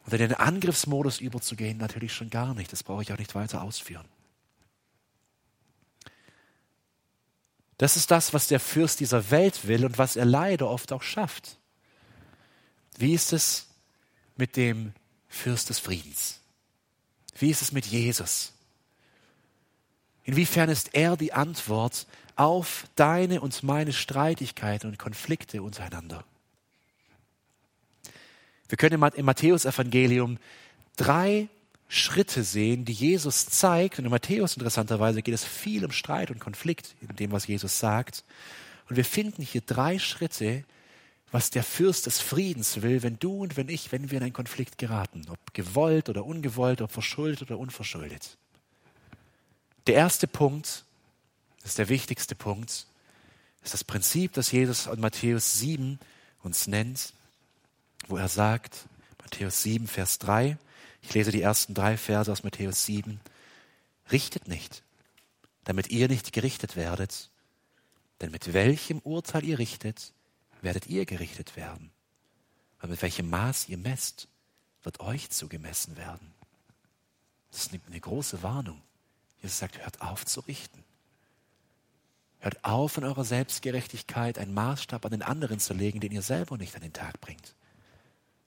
Und 0.04 0.12
in 0.12 0.18
den 0.18 0.34
Angriffsmodus 0.34 1.20
überzugehen, 1.20 1.78
natürlich 1.78 2.12
schon 2.12 2.30
gar 2.30 2.54
nicht. 2.54 2.72
Das 2.72 2.84
brauche 2.84 3.02
ich 3.02 3.12
auch 3.12 3.18
nicht 3.18 3.34
weiter 3.34 3.62
ausführen. 3.62 4.06
Das 7.78 7.96
ist 7.96 8.10
das, 8.10 8.32
was 8.32 8.48
der 8.48 8.60
Fürst 8.60 9.00
dieser 9.00 9.30
Welt 9.30 9.66
will 9.66 9.84
und 9.84 9.98
was 9.98 10.16
er 10.16 10.24
leider 10.24 10.68
oft 10.68 10.92
auch 10.92 11.02
schafft. 11.02 11.58
Wie 12.96 13.12
ist 13.12 13.32
es 13.32 13.66
mit 14.36 14.56
dem 14.56 14.92
Fürst 15.28 15.68
des 15.68 15.78
Friedens? 15.78 16.40
Wie 17.38 17.50
ist 17.50 17.60
es 17.60 17.72
mit 17.72 17.84
Jesus? 17.84 18.54
Inwiefern 20.24 20.70
ist 20.70 20.94
er 20.94 21.16
die 21.16 21.34
Antwort 21.34 22.06
auf 22.34 22.86
deine 22.96 23.40
und 23.40 23.62
meine 23.62 23.92
Streitigkeiten 23.92 24.90
und 24.90 24.98
Konflikte 24.98 25.62
untereinander? 25.62 26.24
Wir 28.68 28.78
können 28.78 29.02
im 29.14 29.24
Matthäus-Evangelium 29.24 30.38
drei 30.96 31.48
Schritte 31.88 32.42
sehen, 32.42 32.84
die 32.84 32.92
Jesus 32.92 33.46
zeigt. 33.46 33.98
Und 33.98 34.04
in 34.06 34.10
Matthäus 34.10 34.56
interessanterweise 34.56 35.22
geht 35.22 35.34
es 35.34 35.44
viel 35.44 35.84
um 35.84 35.92
Streit 35.92 36.30
und 36.30 36.40
Konflikt 36.40 36.94
in 37.00 37.14
dem, 37.16 37.32
was 37.32 37.46
Jesus 37.46 37.78
sagt. 37.78 38.24
Und 38.88 38.96
wir 38.96 39.04
finden 39.04 39.42
hier 39.42 39.60
drei 39.60 39.98
Schritte, 39.98 40.64
was 41.32 41.50
der 41.50 41.64
Fürst 41.64 42.06
des 42.06 42.20
Friedens 42.20 42.82
will, 42.82 43.02
wenn 43.02 43.18
du 43.18 43.42
und 43.42 43.56
wenn 43.56 43.68
ich, 43.68 43.90
wenn 43.92 44.10
wir 44.10 44.18
in 44.18 44.24
einen 44.24 44.32
Konflikt 44.32 44.78
geraten, 44.78 45.26
ob 45.28 45.38
gewollt 45.54 46.08
oder 46.08 46.24
ungewollt, 46.24 46.80
ob 46.80 46.92
verschuldet 46.92 47.42
oder 47.42 47.58
unverschuldet. 47.58 48.36
Der 49.86 49.94
erste 49.94 50.26
Punkt, 50.26 50.84
das 51.60 51.70
ist 51.70 51.78
der 51.78 51.88
wichtigste 51.88 52.34
Punkt, 52.34 52.86
ist 53.62 53.74
das 53.74 53.84
Prinzip, 53.84 54.32
das 54.32 54.52
Jesus 54.52 54.86
in 54.86 55.00
Matthäus 55.00 55.58
7 55.58 55.98
uns 56.42 56.68
nennt, 56.68 57.12
wo 58.06 58.16
er 58.16 58.28
sagt, 58.28 58.86
Matthäus 59.20 59.62
7, 59.62 59.88
Vers 59.88 60.18
3, 60.20 60.56
ich 61.06 61.14
lese 61.14 61.30
die 61.30 61.42
ersten 61.42 61.72
drei 61.72 61.96
Verse 61.96 62.30
aus 62.30 62.42
Matthäus 62.42 62.84
7, 62.84 63.20
richtet 64.10 64.48
nicht, 64.48 64.82
damit 65.62 65.88
ihr 65.88 66.08
nicht 66.08 66.32
gerichtet 66.32 66.74
werdet, 66.74 67.30
denn 68.20 68.32
mit 68.32 68.52
welchem 68.52 68.98
Urteil 68.98 69.44
ihr 69.44 69.60
richtet, 69.60 70.12
werdet 70.62 70.88
ihr 70.88 71.06
gerichtet 71.06 71.54
werden. 71.54 71.92
Aber 72.78 72.88
mit 72.88 73.02
welchem 73.02 73.30
Maß 73.30 73.68
ihr 73.68 73.78
messt, 73.78 74.26
wird 74.82 74.98
euch 74.98 75.30
zugemessen 75.30 75.96
werden. 75.96 76.34
Das 77.52 77.66
ist 77.66 77.80
eine 77.86 78.00
große 78.00 78.42
Warnung. 78.42 78.82
Jesus 79.42 79.58
sagt, 79.58 79.78
hört 79.78 80.00
auf 80.00 80.26
zu 80.26 80.40
richten. 80.40 80.82
Hört 82.40 82.64
auf, 82.64 82.96
in 82.96 83.04
eurer 83.04 83.24
Selbstgerechtigkeit 83.24 84.38
einen 84.38 84.54
Maßstab 84.54 85.04
an 85.04 85.12
den 85.12 85.22
anderen 85.22 85.60
zu 85.60 85.72
legen, 85.72 86.00
den 86.00 86.10
ihr 86.10 86.22
selber 86.22 86.58
nicht 86.58 86.74
an 86.74 86.82
den 86.82 86.92
Tag 86.92 87.20
bringt. 87.20 87.54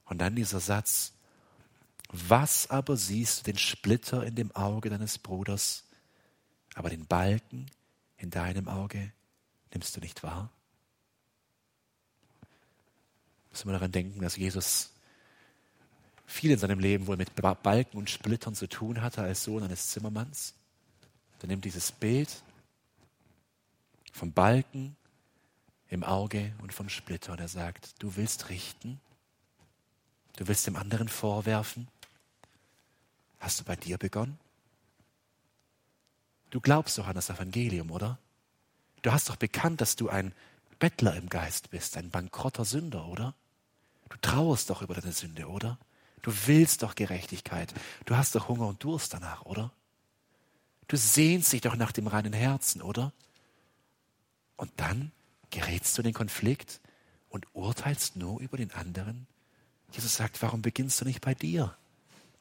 Und 0.05 0.17
dann 0.17 0.35
dieser 0.35 0.59
Satz, 0.59 1.13
was 2.09 2.69
aber 2.69 2.97
siehst 2.97 3.39
du 3.39 3.51
den 3.51 3.57
Splitter 3.57 4.25
in 4.25 4.35
dem 4.35 4.51
Auge 4.55 4.89
deines 4.89 5.17
Bruders, 5.17 5.83
aber 6.73 6.89
den 6.89 7.05
Balken 7.05 7.69
in 8.17 8.29
deinem 8.29 8.67
Auge 8.67 9.11
nimmst 9.73 9.95
du 9.95 9.99
nicht 9.99 10.23
wahr? 10.23 10.49
Müssen 13.51 13.67
wir 13.67 13.73
daran 13.73 13.91
denken, 13.91 14.21
dass 14.21 14.35
Jesus 14.35 14.91
viel 16.25 16.51
in 16.51 16.59
seinem 16.59 16.79
Leben 16.79 17.07
wohl 17.07 17.17
mit 17.17 17.35
Balken 17.35 17.97
und 17.97 18.09
Splittern 18.09 18.53
zu 18.53 18.67
tun 18.67 19.01
hatte 19.01 19.21
als 19.21 19.43
Sohn 19.43 19.63
eines 19.63 19.89
Zimmermanns. 19.89 20.53
Er 21.41 21.47
nimmt 21.47 21.65
dieses 21.65 21.91
Bild 21.91 22.29
vom 24.11 24.31
Balken 24.31 24.95
im 25.89 26.03
Auge 26.03 26.53
und 26.61 26.73
vom 26.73 26.89
Splitter 26.89 27.31
und 27.31 27.39
er 27.39 27.47
sagt, 27.47 28.01
du 28.01 28.15
willst 28.15 28.49
richten, 28.49 28.99
du 30.37 30.47
willst 30.47 30.67
dem 30.67 30.75
anderen 30.75 31.07
vorwerfen. 31.07 31.87
Hast 33.39 33.59
du 33.59 33.63
bei 33.63 33.75
dir 33.75 33.97
begonnen? 33.97 34.37
Du 36.49 36.59
glaubst 36.59 36.97
doch 36.97 37.07
an 37.07 37.15
das 37.15 37.29
Evangelium, 37.29 37.91
oder? 37.91 38.17
Du 39.01 39.11
hast 39.11 39.29
doch 39.29 39.35
bekannt, 39.35 39.81
dass 39.81 39.95
du 39.95 40.09
ein 40.09 40.33
Bettler 40.79 41.15
im 41.15 41.29
Geist 41.29 41.69
bist, 41.69 41.97
ein 41.97 42.09
bankrotter 42.09 42.65
Sünder, 42.65 43.07
oder? 43.07 43.35
Du 44.09 44.17
trauerst 44.21 44.69
doch 44.69 44.81
über 44.81 44.95
deine 44.95 45.11
Sünde, 45.11 45.47
oder? 45.47 45.77
Du 46.21 46.33
willst 46.47 46.83
doch 46.83 46.95
Gerechtigkeit. 46.95 47.73
Du 48.05 48.17
hast 48.17 48.35
doch 48.35 48.47
Hunger 48.47 48.67
und 48.67 48.83
Durst 48.83 49.13
danach, 49.13 49.45
oder? 49.45 49.71
Du 50.87 50.97
sehnst 50.97 51.53
dich 51.53 51.61
doch 51.61 51.75
nach 51.75 51.91
dem 51.91 52.07
reinen 52.07 52.33
Herzen, 52.33 52.81
oder? 52.81 53.13
Und 54.57 54.71
dann 54.77 55.11
gerätst 55.51 55.97
du 55.97 56.01
in 56.01 56.07
den 56.07 56.13
Konflikt 56.13 56.81
und 57.29 57.45
urteilst 57.53 58.15
nur 58.15 58.39
über 58.41 58.57
den 58.57 58.71
anderen? 58.71 59.27
Jesus 59.91 60.15
sagt, 60.15 60.41
warum 60.41 60.61
beginnst 60.61 60.99
du 60.99 61.05
nicht 61.05 61.21
bei 61.21 61.33
dir? 61.33 61.75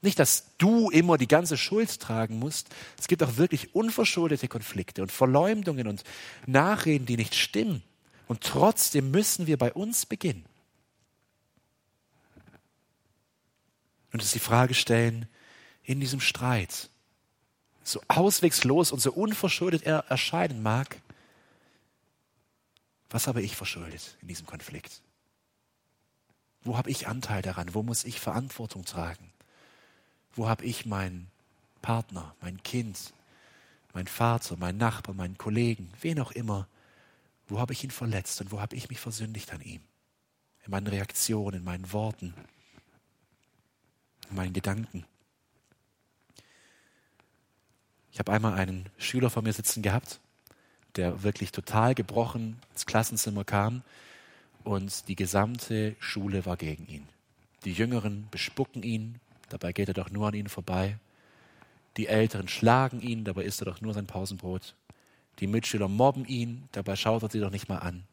Nicht, 0.01 0.19
dass 0.19 0.57
du 0.59 0.91
immer 0.91 1.19
die 1.19 1.27
ganze 1.27 1.57
Schuld 1.57 1.99
tragen 1.99 2.39
musst. 2.39 2.69
Es 2.99 3.09
gibt 3.09 3.23
auch 3.23 3.37
wirklich 3.37 3.75
unverschuldete 3.75 4.47
Konflikte 4.47 5.03
und 5.03 5.11
Verleumdungen 5.11 5.89
und 5.89 6.05
Nachreden, 6.47 7.07
die 7.07 7.17
nicht 7.17 7.35
stimmen. 7.35 7.83
Und 8.29 8.43
trotzdem 8.43 9.11
müssen 9.11 9.47
wir 9.47 9.57
bei 9.57 9.73
uns 9.73 10.07
beginnen. 10.07 10.45
Und 14.13 14.23
uns 14.23 14.33
die 14.33 14.39
Frage 14.39 14.75
stellen, 14.75 15.27
in 15.83 16.01
diesem 16.01 16.21
Streit, 16.21 16.91
so 17.83 18.01
auswegslos 18.09 18.93
und 18.93 19.01
so 19.01 19.13
unverschuldet 19.13 19.83
er 19.83 20.05
erscheinen 20.09 20.63
mag, 20.63 21.01
was 23.11 23.27
habe 23.27 23.43
ich 23.43 23.57
verschuldet 23.57 24.17
in 24.21 24.29
diesem 24.29 24.47
Konflikt? 24.47 25.03
Wo 26.63 26.77
habe 26.77 26.91
ich 26.91 27.09
Anteil 27.09 27.41
daran? 27.41 27.73
Wo 27.73 27.83
muss 27.83 28.05
ich 28.05 28.21
Verantwortung 28.21 28.85
tragen? 28.85 29.33
Wo 30.39 30.49
habe 30.49 30.65
ich 30.65 30.87
mein, 30.87 31.27
Partner, 31.83 32.33
mein 32.41 32.63
Kind, 32.63 33.13
mein 33.93 34.07
Vater, 34.07 34.57
mein 34.57 34.77
Nachbar, 34.77 35.13
meinen 35.13 35.37
Kollegen, 35.37 35.91
wen 36.01 36.21
auch 36.21 36.31
immer, 36.31 36.69
wo 37.49 37.59
habe 37.59 37.73
ich 37.73 37.83
ihn 37.83 37.91
verletzt 37.91 38.41
und 38.41 38.53
wo 38.53 38.61
habe 38.61 38.77
ich 38.77 38.89
mich 38.89 39.01
versündigt 39.01 39.53
an 39.53 39.61
ihm? 39.63 39.81
In 40.65 40.71
meinen 40.71 40.87
Reaktionen, 40.87 41.57
in 41.57 41.65
meinen 41.65 41.93
Worten, 41.93 42.35
in 44.31 44.37
meinen 44.37 44.53
Gedanken. 44.53 45.05
Ich 48.13 48.21
habe 48.21 48.31
einmal 48.31 48.55
einen 48.55 48.89
Schüler 48.97 49.31
vor 49.31 49.43
mir 49.43 49.53
sitzen 49.53 49.83
gehabt, 49.83 50.21
der 50.95 51.25
wirklich 51.25 51.51
total 51.51 51.97
gebrochen 51.97 52.61
ins 52.71 52.87
Klassenzimmer 52.87 53.43
kam 53.45 53.83
und 54.63 55.09
die 55.09 55.17
gesamte 55.17 55.97
Schule 55.99 56.47
war 56.47 56.57
gegen 56.57 56.87
ihn. 56.87 57.09
Die 57.65 57.73
Jüngeren 57.73 58.29
bespucken 58.31 58.85
ihn, 58.85 59.19
dabei 59.49 59.73
geht 59.73 59.89
er 59.89 59.95
doch 59.95 60.11
nur 60.11 60.29
an 60.29 60.35
ihnen 60.35 60.49
vorbei. 60.49 60.99
Die 61.97 62.07
Älteren 62.07 62.49
schlagen 62.49 63.01
ihn, 63.01 63.25
dabei 63.25 63.45
isst 63.45 63.61
er 63.63 63.67
doch 63.67 63.81
nur 63.81 63.95
sein 63.95 64.07
Pausenbrot. 64.07 64.75
Die 65.41 65.47
Mitschüler 65.47 65.89
mobben 65.89 66.25
ihn, 66.25 66.69
dabei 66.73 66.97
schaut 66.97 67.23
er 67.23 67.31
sie 67.31 67.41
doch 67.41 67.51
nicht 67.51 67.69
mal 67.69 67.79
an. 67.79 68.05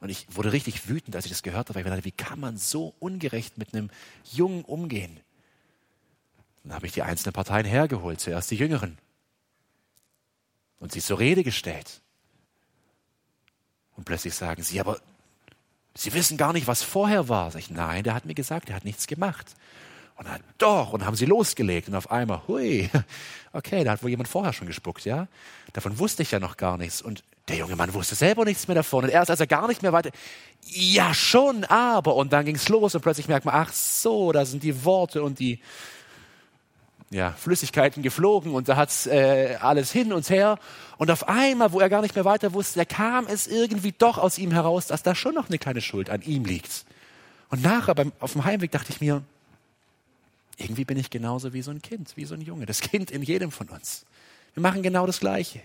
Und 0.00 0.08
ich 0.08 0.26
wurde 0.30 0.52
richtig 0.52 0.88
wütend, 0.88 1.14
als 1.14 1.26
ich 1.26 1.30
das 1.30 1.42
gehört 1.42 1.68
habe, 1.68 1.74
weil 1.74 1.84
ich 1.84 1.90
dachte, 1.90 2.04
wie 2.04 2.12
kann 2.12 2.40
man 2.40 2.56
so 2.56 2.94
ungerecht 2.98 3.58
mit 3.58 3.74
einem 3.74 3.90
Jungen 4.32 4.64
umgehen? 4.64 5.20
Dann 6.64 6.74
habe 6.74 6.86
ich 6.86 6.92
die 6.92 7.02
einzelnen 7.02 7.32
Parteien 7.32 7.66
hergeholt, 7.66 8.20
zuerst 8.20 8.50
die 8.50 8.56
Jüngeren. 8.56 8.98
Und 10.78 10.92
sie 10.92 11.00
zur 11.00 11.18
Rede 11.18 11.44
gestellt. 11.44 12.00
Und 13.96 14.04
plötzlich 14.04 14.34
sagen 14.34 14.62
sie, 14.62 14.80
aber 14.80 15.00
Sie 15.94 16.12
wissen 16.12 16.36
gar 16.36 16.52
nicht, 16.52 16.66
was 16.66 16.82
vorher 16.82 17.28
war. 17.28 17.50
Sag 17.50 17.60
ich, 17.60 17.70
nein, 17.70 18.04
der 18.04 18.14
hat 18.14 18.24
mir 18.24 18.34
gesagt, 18.34 18.68
er 18.68 18.76
hat 18.76 18.84
nichts 18.84 19.06
gemacht. 19.06 19.54
Und 20.20 20.28
dann, 20.28 20.40
doch, 20.58 20.92
und 20.92 21.06
haben 21.06 21.16
sie 21.16 21.24
losgelegt 21.24 21.88
und 21.88 21.94
auf 21.94 22.10
einmal, 22.10 22.42
hui, 22.46 22.90
okay, 23.54 23.84
da 23.84 23.92
hat 23.92 24.02
wohl 24.02 24.10
jemand 24.10 24.28
vorher 24.28 24.52
schon 24.52 24.66
gespuckt, 24.66 25.06
ja. 25.06 25.28
Davon 25.72 25.98
wusste 25.98 26.22
ich 26.22 26.30
ja 26.30 26.38
noch 26.38 26.58
gar 26.58 26.76
nichts. 26.76 27.00
Und 27.00 27.24
der 27.48 27.56
junge 27.56 27.74
Mann 27.74 27.94
wusste 27.94 28.14
selber 28.14 28.44
nichts 28.44 28.68
mehr 28.68 28.74
davon. 28.74 29.04
Und 29.04 29.10
erst 29.10 29.30
als 29.30 29.40
er 29.40 29.46
gar 29.46 29.66
nicht 29.66 29.80
mehr 29.80 29.94
weiter, 29.94 30.10
ja 30.66 31.14
schon, 31.14 31.64
aber, 31.64 32.16
und 32.16 32.34
dann 32.34 32.44
ging's 32.44 32.68
los 32.68 32.94
und 32.94 33.00
plötzlich 33.00 33.28
merkt 33.28 33.46
man, 33.46 33.54
ach 33.54 33.72
so, 33.72 34.30
da 34.32 34.44
sind 34.44 34.62
die 34.62 34.84
Worte 34.84 35.22
und 35.22 35.38
die, 35.38 35.58
ja, 37.08 37.32
Flüssigkeiten 37.32 38.02
geflogen 38.02 38.52
und 38.52 38.68
da 38.68 38.76
hat's 38.76 39.06
äh, 39.06 39.56
alles 39.62 39.90
hin 39.90 40.12
und 40.12 40.28
her. 40.28 40.58
Und 40.98 41.10
auf 41.10 41.28
einmal, 41.28 41.72
wo 41.72 41.80
er 41.80 41.88
gar 41.88 42.02
nicht 42.02 42.14
mehr 42.14 42.26
weiter 42.26 42.52
wusste, 42.52 42.78
da 42.78 42.84
kam 42.84 43.26
es 43.26 43.46
irgendwie 43.46 43.94
doch 43.96 44.18
aus 44.18 44.36
ihm 44.36 44.50
heraus, 44.50 44.86
dass 44.86 45.02
da 45.02 45.14
schon 45.14 45.34
noch 45.34 45.48
eine 45.48 45.58
kleine 45.58 45.80
Schuld 45.80 46.10
an 46.10 46.20
ihm 46.20 46.44
liegt. 46.44 46.84
Und 47.48 47.62
nachher 47.62 47.94
beim, 47.94 48.12
auf 48.20 48.32
dem 48.32 48.44
Heimweg 48.44 48.70
dachte 48.70 48.92
ich 48.92 49.00
mir, 49.00 49.22
irgendwie 50.60 50.84
bin 50.84 50.98
ich 50.98 51.10
genauso 51.10 51.52
wie 51.52 51.62
so 51.62 51.70
ein 51.70 51.82
Kind, 51.82 52.16
wie 52.16 52.24
so 52.24 52.34
ein 52.34 52.40
Junge, 52.40 52.66
das 52.66 52.80
Kind 52.80 53.10
in 53.10 53.22
jedem 53.22 53.50
von 53.50 53.68
uns. 53.68 54.04
Wir 54.54 54.62
machen 54.62 54.82
genau 54.82 55.06
das 55.06 55.20
Gleiche. 55.20 55.60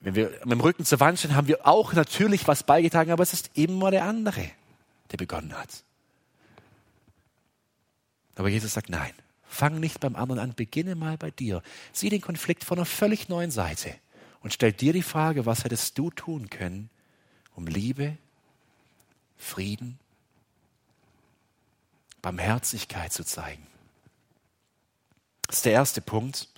Wenn 0.00 0.14
wir 0.14 0.30
mit 0.44 0.52
dem 0.52 0.60
Rücken 0.60 0.84
zur 0.84 1.00
Wand 1.00 1.18
stehen, 1.18 1.36
haben 1.36 1.48
wir 1.48 1.66
auch 1.66 1.92
natürlich 1.92 2.48
was 2.48 2.62
beigetragen, 2.62 3.10
aber 3.10 3.22
es 3.22 3.32
ist 3.32 3.50
immer 3.54 3.90
der 3.90 4.04
andere, 4.04 4.50
der 5.10 5.16
begonnen 5.18 5.52
hat. 5.52 5.84
Aber 8.36 8.48
Jesus 8.48 8.72
sagt, 8.72 8.88
nein, 8.88 9.12
fang 9.44 9.80
nicht 9.80 10.00
beim 10.00 10.16
anderen 10.16 10.40
an, 10.40 10.54
beginne 10.54 10.94
mal 10.94 11.18
bei 11.18 11.30
dir. 11.30 11.62
Sieh 11.92 12.08
den 12.08 12.22
Konflikt 12.22 12.64
von 12.64 12.78
einer 12.78 12.86
völlig 12.86 13.28
neuen 13.28 13.50
Seite 13.50 13.94
und 14.40 14.54
stell 14.54 14.72
dir 14.72 14.94
die 14.94 15.02
Frage, 15.02 15.44
was 15.44 15.64
hättest 15.64 15.98
du 15.98 16.10
tun 16.10 16.48
können, 16.48 16.88
um 17.54 17.66
Liebe, 17.66 18.16
Frieden, 19.36 19.98
Barmherzigkeit 22.22 23.12
zu 23.12 23.24
zeigen. 23.24 23.66
Das 25.46 25.56
ist 25.56 25.64
der 25.64 25.72
erste 25.72 26.00
Punkt 26.00 26.48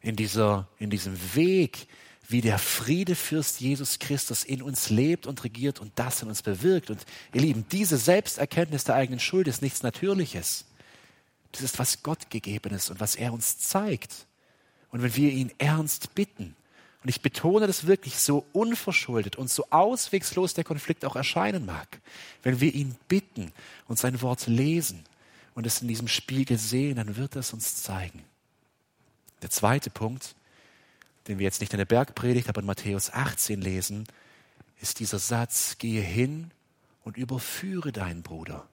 in, 0.00 0.16
dieser, 0.16 0.68
in 0.78 0.90
diesem 0.90 1.16
Weg, 1.34 1.86
wie 2.28 2.40
der 2.40 2.58
Friedefürst 2.58 3.60
Jesus 3.60 3.98
Christus 3.98 4.44
in 4.44 4.62
uns 4.62 4.88
lebt 4.90 5.26
und 5.26 5.44
regiert 5.44 5.80
und 5.80 5.92
das 5.96 6.22
in 6.22 6.28
uns 6.28 6.42
bewirkt. 6.42 6.90
Und 6.90 7.04
ihr 7.34 7.42
Lieben, 7.42 7.66
diese 7.70 7.98
Selbsterkenntnis 7.98 8.84
der 8.84 8.94
eigenen 8.94 9.20
Schuld 9.20 9.48
ist 9.48 9.60
nichts 9.62 9.82
Natürliches. 9.82 10.64
Das 11.52 11.60
ist 11.60 11.78
was 11.78 12.02
Gott 12.02 12.30
gegebenes 12.30 12.90
und 12.90 13.00
was 13.00 13.14
er 13.14 13.32
uns 13.32 13.58
zeigt. 13.58 14.26
Und 14.90 15.02
wenn 15.02 15.14
wir 15.16 15.30
ihn 15.30 15.52
ernst 15.58 16.14
bitten, 16.14 16.56
und 17.02 17.08
ich 17.08 17.20
betone 17.20 17.66
das 17.66 17.86
wirklich 17.86 18.18
so 18.18 18.46
unverschuldet 18.52 19.36
und 19.36 19.50
so 19.50 19.66
auswegslos 19.70 20.54
der 20.54 20.64
Konflikt 20.64 21.04
auch 21.04 21.16
erscheinen 21.16 21.66
mag, 21.66 22.00
wenn 22.42 22.60
wir 22.60 22.72
ihn 22.72 22.96
bitten 23.08 23.52
und 23.88 23.98
sein 23.98 24.22
Wort 24.22 24.46
lesen 24.46 25.04
und 25.54 25.66
es 25.66 25.82
in 25.82 25.88
diesem 25.88 26.08
Spiegel 26.08 26.58
sehen, 26.58 26.96
dann 26.96 27.16
wird 27.16 27.34
er 27.34 27.40
es 27.40 27.52
uns 27.52 27.82
zeigen. 27.82 28.22
Der 29.42 29.50
zweite 29.50 29.90
Punkt, 29.90 30.36
den 31.26 31.38
wir 31.38 31.44
jetzt 31.44 31.60
nicht 31.60 31.72
in 31.72 31.78
der 31.78 31.86
Bergpredigt, 31.86 32.48
aber 32.48 32.60
in 32.60 32.66
Matthäus 32.66 33.10
18 33.12 33.60
lesen, 33.60 34.06
ist 34.80 35.00
dieser 35.00 35.18
Satz, 35.18 35.78
gehe 35.78 36.02
hin 36.02 36.52
und 37.02 37.16
überführe 37.16 37.92
deinen 37.92 38.22
Bruder. 38.22 38.66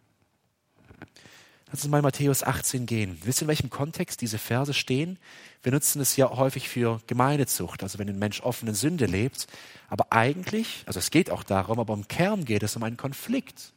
Lass 1.71 1.83
uns 1.83 1.91
mal 1.91 2.01
Matthäus 2.01 2.43
18 2.43 2.87
gehen. 2.87 3.19
Wisst 3.23 3.41
ihr, 3.41 3.43
in 3.43 3.49
welchem 3.49 3.69
Kontext 3.69 4.21
diese 4.21 4.39
Verse 4.39 4.73
stehen? 4.73 5.19
Wir 5.61 5.71
nutzen 5.71 6.01
es 6.01 6.15
ja 6.15 6.29
häufig 6.31 6.67
für 6.67 6.99
Gemeindezucht, 7.05 7.83
also 7.83 7.99
wenn 7.99 8.09
ein 8.09 8.17
Mensch 8.17 8.41
offene 8.41 8.73
Sünde 8.73 9.05
lebt. 9.05 9.45
Aber 9.87 10.11
eigentlich, 10.11 10.83
also 10.87 10.97
es 10.97 11.11
geht 11.11 11.29
auch 11.29 11.43
darum, 11.43 11.79
aber 11.79 11.93
im 11.93 12.07
Kern 12.07 12.43
geht 12.43 12.63
es 12.63 12.75
um 12.75 12.81
einen 12.81 12.97
Konflikt. 12.97 13.71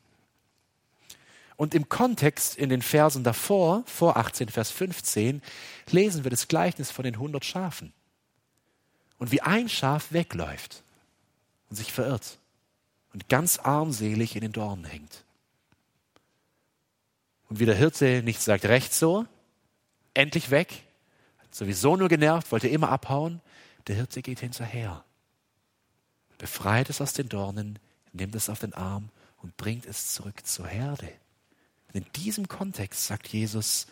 Und 1.57 1.75
im 1.75 1.91
Kontext 1.91 2.57
in 2.57 2.71
den 2.71 2.81
Versen 2.81 3.25
davor, 3.25 3.83
vor 3.85 4.17
18, 4.17 4.49
Vers 4.49 4.71
15, 4.71 5.43
lesen 5.91 6.25
wir 6.25 6.31
das 6.31 6.49
Gleichnis 6.49 6.91
von 6.91 7.05
den 7.05 7.15
100 7.15 7.45
Schafen. 7.45 7.93
Und 9.19 9.33
wie 9.33 9.43
ein 9.43 9.69
Schaf 9.69 10.13
wegläuft 10.13 10.83
und 11.69 11.77
sich 11.77 11.93
verirrt 11.93 12.39
und 13.13 13.29
ganz 13.29 13.59
armselig 13.59 14.35
in 14.35 14.41
den 14.41 14.53
Dornen 14.53 14.87
hängt. 14.87 15.25
Und 17.53 17.61
wie 17.61 17.67
der 17.67 17.75
Hirte 17.75 18.23
nicht 18.25 18.41
sagt, 18.41 18.65
recht 18.65 18.95
so, 18.95 19.27
endlich 20.15 20.51
weg, 20.51 20.85
sowieso 21.51 21.97
nur 21.97 22.09
genervt, 22.09 22.51
wollte 22.51 22.67
immer 22.67 22.89
abhauen, 22.89 23.43
der 23.89 23.97
Hirte 23.97 24.23
geht 24.23 24.41
hinterher, 24.41 25.05
befreit 26.39 26.89
es 26.89 27.03
aus 27.03 27.13
den 27.13 27.29
Dornen, 27.29 27.79
nimmt 28.15 28.35
es 28.37 28.49
auf 28.49 28.61
den 28.61 28.73
Arm 28.73 29.11
und 29.43 29.55
bringt 29.59 29.85
es 29.85 30.15
zurück 30.15 30.47
zur 30.47 30.67
Herde. 30.67 31.07
in 31.93 32.07
diesem 32.17 32.49
Kontext 32.49 33.07
sagt 33.07 33.29
Jesus, 33.29 33.87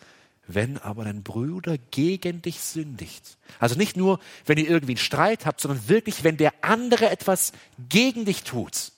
wenn 0.47 0.79
aber 0.79 1.03
dein 1.03 1.21
Bruder 1.21 1.77
gegen 1.77 2.41
dich 2.41 2.61
sündigt. 2.61 3.37
Also 3.59 3.75
nicht 3.75 3.95
nur, 3.95 4.19
wenn 4.47 4.57
ihr 4.57 4.67
irgendwie 4.67 4.93
einen 4.93 4.97
Streit 4.97 5.45
habt, 5.45 5.61
sondern 5.61 5.87
wirklich, 5.87 6.23
wenn 6.23 6.37
der 6.37 6.51
andere 6.61 7.11
etwas 7.11 7.51
gegen 7.77 8.25
dich 8.25 8.41
tut 8.41 8.90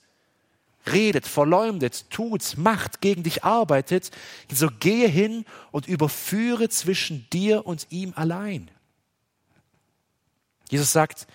redet, 0.86 1.26
verleumdet, 1.26 2.10
tut, 2.10 2.56
macht, 2.56 3.00
gegen 3.00 3.22
dich 3.22 3.44
arbeitet, 3.44 4.10
so 4.52 4.68
gehe 4.68 5.08
hin 5.08 5.44
und 5.70 5.86
überführe 5.86 6.68
zwischen 6.68 7.28
dir 7.30 7.66
und 7.66 7.86
ihm 7.90 8.12
allein. 8.16 8.70
Jesus 10.70 10.92
sagt, 10.92 11.26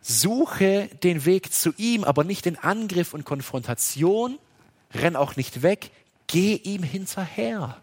suche 0.00 0.88
den 1.02 1.24
Weg 1.24 1.52
zu 1.52 1.72
ihm, 1.76 2.04
aber 2.04 2.24
nicht 2.24 2.44
den 2.44 2.58
Angriff 2.58 3.14
und 3.14 3.24
Konfrontation, 3.24 4.38
renn 4.94 5.16
auch 5.16 5.36
nicht 5.36 5.62
weg, 5.62 5.90
geh 6.26 6.54
ihm 6.56 6.82
hinterher. 6.82 7.80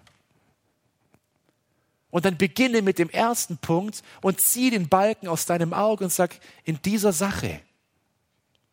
Und 2.10 2.26
dann 2.26 2.38
beginne 2.38 2.82
mit 2.82 2.98
dem 2.98 3.10
ersten 3.10 3.58
Punkt 3.58 4.02
und 4.22 4.40
zieh 4.40 4.70
den 4.70 4.88
Balken 4.88 5.28
aus 5.28 5.46
deinem 5.46 5.74
Auge 5.74 6.06
und 6.06 6.14
sag, 6.14 6.40
in 6.64 6.82
dieser 6.82 7.12
Sache, 7.12 7.60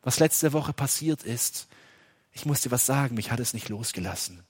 was 0.02 0.18
letzte 0.18 0.52
Woche 0.52 0.72
passiert 0.72 1.22
ist. 1.22 1.68
Ich 2.32 2.44
muss 2.44 2.62
dir 2.62 2.70
was 2.70 2.86
sagen, 2.86 3.14
mich 3.14 3.30
hat 3.30 3.40
es 3.40 3.54
nicht 3.54 3.68
losgelassen. 3.68 4.42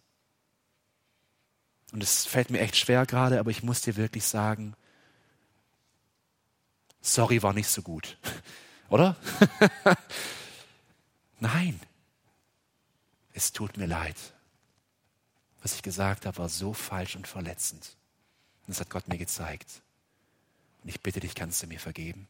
Und 1.93 2.03
es 2.03 2.25
fällt 2.25 2.51
mir 2.51 2.61
echt 2.61 2.77
schwer 2.77 3.05
gerade, 3.05 3.39
aber 3.39 3.51
ich 3.51 3.63
muss 3.63 3.83
dir 3.83 3.97
wirklich 3.97 4.25
sagen, 4.25 4.75
sorry 7.03 7.43
war 7.43 7.53
nicht 7.53 7.69
so 7.69 7.83
gut. 7.83 8.19
Oder? 8.89 9.17
Nein, 11.41 11.81
es 13.35 13.53
tut 13.53 13.77
mir 13.77 13.87
leid. 13.87 14.17
Was 15.63 15.75
ich 15.75 15.83
gesagt 15.83 16.27
habe, 16.27 16.39
war 16.39 16.49
so 16.49 16.73
falsch 16.73 17.17
und 17.17 17.29
verletzend. 17.29 17.97
Und 18.63 18.71
das 18.71 18.81
hat 18.81 18.91
Gott 18.91 19.09
mir 19.09 19.19
gezeigt. 19.19 19.83
Und 20.83 20.89
ich 20.89 21.01
bitte 21.01 21.21
dich, 21.21 21.35
kannst 21.35 21.63
du 21.63 21.67
mir 21.67 21.79
vergeben? 21.79 22.29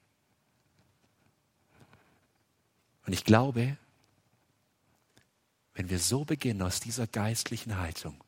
Und 3.06 3.12
ich 3.12 3.24
glaube, 3.24 3.76
wenn 5.74 5.90
wir 5.90 5.98
so 5.98 6.24
beginnen 6.24 6.62
aus 6.62 6.80
dieser 6.80 7.06
geistlichen 7.06 7.78
Haltung, 7.78 8.22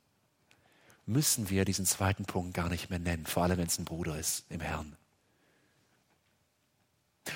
müssen 1.07 1.51
wir 1.51 1.65
diesen 1.65 1.87
zweiten 1.87 2.25
Punkt 2.25 2.55
gar 2.55 2.69
nicht 2.69 2.91
mehr 2.91 2.99
nennen, 2.99 3.27
vor 3.27 3.43
allem 3.43 3.59
wenn 3.59 3.67
es 3.67 3.79
ein 3.79 3.85
Bruder 3.85 4.19
ist 4.19 4.45
im 4.49 4.61
Herrn. 4.61 4.97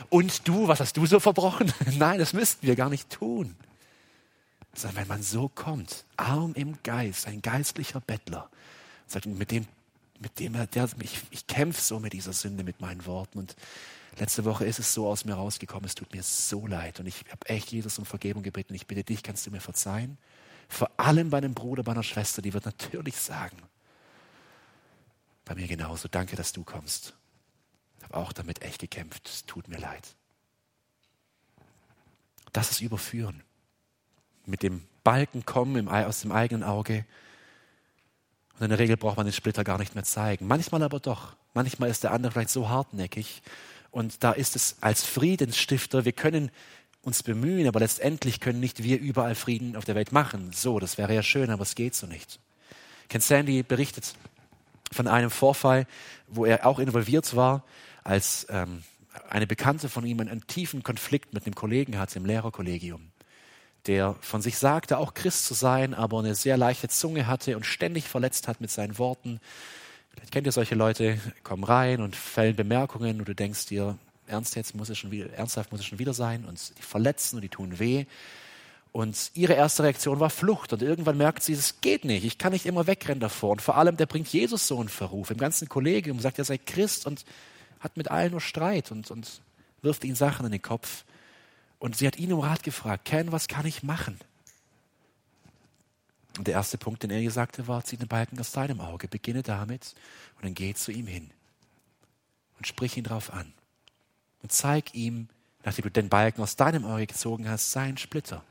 Und 0.08 0.46
du, 0.46 0.68
was 0.68 0.80
hast 0.80 0.96
du 0.96 1.06
so 1.06 1.20
verbrochen? 1.20 1.72
Nein, 1.98 2.18
das 2.18 2.32
müssten 2.32 2.66
wir 2.66 2.76
gar 2.76 2.90
nicht 2.90 3.10
tun. 3.10 3.56
Sondern 4.74 5.02
wenn 5.02 5.08
man 5.08 5.22
so 5.22 5.48
kommt, 5.48 6.04
arm 6.16 6.54
im 6.54 6.78
Geist, 6.82 7.26
ein 7.26 7.42
geistlicher 7.42 8.00
Bettler, 8.00 8.50
Sagt, 9.08 9.24
mit 9.24 9.50
dem, 9.50 9.66
mit 10.20 10.38
dem, 10.38 10.52
der, 10.52 10.88
ich, 11.00 11.22
ich 11.30 11.46
kämpfe 11.46 11.80
so 11.80 11.98
mit 11.98 12.12
dieser 12.12 12.34
Sünde, 12.34 12.62
mit 12.62 12.80
meinen 12.80 13.06
Worten. 13.06 13.38
Und 13.38 13.56
letzte 14.18 14.44
Woche 14.44 14.64
ist 14.64 14.78
es 14.78 14.92
so 14.92 15.08
aus 15.08 15.24
mir 15.24 15.34
rausgekommen, 15.34 15.84
es 15.84 15.94
tut 15.94 16.12
mir 16.12 16.22
so 16.22 16.66
leid. 16.66 17.00
Und 17.00 17.06
ich 17.06 17.24
habe 17.30 17.48
echt 17.48 17.70
Jesus 17.70 17.98
um 17.98 18.04
Vergebung 18.04 18.42
gebeten. 18.42 18.74
Ich 18.74 18.86
bitte 18.86 19.04
dich, 19.04 19.22
kannst 19.22 19.46
du 19.46 19.50
mir 19.50 19.60
verzeihen? 19.60 20.18
Vor 20.68 20.90
allem 20.98 21.30
bei 21.30 21.38
einem 21.38 21.54
Bruder, 21.54 21.82
bei 21.82 21.92
einer 21.92 22.02
Schwester, 22.02 22.42
die 22.42 22.52
wird 22.52 22.66
natürlich 22.66 23.16
sagen, 23.16 23.56
bei 25.44 25.54
mir 25.54 25.66
genauso, 25.66 26.08
danke, 26.08 26.36
dass 26.36 26.52
du 26.52 26.62
kommst. 26.62 27.14
Ich 27.98 28.04
habe 28.04 28.16
auch 28.16 28.32
damit 28.32 28.62
echt 28.62 28.80
gekämpft, 28.80 29.28
es 29.28 29.46
tut 29.46 29.66
mir 29.68 29.78
leid. 29.78 30.14
Das 32.52 32.70
ist 32.70 32.80
Überführen. 32.80 33.42
Mit 34.44 34.62
dem 34.62 34.86
Balken 35.04 35.44
kommen 35.44 35.88
aus 35.88 36.20
dem 36.20 36.32
eigenen 36.32 36.64
Auge. 36.64 37.04
Und 38.54 38.64
in 38.64 38.70
der 38.70 38.78
Regel 38.78 38.96
braucht 38.96 39.16
man 39.16 39.26
den 39.26 39.32
Splitter 39.32 39.64
gar 39.64 39.78
nicht 39.78 39.94
mehr 39.94 40.04
zeigen. 40.04 40.46
Manchmal 40.46 40.82
aber 40.82 41.00
doch. 41.00 41.36
Manchmal 41.54 41.90
ist 41.90 42.02
der 42.02 42.12
andere 42.12 42.32
vielleicht 42.32 42.50
so 42.50 42.68
hartnäckig. 42.68 43.42
Und 43.98 44.22
da 44.22 44.30
ist 44.30 44.54
es 44.54 44.76
als 44.80 45.02
Friedensstifter, 45.02 46.04
wir 46.04 46.12
können 46.12 46.52
uns 47.02 47.24
bemühen, 47.24 47.66
aber 47.66 47.80
letztendlich 47.80 48.38
können 48.38 48.60
nicht 48.60 48.84
wir 48.84 49.00
überall 49.00 49.34
Frieden 49.34 49.74
auf 49.74 49.84
der 49.84 49.96
Welt 49.96 50.12
machen. 50.12 50.52
So, 50.54 50.78
das 50.78 50.98
wäre 50.98 51.12
ja 51.12 51.24
schön, 51.24 51.50
aber 51.50 51.62
es 51.62 51.74
geht 51.74 51.96
so 51.96 52.06
nicht. 52.06 52.38
Ken 53.08 53.20
Sandy 53.20 53.64
berichtet 53.64 54.14
von 54.92 55.08
einem 55.08 55.32
Vorfall, 55.32 55.84
wo 56.28 56.44
er 56.44 56.64
auch 56.64 56.78
involviert 56.78 57.34
war, 57.34 57.64
als 58.04 58.46
ähm, 58.50 58.84
eine 59.30 59.48
Bekannte 59.48 59.88
von 59.88 60.06
ihm 60.06 60.20
einen 60.20 60.46
tiefen 60.46 60.84
Konflikt 60.84 61.34
mit 61.34 61.44
einem 61.44 61.56
Kollegen 61.56 61.98
hatte 61.98 62.20
im 62.20 62.24
Lehrerkollegium, 62.24 63.10
der 63.88 64.14
von 64.20 64.42
sich 64.42 64.58
sagte, 64.58 64.98
auch 64.98 65.12
Christ 65.14 65.44
zu 65.44 65.54
sein, 65.54 65.92
aber 65.92 66.20
eine 66.20 66.36
sehr 66.36 66.56
leichte 66.56 66.86
Zunge 66.86 67.26
hatte 67.26 67.56
und 67.56 67.66
ständig 67.66 68.04
verletzt 68.04 68.46
hat 68.46 68.60
mit 68.60 68.70
seinen 68.70 68.96
Worten. 68.96 69.40
Vielleicht 70.18 70.32
kennt 70.32 70.46
ihr 70.46 70.52
solche 70.52 70.74
Leute, 70.74 71.20
kommen 71.44 71.62
rein 71.62 72.00
und 72.00 72.16
fällen 72.16 72.56
Bemerkungen 72.56 73.20
und 73.20 73.28
du 73.28 73.36
denkst 73.36 73.66
dir, 73.66 73.96
ernst 74.26 74.56
jetzt 74.56 74.74
muss 74.74 74.88
es 74.88 74.98
schon 74.98 75.12
wieder, 75.12 75.32
ernsthaft 75.32 75.70
muss 75.70 75.80
es 75.80 75.86
schon 75.86 76.00
wieder 76.00 76.12
sein 76.12 76.44
und 76.44 76.76
die 76.76 76.82
verletzen 76.82 77.36
und 77.36 77.42
die 77.42 77.48
tun 77.48 77.78
weh. 77.78 78.04
Und 78.90 79.30
ihre 79.34 79.52
erste 79.52 79.84
Reaktion 79.84 80.18
war 80.18 80.28
Flucht. 80.28 80.72
Und 80.72 80.82
irgendwann 80.82 81.18
merkt 81.18 81.44
sie, 81.44 81.52
es 81.52 81.80
geht 81.80 82.04
nicht. 82.04 82.24
Ich 82.24 82.36
kann 82.36 82.52
nicht 82.52 82.66
immer 82.66 82.88
wegrennen 82.88 83.20
davor. 83.20 83.52
Und 83.52 83.62
vor 83.62 83.76
allem, 83.76 83.96
der 83.96 84.06
bringt 84.06 84.26
Jesus 84.26 84.66
so 84.66 84.80
einen 84.80 84.88
Verruf. 84.88 85.30
Im 85.30 85.36
ganzen 85.36 85.68
Kollegium 85.68 86.18
sagt, 86.18 86.38
er 86.38 86.44
sei 86.44 86.58
Christ 86.58 87.06
und 87.06 87.24
hat 87.78 87.96
mit 87.96 88.10
allen 88.10 88.32
nur 88.32 88.40
Streit 88.40 88.90
und, 88.90 89.12
und 89.12 89.40
wirft 89.82 90.02
ihnen 90.02 90.16
Sachen 90.16 90.46
in 90.46 90.52
den 90.52 90.62
Kopf. 90.62 91.04
Und 91.78 91.96
sie 91.96 92.08
hat 92.08 92.18
ihn 92.18 92.32
um 92.32 92.40
Rat 92.40 92.64
gefragt, 92.64 93.04
Ken, 93.04 93.30
was 93.30 93.46
kann 93.46 93.66
ich 93.66 93.84
machen? 93.84 94.18
Und 96.38 96.46
der 96.46 96.54
erste 96.54 96.78
Punkt, 96.78 97.02
den 97.02 97.10
er 97.10 97.20
ihr 97.20 97.32
sagte, 97.32 97.66
war, 97.66 97.84
zieh 97.84 97.96
den 97.96 98.06
Balken 98.08 98.38
aus 98.38 98.52
deinem 98.52 98.80
Auge, 98.80 99.08
beginne 99.08 99.42
damit 99.42 99.94
und 100.36 100.44
dann 100.44 100.54
geh 100.54 100.72
zu 100.72 100.92
ihm 100.92 101.08
hin 101.08 101.30
und 102.56 102.66
sprich 102.66 102.96
ihn 102.96 103.04
drauf 103.04 103.32
an. 103.32 103.52
Und 104.42 104.52
zeig 104.52 104.94
ihm, 104.94 105.28
nachdem 105.64 105.82
du 105.82 105.90
den 105.90 106.08
Balken 106.08 106.40
aus 106.40 106.54
deinem 106.54 106.84
Auge 106.84 107.08
gezogen 107.08 107.48
hast, 107.48 107.72
seinen 107.72 107.98
Splitter. 107.98 108.44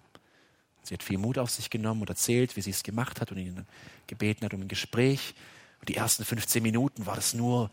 Sie 0.83 0.93
hat 0.93 1.01
viel 1.01 1.17
Mut 1.17 1.37
auf 1.37 1.49
sich 1.49 1.69
genommen 1.69 2.01
und 2.01 2.09
erzählt, 2.09 2.57
wie 2.57 2.61
sie 2.61 2.71
es 2.71 2.83
gemacht 2.83 3.21
hat 3.21 3.31
und 3.31 3.37
ihn 3.37 3.65
gebeten 4.05 4.45
hat 4.45 4.53
um 4.53 4.61
ein 4.61 4.67
Gespräch. 4.67 5.33
Und 5.79 5.87
die 5.87 5.95
ersten 5.95 6.25
15 6.25 6.61
Minuten 6.61 7.05
war 7.05 7.15
das 7.15 7.33
nur 7.33 7.71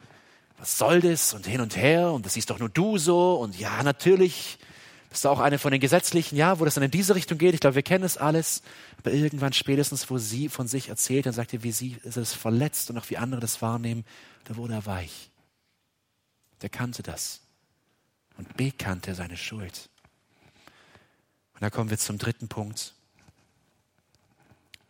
was 0.58 0.78
soll 0.78 1.00
das 1.00 1.34
und 1.34 1.46
hin 1.46 1.60
und 1.60 1.76
her 1.76 2.12
und 2.12 2.24
das 2.24 2.34
siehst 2.34 2.50
doch 2.50 2.60
nur 2.60 2.68
du 2.68 2.96
so 2.98 3.34
und 3.34 3.58
ja, 3.58 3.82
natürlich 3.82 4.58
bist 5.14 5.24
du 5.24 5.28
auch 5.28 5.38
eine 5.38 5.60
von 5.60 5.70
den 5.70 5.80
Gesetzlichen, 5.80 6.34
ja, 6.34 6.58
wo 6.58 6.64
das 6.64 6.74
dann 6.74 6.82
in 6.82 6.90
diese 6.90 7.14
Richtung 7.14 7.38
geht. 7.38 7.54
Ich 7.54 7.60
glaube, 7.60 7.76
wir 7.76 7.84
kennen 7.84 8.02
es 8.02 8.16
alles. 8.16 8.62
Aber 8.98 9.12
irgendwann 9.12 9.52
spätestens, 9.52 10.10
wo 10.10 10.18
sie 10.18 10.48
von 10.48 10.66
sich 10.66 10.88
erzählt, 10.88 11.26
dann 11.26 11.32
sagt 11.32 11.62
wie 11.62 11.70
sie 11.70 11.98
es 12.02 12.34
verletzt 12.34 12.90
und 12.90 12.98
auch 12.98 13.08
wie 13.10 13.16
andere 13.16 13.40
das 13.40 13.62
wahrnehmen, 13.62 14.04
da 14.42 14.56
wurde 14.56 14.74
er 14.74 14.86
weich. 14.86 15.30
Der 16.62 16.68
kannte 16.68 17.04
das 17.04 17.42
und 18.38 18.56
bekannte 18.56 19.14
seine 19.14 19.36
Schuld. 19.36 19.88
Und 21.54 21.62
da 21.62 21.70
kommen 21.70 21.90
wir 21.90 21.98
zum 21.98 22.18
dritten 22.18 22.48
Punkt. 22.48 22.92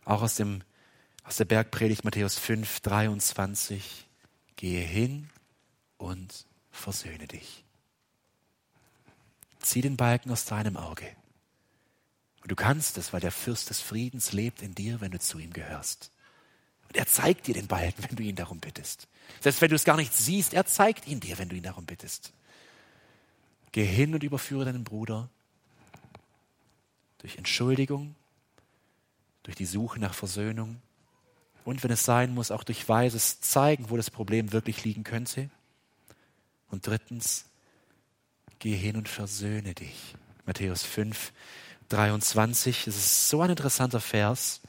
Auch 0.05 0.23
aus, 0.23 0.33
dem, 0.33 0.63
aus 1.23 1.37
der 1.37 1.45
Bergpredigt 1.45 2.03
Matthäus 2.03 2.39
5, 2.39 2.79
23. 2.79 4.07
Gehe 4.55 4.83
hin 4.83 5.29
und 5.97 6.47
versöhne 6.71 7.27
dich. 7.27 7.64
Zieh 9.65 9.81
den 9.81 9.97
Balken 9.97 10.31
aus 10.31 10.45
deinem 10.45 10.77
Auge. 10.77 11.07
Und 12.41 12.51
du 12.51 12.55
kannst 12.55 12.97
es, 12.97 13.11
weil 13.11 13.21
der 13.21 13.31
Fürst 13.31 13.69
des 13.69 13.81
Friedens 13.81 14.31
lebt 14.31 14.61
in 14.61 14.75
dir, 14.75 15.01
wenn 15.01 15.11
du 15.11 15.19
zu 15.19 15.39
ihm 15.39 15.51
gehörst. 15.51 16.11
Und 16.87 16.95
er 16.95 17.07
zeigt 17.07 17.47
dir 17.47 17.55
den 17.55 17.67
Balken, 17.67 18.03
wenn 18.07 18.15
du 18.15 18.23
ihn 18.23 18.35
darum 18.35 18.59
bittest. 18.59 19.07
Selbst 19.41 19.61
wenn 19.61 19.69
du 19.69 19.75
es 19.75 19.83
gar 19.83 19.97
nicht 19.97 20.13
siehst, 20.13 20.53
er 20.53 20.67
zeigt 20.67 21.07
ihn 21.07 21.19
dir, 21.19 21.39
wenn 21.39 21.49
du 21.49 21.55
ihn 21.55 21.63
darum 21.63 21.85
bittest. 21.85 22.31
Geh 23.71 23.85
hin 23.85 24.13
und 24.13 24.23
überführe 24.23 24.65
deinen 24.65 24.83
Bruder 24.83 25.29
durch 27.17 27.37
Entschuldigung, 27.37 28.15
durch 29.41 29.55
die 29.55 29.65
Suche 29.65 29.99
nach 29.99 30.13
Versöhnung 30.13 30.79
und 31.63 31.83
wenn 31.83 31.91
es 31.91 32.05
sein 32.05 32.35
muss, 32.35 32.51
auch 32.51 32.63
durch 32.63 32.87
weises 32.87 33.41
Zeigen, 33.41 33.89
wo 33.89 33.97
das 33.97 34.11
Problem 34.11 34.51
wirklich 34.51 34.83
liegen 34.83 35.03
könnte. 35.03 35.49
Und 36.69 36.85
drittens, 36.85 37.45
geh 38.59 38.75
hin 38.75 38.97
und 38.97 39.09
versöhne 39.09 39.73
dich. 39.73 40.15
Matthäus 40.45 40.83
5, 40.83 41.31
23. 41.89 42.87
Es 42.87 42.95
ist 42.95 43.29
so 43.29 43.41
ein 43.41 43.49
interessanter 43.49 43.99
Vers. 43.99 44.61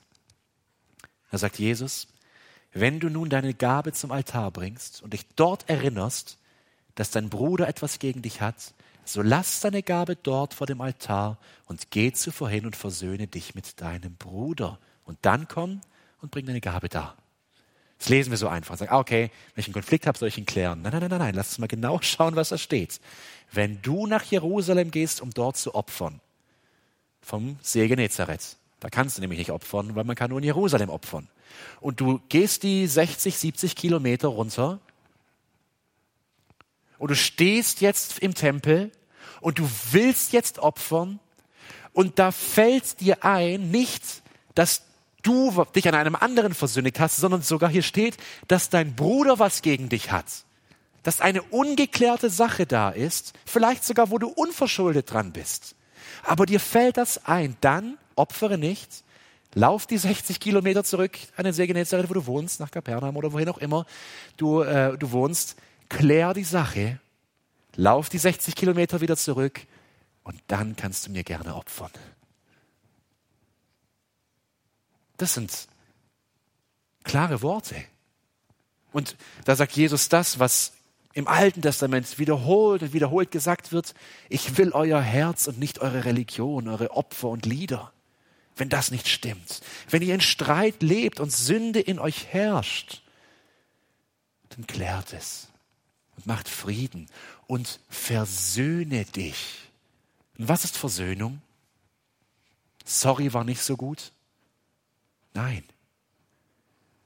Da 1.31 1.39
sagt 1.39 1.59
Jesus, 1.59 2.09
wenn 2.73 3.01
du 3.01 3.09
nun 3.09 3.31
deine 3.31 3.55
Gabe 3.55 3.93
zum 3.93 4.13
Altar 4.13 4.51
bringst 4.51 5.03
und 5.03 5.13
dich 5.13 5.27
dort 5.35 5.69
erinnerst, 5.69 6.39
dass 6.95 7.11
dein 7.11 7.31
Bruder 7.31 7.69
etwas 7.69 7.99
gegen 7.99 8.23
dich 8.23 8.41
hat, 8.41 8.75
so 9.05 9.23
lass 9.23 9.61
deine 9.61 9.83
Gabe 9.83 10.17
dort 10.17 10.55
vor 10.55 10.67
dem 10.67 10.81
Altar 10.81 11.39
und 11.67 11.91
geh 11.91 12.13
zuvor 12.13 12.51
hin 12.51 12.67
und 12.67 12.75
versöhne 12.75 13.29
dich 13.29 13.55
mit 13.55 13.81
deinem 13.81 14.17
Bruder. 14.17 14.79
Und 15.05 15.19
dann 15.23 15.47
komm 15.47 15.81
und 16.21 16.33
bring 16.33 16.47
deine 16.47 16.61
Gabe 16.61 16.89
da. 16.89 17.15
Das 17.99 18.09
lesen 18.09 18.31
wir 18.31 18.37
so 18.37 18.49
einfach. 18.49 18.77
Sagen, 18.77 18.93
ah, 18.93 18.99
okay, 18.99 19.31
wenn 19.55 19.63
ich 19.63 19.67
einen 19.67 19.75
Konflikt 19.75 20.07
habe, 20.07 20.19
soll 20.19 20.29
ich 20.29 20.39
ihn 20.39 20.47
klären. 20.47 20.83
Nein, 20.83 20.93
nein, 20.93 21.09
nein, 21.09 21.19
nein, 21.19 21.35
lass 21.35 21.49
uns 21.49 21.59
mal 21.59 21.67
genau 21.67 21.99
schauen, 22.03 22.37
was 22.37 22.51
da 22.51 22.59
steht. 22.59 23.01
Wenn 23.53 23.81
du 23.83 24.07
nach 24.07 24.25
Jerusalem 24.25 24.91
gehst, 24.91 25.21
um 25.21 25.31
dort 25.31 25.57
zu 25.57 25.75
opfern, 25.75 26.21
vom 27.21 27.59
See 27.63 27.87
Genezareth, 27.89 28.57
da 28.81 28.91
kannst 28.91 29.17
du 29.17 29.21
nämlich 29.21 29.39
nicht 29.39 29.51
opfern, 29.51 29.95
weil 29.95 30.05
man 30.05 30.17
kann 30.17 30.31
nur 30.31 30.39
in 30.39 30.45
Jerusalem 30.45 30.91
opfern. 30.91 31.29
Und 31.81 32.01
du 32.01 32.21
gehst 32.29 32.63
die 32.63 32.87
60, 32.87 33.37
70 33.37 33.77
Kilometer 33.77 34.29
runter 34.29 34.81
und 36.99 37.11
du 37.11 37.17
stehst 37.17 37.81
jetzt 37.81 38.19
im 38.19 38.35
Tempel 38.35 38.91
und 39.41 39.59
du 39.59 39.69
willst 39.93 40.33
jetzt 40.33 40.59
opfern 40.59 41.19
und 41.93 42.19
da 42.19 42.31
fällt 42.31 43.01
dir 43.01 43.25
ein, 43.25 43.71
nicht, 43.71 44.03
dass 44.55 44.83
du 45.27 45.65
dich 45.75 45.89
an 45.89 45.95
einem 45.95 46.15
anderen 46.15 46.55
versündigt 46.55 47.01
hast, 47.01 47.17
sondern 47.17 47.43
sogar 47.43 47.71
hier 47.71 47.83
steht, 47.83 48.17
dass 48.49 48.71
dein 48.71 48.95
Bruder 48.95 49.39
was 49.39 49.63
gegen 49.63 49.89
dich 49.89 50.13
hat. 50.13 50.27
Dass 51.03 51.21
eine 51.21 51.43
ungeklärte 51.43 52.31
Sache 52.31 52.67
da 52.67 52.91
ist, 52.91 53.33
vielleicht 53.45 53.85
sogar, 53.85 54.11
wo 54.11 54.19
du 54.19 54.29
unverschuldet 54.29 55.13
dran 55.13 55.33
bist. 55.33 55.75
Aber 56.23 56.47
dir 56.47 56.61
fällt 56.61 56.97
das 56.97 57.27
ein, 57.27 57.57
dann 57.61 57.99
opfere 58.15 58.59
nicht, 58.59 59.05
lauf 59.55 59.87
die 59.87 59.99
60 59.99 60.41
Kilometer 60.41 60.85
zurück 60.85 61.19
an 61.37 61.45
den 61.45 61.53
See 61.53 61.69
wo 61.69 62.15
du 62.15 62.27
wohnst, 62.27 62.61
nach 62.61 62.71
Kapernaum 62.71 63.17
oder 63.17 63.33
wohin 63.33 63.49
auch 63.49 63.59
immer 63.59 63.87
du, 64.37 64.63
äh, 64.63 64.97
du 64.97 65.11
wohnst, 65.13 65.57
klär 65.89 66.35
die 66.35 66.45
Sache, 66.45 67.01
lauf 67.75 68.09
die 68.09 68.19
60 68.19 68.55
Kilometer 68.55 69.01
wieder 69.01 69.17
zurück 69.17 69.61
und 70.25 70.41
dann 70.49 70.77
kannst 70.77 71.07
du 71.07 71.11
mir 71.11 71.25
gerne 71.25 71.55
opfern. 71.55 71.91
Das 75.17 75.35
sind 75.35 75.69
klare 77.05 77.43
Worte. 77.43 77.77
Und 78.93 79.17
da 79.45 79.57
sagt 79.57 79.73
Jesus 79.77 80.09
das, 80.09 80.39
was 80.39 80.73
im 81.13 81.29
Alten 81.29 81.63
Testament 81.63 82.19
wiederholt 82.19 82.83
und 82.83 82.93
wiederholt 82.93 83.31
gesagt 83.31 83.73
wird, 83.73 83.95
ich 84.29 84.59
will 84.59 84.73
euer 84.73 85.01
Herz 85.01 85.47
und 85.47 85.59
nicht 85.59 85.79
eure 85.81 86.05
Religion, 86.05 86.69
eure 86.69 86.91
Opfer 86.91 87.29
und 87.29 87.47
Lieder. 87.47 87.93
Wenn 88.55 88.69
das 88.69 88.91
nicht 88.91 89.09
stimmt, 89.09 89.61
wenn 89.91 90.03
ihr 90.03 90.15
in 90.15 90.21
Streit 90.21 90.83
lebt 90.83 91.21
und 91.21 91.31
Sünde 91.31 91.81
in 91.81 91.99
euch 91.99 92.27
herrscht, 92.27 93.03
dann 94.51 94.67
klärt 94.67 95.13
es 95.13 95.49
und 96.17 96.27
macht 96.27 96.49
Frieden 96.49 97.09
und 97.47 97.81
versöhne 97.89 99.05
dich. 99.05 99.71
Und 100.39 100.49
was 100.49 100.65
ist 100.65 100.77
Versöhnung? 100.77 101.41
Sorry 102.85 103.33
war 103.33 103.45
nicht 103.45 103.63
so 103.63 103.77
gut. 103.77 104.13
Nein. 105.37 105.65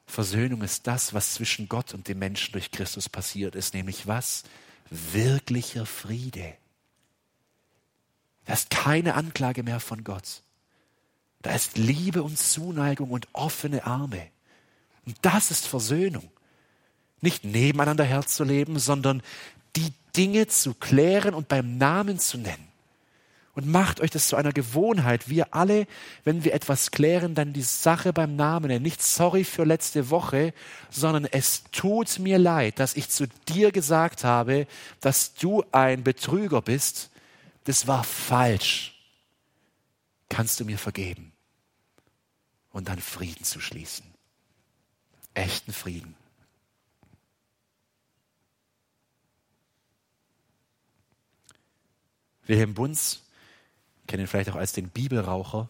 Versöhnung 0.07 0.62
ist 0.62 0.87
das, 0.87 1.14
was 1.14 1.35
zwischen 1.35 1.68
Gott 1.68 1.95
und 1.95 2.07
dem 2.07 2.20
Menschen 2.20 2.53
durch 2.53 2.70
Christus 2.70 3.09
passiert 3.09 3.57
ist, 3.57 3.74
nämlich 3.74 4.07
was? 4.07 4.45
Wirklicher 4.89 5.85
Friede. 5.85 6.55
Da 8.45 8.53
ist 8.53 8.70
keine 8.70 9.14
Anklage 9.14 9.64
mehr 9.64 9.81
von 9.81 10.05
Gott. 10.05 10.43
Da 11.43 11.55
ist 11.55 11.76
Liebe 11.76 12.22
und 12.22 12.39
Zuneigung 12.39 13.11
und 13.11 13.26
offene 13.33 13.85
Arme. 13.85 14.31
Und 15.07 15.16
das 15.22 15.51
ist 15.51 15.66
Versöhnung. 15.66 16.31
Nicht 17.20 17.45
nebeneinander 17.45 18.05
herzuleben, 18.05 18.78
sondern 18.78 19.22
die 19.74 19.93
Dinge 20.16 20.47
zu 20.47 20.74
klären 20.74 21.35
und 21.35 21.49
beim 21.49 21.78
Namen 21.78 22.18
zu 22.20 22.39
nennen. 22.39 22.70
Und 23.55 23.66
macht 23.66 24.01
euch 24.01 24.11
das 24.11 24.28
zu 24.28 24.36
einer 24.36 24.53
Gewohnheit. 24.53 25.28
Wir 25.28 25.55
alle, 25.55 25.86
wenn 26.22 26.44
wir 26.44 26.55
etwas 26.55 26.92
klären, 26.92 27.34
dann 27.34 27.53
die 27.53 27.62
Sache 27.62 28.12
beim 28.12 28.36
Namen 28.36 28.68
nennen. 28.68 28.84
Nicht 28.84 29.03
sorry 29.03 29.42
für 29.42 29.64
letzte 29.64 30.11
Woche, 30.11 30.55
sondern 30.88 31.24
es 31.24 31.64
tut 31.72 32.20
mir 32.20 32.38
leid, 32.38 32.78
dass 32.78 32.94
ich 32.94 33.09
zu 33.09 33.26
dir 33.48 33.72
gesagt 33.72 34.22
habe, 34.22 34.66
dass 35.01 35.34
du 35.34 35.64
ein 35.72 36.05
Betrüger 36.05 36.62
bist. 36.62 37.11
Das 37.64 37.86
war 37.88 38.05
falsch. 38.05 38.96
Kannst 40.28 40.61
du 40.61 40.64
mir 40.64 40.78
vergeben? 40.78 41.32
Und 42.70 42.88
dann 42.88 43.01
Frieden 43.01 43.44
zu 43.44 43.61
schließen. 43.61 44.07
Echten 45.34 45.72
Frieden. 45.72 46.14
Wilhelm 52.46 52.74
Bunz 52.74 53.22
kennen 54.11 54.24
ihn 54.24 54.26
vielleicht 54.26 54.50
auch 54.50 54.56
als 54.56 54.72
den 54.72 54.88
Bibelraucher. 54.88 55.68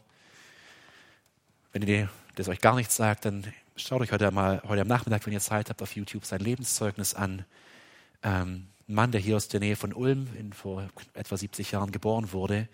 Wenn 1.73 1.83
ihr 1.83 2.09
das 2.37 2.49
euch 2.49 2.61
gar 2.61 2.75
nichts 2.75 2.97
sagt, 2.97 3.27
dann 3.27 3.45
schaut 3.77 4.01
euch 4.01 4.13
heute 4.13 4.31
mal 4.31 4.63
heute 4.67 4.81
am 4.81 4.89
Nachmittag, 4.89 5.27
wenn 5.27 5.35
ihr 5.35 5.41
Zeit 5.41 5.69
habt, 5.69 5.83
auf 5.83 5.95
YouTube 5.95 6.25
sein 6.25 6.41
Lebenszeugnis 6.41 7.13
an. 7.15 7.45
Ähm, 8.23 8.67
ein 8.89 8.95
Mann, 8.95 9.13
der 9.13 9.21
hier 9.21 9.37
aus 9.37 9.49
der 9.49 9.61
Nähe 9.61 9.77
von 9.77 9.93
Ulm 9.93 10.27
in, 10.39 10.55
vor 10.55 10.89
etwa 11.13 11.37
70 11.37 11.71
Jahren 11.73 11.93
geboren 11.93 12.33
wurde, 12.33 12.67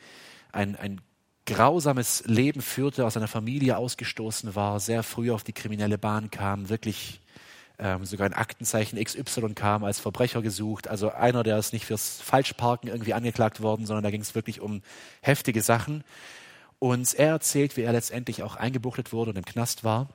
ein, 0.52 0.76
ein 0.76 1.00
grausames 1.46 2.24
Leben 2.26 2.62
führte, 2.62 3.04
aus 3.04 3.14
seiner 3.14 3.28
Familie 3.28 3.76
ausgestoßen 3.76 4.54
war, 4.54 4.78
sehr 4.78 5.02
früh 5.02 5.32
auf 5.32 5.42
die 5.42 5.52
kriminelle 5.52 5.98
Bahn 5.98 6.30
kam, 6.30 6.68
wirklich 6.68 7.20
ähm, 7.78 8.04
sogar 8.04 8.26
ein 8.26 8.34
Aktenzeichen 8.34 9.02
XY 9.02 9.54
kam, 9.54 9.84
als 9.84 10.00
Verbrecher 10.00 10.42
gesucht. 10.42 10.88
Also 10.88 11.12
einer, 11.12 11.42
der 11.42 11.58
ist 11.58 11.72
nicht 11.72 11.86
fürs 11.86 12.20
Falschparken 12.20 12.88
irgendwie 12.88 13.14
angeklagt 13.14 13.60
worden, 13.60 13.86
sondern 13.86 14.02
da 14.02 14.10
ging 14.10 14.22
es 14.22 14.34
wirklich 14.34 14.60
um 14.60 14.82
heftige 15.20 15.62
Sachen. 15.62 16.04
Und 16.78 17.14
er 17.14 17.28
erzählt, 17.28 17.76
wie 17.76 17.82
er 17.82 17.92
letztendlich 17.92 18.42
auch 18.42 18.56
eingebuchtet 18.56 19.12
wurde 19.12 19.30
und 19.30 19.38
im 19.38 19.44
Knast 19.44 19.84
war. 19.84 20.08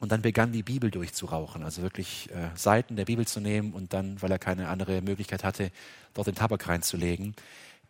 Und 0.00 0.10
dann 0.10 0.22
begann 0.22 0.52
die 0.52 0.64
Bibel 0.64 0.90
durchzurauchen, 0.90 1.62
also 1.62 1.82
wirklich 1.82 2.28
äh, 2.30 2.50
Seiten 2.56 2.96
der 2.96 3.04
Bibel 3.04 3.26
zu 3.28 3.40
nehmen 3.40 3.72
und 3.72 3.92
dann, 3.92 4.20
weil 4.20 4.30
er 4.30 4.40
keine 4.40 4.68
andere 4.68 5.00
Möglichkeit 5.02 5.44
hatte, 5.44 5.70
dort 6.14 6.26
den 6.26 6.34
Tabak 6.34 6.66
reinzulegen, 6.66 7.36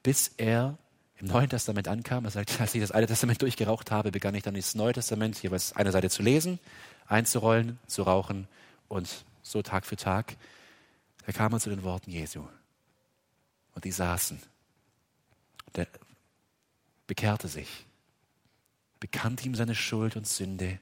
bis 0.03 0.31
er 0.37 0.77
im 1.19 1.29
Neuen 1.29 1.49
Testament 1.49 1.89
ankam. 1.89 2.27
Er 2.27 2.31
sagt, 2.31 2.53
als 2.61 2.75
ich 2.75 2.83
das 2.83 2.91
Alte 2.91 3.09
Testament 3.09 3.41
durchgeraucht 3.41 3.91
habe, 3.91 4.11
begann 4.11 4.35
ich 4.35 4.43
dann 4.43 4.55
das 4.55 4.75
Neue 4.75 4.93
Testament 4.93 5.43
jeweils 5.43 5.75
eine 5.75 5.93
Seite 5.93 6.11
zu 6.11 6.23
lesen, 6.23 6.59
einzurollen, 7.07 7.79
zu 7.87 8.03
rauchen 8.03 8.49
und 8.95 9.24
so 9.42 9.61
Tag 9.61 9.86
für 9.86 9.97
Tag, 9.97 10.36
da 11.26 11.32
kam 11.32 11.53
er 11.53 11.61
zu 11.61 11.70
den 11.70 11.82
Worten 11.82 12.11
Jesu. 12.11 12.47
Und 13.74 13.84
die 13.84 13.90
saßen. 13.90 14.40
Der 15.74 15.88
bekehrte 17.09 17.49
sich, 17.49 17.86
bekannte 19.01 19.45
ihm 19.45 19.57
seine 19.57 19.74
Schuld 19.74 20.16
und 20.16 20.28
Sünde 20.28 20.78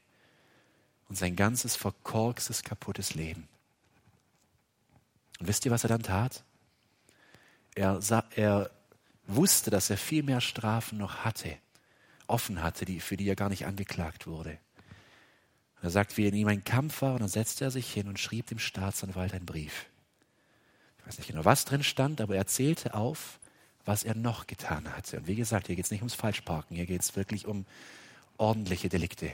und 1.09 1.17
sein 1.17 1.35
ganzes 1.35 1.75
verkorkstes, 1.75 2.63
kaputtes 2.63 3.15
Leben. 3.15 3.49
Und 5.41 5.49
wisst 5.49 5.65
ihr, 5.65 5.73
was 5.73 5.85
er 5.85 5.89
dann 5.89 6.03
tat? 6.03 6.45
Er, 7.75 8.03
sah, 8.03 8.25
er 8.37 8.71
wusste, 9.27 9.71
dass 9.71 9.89
er 9.89 9.97
viel 9.97 10.23
mehr 10.23 10.43
Strafen 10.43 10.99
noch 10.99 11.25
hatte, 11.25 11.57
offen 12.27 12.63
hatte, 12.63 12.85
die, 12.85 13.01
für 13.01 13.17
die 13.17 13.29
er 13.29 13.37
gar 13.37 13.49
nicht 13.49 13.65
angeklagt 13.65 14.27
wurde. 14.27 14.59
Er 15.83 15.91
sagt, 15.91 16.17
wie 16.17 16.29
in 16.29 16.35
ihm 16.35 16.47
ein 16.47 16.63
Kampf 16.63 17.03
war, 17.03 17.15
und 17.15 17.21
dann 17.21 17.29
setzte 17.29 17.65
er 17.65 17.71
sich 17.73 17.93
hin 17.93 18.09
und 18.09 18.21
schrieb 18.21 18.47
dem 18.47 18.61
Staatsanwalt 18.61 19.35
einen 19.35 19.47
Brief. 19.47 19.87
Ich 20.99 21.07
weiß 21.07 21.19
nicht 21.19 21.27
genau, 21.27 21.45
was 21.45 21.65
drin 21.65 21.83
stand, 21.83 22.21
aber 22.21 22.37
er 22.37 22.47
zählte 22.47 22.95
auf, 22.95 23.41
was 23.85 24.05
er 24.05 24.15
noch 24.15 24.47
getan 24.47 24.95
hatte. 24.95 25.19
Und 25.19 25.27
wie 25.27 25.35
gesagt, 25.35 25.67
hier 25.67 25.75
geht 25.75 25.85
es 25.85 25.91
nicht 25.91 26.01
ums 26.01 26.15
Falschparken, 26.15 26.77
hier 26.77 26.87
geht 26.87 27.03
es 27.03 27.17
wirklich 27.17 27.47
um 27.47 27.67
ordentliche 28.37 28.89
Delikte. 28.89 29.33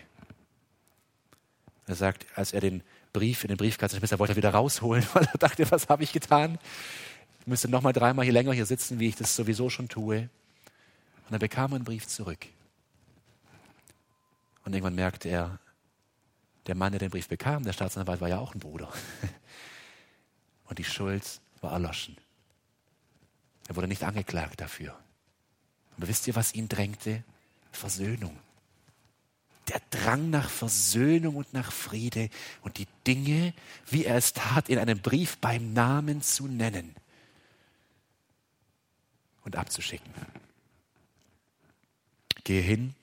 Er 1.86 1.94
sagt, 1.94 2.26
als 2.34 2.52
er 2.52 2.60
den 2.60 2.82
Brief 3.12 3.44
in 3.44 3.48
den 3.48 3.58
Briefkasten 3.58 3.98
schmiss, 3.98 4.12
er 4.12 4.18
wollte 4.18 4.32
er 4.32 4.36
wieder 4.36 4.50
rausholen, 4.50 5.06
weil 5.12 5.24
er 5.24 5.38
dachte, 5.38 5.70
was 5.70 5.88
habe 5.90 6.02
ich 6.02 6.12
getan? 6.12 6.58
Ich 7.40 7.46
müsste 7.46 7.68
noch 7.68 7.82
mal 7.82 7.92
dreimal 7.92 8.24
hier 8.24 8.32
länger 8.32 8.52
hier 8.52 8.66
sitzen, 8.66 8.98
wie 8.98 9.08
ich 9.08 9.16
das 9.16 9.36
sowieso 9.36 9.68
schon 9.68 9.88
tue. 9.88 10.30
Und 11.26 11.32
er 11.34 11.38
bekam 11.38 11.74
einen 11.74 11.84
Brief 11.84 12.06
zurück. 12.06 12.46
Und 14.64 14.72
irgendwann 14.72 14.94
merkte 14.94 15.28
er, 15.28 15.58
der 16.68 16.74
Mann, 16.74 16.92
der 16.92 17.00
den 17.00 17.10
Brief 17.10 17.28
bekam, 17.28 17.64
der 17.64 17.72
Staatsanwalt, 17.72 18.20
war 18.20 18.28
ja 18.28 18.38
auch 18.38 18.54
ein 18.54 18.60
Bruder. 18.60 18.92
Und 20.68 20.78
die 20.78 20.84
Schuld 20.84 21.40
war 21.62 21.72
erloschen. 21.72 22.16
Er 23.68 23.76
wurde 23.76 23.88
nicht 23.88 24.04
angeklagt 24.04 24.60
dafür. 24.60 24.96
Aber 25.96 26.08
wisst 26.08 26.26
ihr, 26.26 26.36
was 26.36 26.54
ihn 26.54 26.68
drängte? 26.68 27.24
Versöhnung. 27.72 28.38
Der 29.68 29.80
Drang 29.90 30.30
nach 30.30 30.48
Versöhnung 30.48 31.36
und 31.36 31.52
nach 31.52 31.72
Friede 31.72 32.30
und 32.62 32.78
die 32.78 32.86
Dinge, 33.06 33.52
wie 33.86 34.04
er 34.06 34.16
es 34.16 34.32
tat, 34.32 34.70
in 34.70 34.78
einem 34.78 35.00
Brief 35.00 35.36
beim 35.38 35.74
Namen 35.74 36.22
zu 36.22 36.46
nennen 36.46 36.94
und 39.44 39.56
abzuschicken. 39.56 40.10
Gehe 42.44 42.62
hin 42.62 42.94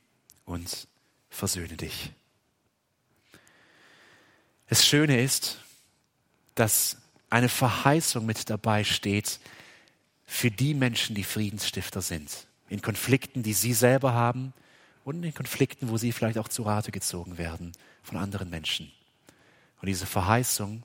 und 0.45 0.88
versöhne 1.30 1.78
dich. 1.78 2.11
Das 4.68 4.86
Schöne 4.86 5.22
ist, 5.22 5.59
dass 6.55 6.97
eine 7.30 7.49
Verheißung 7.49 8.26
mit 8.26 8.49
dabei 8.49 8.84
steht 8.84 9.39
für 10.26 10.49
die 10.49 10.74
Menschen, 10.74 11.16
die 11.16 11.24
Friedensstifter 11.24 12.01
sind. 12.01 12.47
In 12.70 12.82
Konflikten, 12.82 13.43
die 13.43 13.53
sie 13.53 13.74
selber 13.74 14.13
haben 14.13 14.53
und 15.03 15.24
in 15.24 15.34
Konflikten, 15.34 15.89
wo 15.89 15.97
sie 15.97 16.11
vielleicht 16.11 16.39
auch 16.39 16.47
zu 16.47 16.63
Rate 16.63 16.91
gezogen 16.91 17.38
werden 17.38 17.74
von 18.01 18.18
anderen 18.18 18.49
Menschen. 18.49 18.91
Und 19.82 19.88
diese 19.88 20.07
Verheißung 20.07 20.84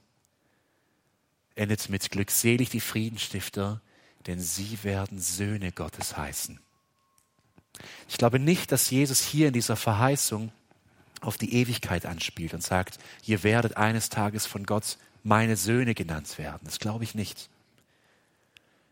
endet 1.54 1.88
mit 1.88 2.10
glückselig 2.10 2.68
die 2.68 2.80
Friedensstifter, 2.80 3.80
denn 4.26 4.40
sie 4.40 4.82
werden 4.82 5.18
Söhne 5.18 5.72
Gottes 5.72 6.16
heißen. 6.16 6.60
Ich 8.08 8.18
glaube 8.18 8.38
nicht, 8.38 8.72
dass 8.72 8.90
Jesus 8.90 9.22
hier 9.22 9.48
in 9.48 9.54
dieser 9.54 9.76
Verheißung 9.76 10.52
auf 11.20 11.38
die 11.38 11.54
Ewigkeit 11.54 12.06
anspielt 12.06 12.54
und 12.54 12.62
sagt, 12.62 12.98
ihr 13.26 13.42
werdet 13.42 13.76
eines 13.76 14.08
Tages 14.08 14.46
von 14.46 14.64
Gott 14.64 14.98
meine 15.22 15.56
Söhne 15.56 15.94
genannt 15.94 16.38
werden. 16.38 16.60
Das 16.64 16.78
glaube 16.78 17.04
ich 17.04 17.14
nicht. 17.14 17.48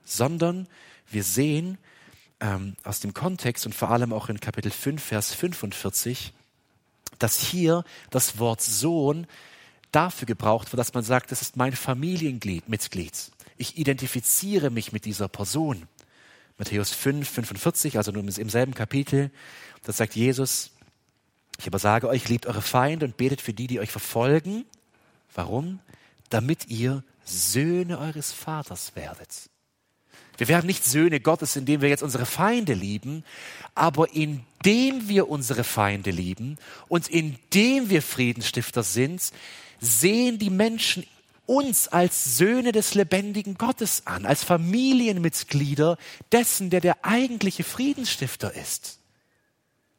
Sondern 0.05 0.68
wir 1.11 1.24
sehen 1.24 1.79
ähm, 2.41 2.76
aus 2.85 3.01
dem 3.01 3.14
Kontext 3.14 3.66
und 3.66 3.74
vor 3.74 3.91
allem 3.91 4.12
auch 4.12 4.29
in 4.29 4.41
Kapitel 4.41 4.70
5, 4.70 5.03
Vers 5.03 5.35
45, 5.35 6.33
dass 7.18 7.41
hier 7.41 7.85
das 8.11 8.39
Wort 8.39 8.61
Sohn 8.62 9.26
dafür 9.91 10.26
gebraucht 10.26 10.72
wird, 10.72 10.79
dass 10.79 10.95
man 10.95 11.05
sagt, 11.05 11.33
das 11.33 11.43
ist 11.43 11.57
mein 11.57 11.72
Familienglied, 11.72 12.68
Mitglied. 12.68 13.12
Ich 13.57 13.79
identifiziere 13.79 14.70
mich 14.70 14.93
mit 14.93 15.05
dieser 15.05 15.29
Person. 15.29 15.89
Matthäus 16.59 16.91
5, 16.91 17.29
45, 17.29 17.97
also 17.97 18.12
im 18.12 18.51
selben 18.51 18.74
Kapitel, 18.74 19.31
da 19.85 19.93
sagt 19.93 20.16
Jesus, 20.16 20.72
ich 21.59 21.67
aber 21.67 21.79
sage 21.79 22.09
euch, 22.09 22.29
liebt 22.29 22.47
eure 22.47 22.63
Feinde 22.63 23.07
und 23.07 23.17
betet 23.17 23.41
für 23.41 23.53
die, 23.53 23.67
die 23.67 23.81
euch 23.81 23.91
verfolgen. 23.91 24.65
Warum? 25.35 25.81
Damit 26.31 26.69
ihr 26.69 27.03
Söhne 27.25 27.99
eures 27.99 28.33
Vaters 28.33 28.93
werdet. 28.95 29.51
Wir 30.37 30.47
werden 30.47 30.67
nicht 30.67 30.85
Söhne 30.85 31.19
Gottes, 31.19 31.57
indem 31.57 31.81
wir 31.81 31.89
jetzt 31.89 32.05
unsere 32.05 32.27
Feinde 32.27 32.75
lieben, 32.75 33.25
aber 33.75 34.15
indem 34.15 35.09
wir 35.09 35.29
unsere 35.29 35.65
Feinde 35.65 36.13
lieben 36.13 36.59
und 36.87 37.09
indem 37.09 37.91
wir 37.91 38.03
Friedensstifter 38.03 38.85
sind, 38.85 39.33
sehen 39.81 40.39
die 40.39 40.51
Menschen 40.51 41.05
uns 41.45 41.89
als 41.89 42.37
Söhne 42.37 42.73
des 42.73 42.95
lebendigen 42.95 43.55
Gottes 43.57 44.07
an, 44.07 44.27
als 44.27 44.45
Familienmitglieder 44.45 45.97
dessen, 46.31 46.71
der 46.71 46.81
der 46.81 47.05
eigentliche 47.05 47.65
Friedensstifter 47.65 48.55
ist. 48.55 48.97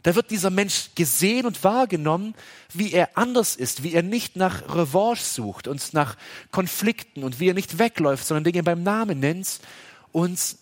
Da 0.02 0.16
wird 0.16 0.32
dieser 0.32 0.50
Mensch 0.50 0.92
gesehen 0.96 1.46
und 1.46 1.64
wahrgenommen, 1.64 2.34
wie 2.74 2.94
er 2.94 3.18
anders 3.18 3.56
ist, 3.58 3.84
wie 3.84 3.94
er 3.94 4.04
nicht 4.04 4.38
nach 4.38 4.74
Revanche 4.74 5.24
sucht 5.24 5.68
und 5.68 5.94
nach 5.94 6.16
Konflikten 6.52 7.24
und 7.24 7.40
wie 7.40 7.50
er 7.50 7.54
nicht 7.54 7.80
wegläuft, 7.80 8.26
sondern 8.26 8.46
Dinge 8.46 8.64
beim 8.64 8.82
Namen 8.82 9.20
nennt. 9.20 9.60
Und 10.14 10.58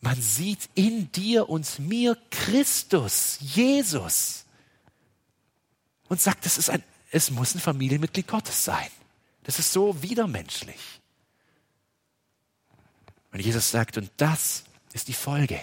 man 0.00 0.20
sieht 0.20 0.68
in 0.74 1.10
dir 1.10 1.48
und 1.48 1.78
mir 1.78 2.18
Christus, 2.30 3.38
Jesus. 3.40 4.44
Und 6.08 6.20
sagt, 6.20 6.44
das 6.44 6.58
ist 6.58 6.68
ein, 6.68 6.82
es 7.10 7.30
muss 7.30 7.54
ein 7.54 7.60
Familienmitglied 7.60 8.26
Gottes 8.26 8.64
sein. 8.64 8.88
Das 9.44 9.58
ist 9.58 9.72
so 9.72 10.02
widermenschlich. 10.02 11.00
Und 13.32 13.40
Jesus 13.40 13.70
sagt, 13.70 13.96
und 13.96 14.10
das 14.18 14.64
ist 14.92 15.08
die 15.08 15.14
Folge. 15.14 15.60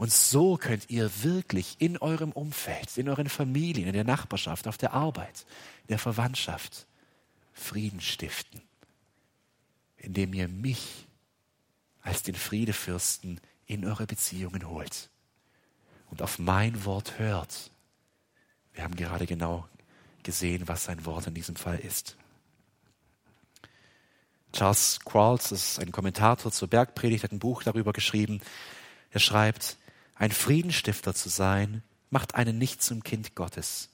Und 0.00 0.10
so 0.10 0.56
könnt 0.56 0.88
ihr 0.88 1.10
wirklich 1.24 1.76
in 1.78 1.98
eurem 1.98 2.32
Umfeld, 2.32 2.96
in 2.96 3.10
euren 3.10 3.28
Familien, 3.28 3.86
in 3.86 3.92
der 3.92 4.02
Nachbarschaft, 4.02 4.66
auf 4.66 4.78
der 4.78 4.94
Arbeit, 4.94 5.44
in 5.82 5.88
der 5.88 5.98
Verwandtschaft 5.98 6.86
Frieden 7.52 8.00
stiften, 8.00 8.62
indem 9.98 10.32
ihr 10.32 10.48
mich 10.48 11.06
als 12.00 12.22
den 12.22 12.34
Friedefürsten 12.34 13.42
in 13.66 13.84
eure 13.84 14.06
Beziehungen 14.06 14.66
holt 14.66 15.10
und 16.10 16.22
auf 16.22 16.38
mein 16.38 16.86
Wort 16.86 17.18
hört. 17.18 17.70
Wir 18.72 18.84
haben 18.84 18.96
gerade 18.96 19.26
genau 19.26 19.68
gesehen, 20.22 20.66
was 20.66 20.84
sein 20.84 21.04
Wort 21.04 21.26
in 21.26 21.34
diesem 21.34 21.56
Fall 21.56 21.78
ist. 21.78 22.16
Charles 24.54 25.00
Quarles, 25.04 25.52
ist 25.52 25.78
ein 25.78 25.92
Kommentator 25.92 26.50
zur 26.50 26.68
Bergpredigt, 26.68 27.24
hat 27.24 27.32
ein 27.32 27.38
Buch 27.38 27.62
darüber 27.62 27.92
geschrieben. 27.92 28.40
Er 29.10 29.20
schreibt, 29.20 29.76
ein 30.20 30.32
Friedenstifter 30.32 31.14
zu 31.14 31.30
sein, 31.30 31.82
macht 32.10 32.34
einen 32.34 32.58
nicht 32.58 32.82
zum 32.82 33.02
Kind 33.02 33.34
Gottes. 33.34 33.88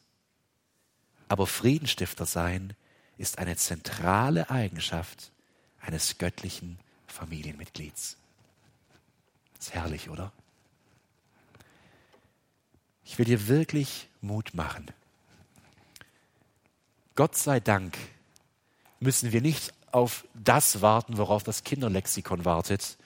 Aber 1.28 1.46
Friedenstifter 1.46 2.26
sein 2.26 2.74
ist 3.16 3.38
eine 3.38 3.56
zentrale 3.56 4.50
Eigenschaft 4.50 5.30
eines 5.80 6.18
göttlichen 6.18 6.80
Familienmitglieds. 7.06 8.16
Ist 9.60 9.72
herrlich, 9.72 10.10
oder? 10.10 10.32
Ich 13.04 13.18
will 13.18 13.24
dir 13.24 13.46
wirklich 13.46 14.08
Mut 14.20 14.52
machen. 14.52 14.88
Gott 17.14 17.36
sei 17.36 17.60
Dank 17.60 17.96
müssen 18.98 19.30
wir 19.30 19.40
nicht 19.40 19.72
auf 19.92 20.26
das 20.34 20.82
warten, 20.82 21.18
worauf 21.18 21.44
das 21.44 21.62
Kinderlexikon 21.62 22.44
wartet. 22.44 22.98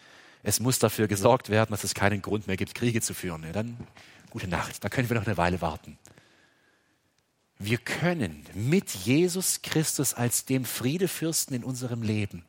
Es 0.43 0.61
muss 0.61 0.79
dafür 0.79 1.07
gesorgt 1.07 1.51
werden, 1.51 1.71
dass 1.71 1.85
es 1.85 1.95
keinen 1.95 2.23
Grund 2.23 2.47
mehr 2.47 2.57
gibt, 2.57 2.75
Kriege 2.75 3.01
zu 3.01 3.15
führen. 3.15 3.45
Ja, 3.45 3.53
dann 3.53 3.77
gute 4.31 4.49
Nacht, 4.49 4.83
da 4.83 4.89
können 4.89 5.09
wir 5.09 5.17
noch 5.17 5.27
eine 5.27 5.37
Weile 5.37 5.61
warten. 5.61 5.99
Wir 7.59 7.79
können 7.79 8.45
mit 8.55 8.91
Jesus 8.91 9.61
Christus 9.63 10.15
als 10.15 10.47
dem 10.47 10.65
Friedefürsten 10.65 11.55
in 11.55 11.65
unserem 11.65 12.03
Leben 12.03 12.45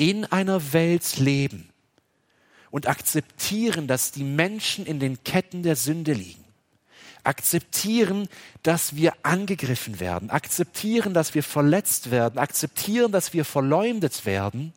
in 0.00 0.24
einer 0.24 0.72
Welt 0.72 1.18
leben 1.18 1.68
und 2.70 2.88
akzeptieren, 2.88 3.86
dass 3.86 4.12
die 4.12 4.24
Menschen 4.24 4.86
in 4.86 4.98
den 4.98 5.22
Ketten 5.24 5.62
der 5.62 5.76
Sünde 5.76 6.14
liegen. 6.14 6.42
Akzeptieren, 7.22 8.26
dass 8.62 8.96
wir 8.96 9.12
angegriffen 9.24 10.00
werden. 10.00 10.30
Akzeptieren, 10.30 11.12
dass 11.12 11.34
wir 11.34 11.42
verletzt 11.42 12.10
werden. 12.10 12.38
Akzeptieren, 12.38 13.12
dass 13.12 13.34
wir 13.34 13.44
verleumdet 13.44 14.24
werden. 14.24 14.72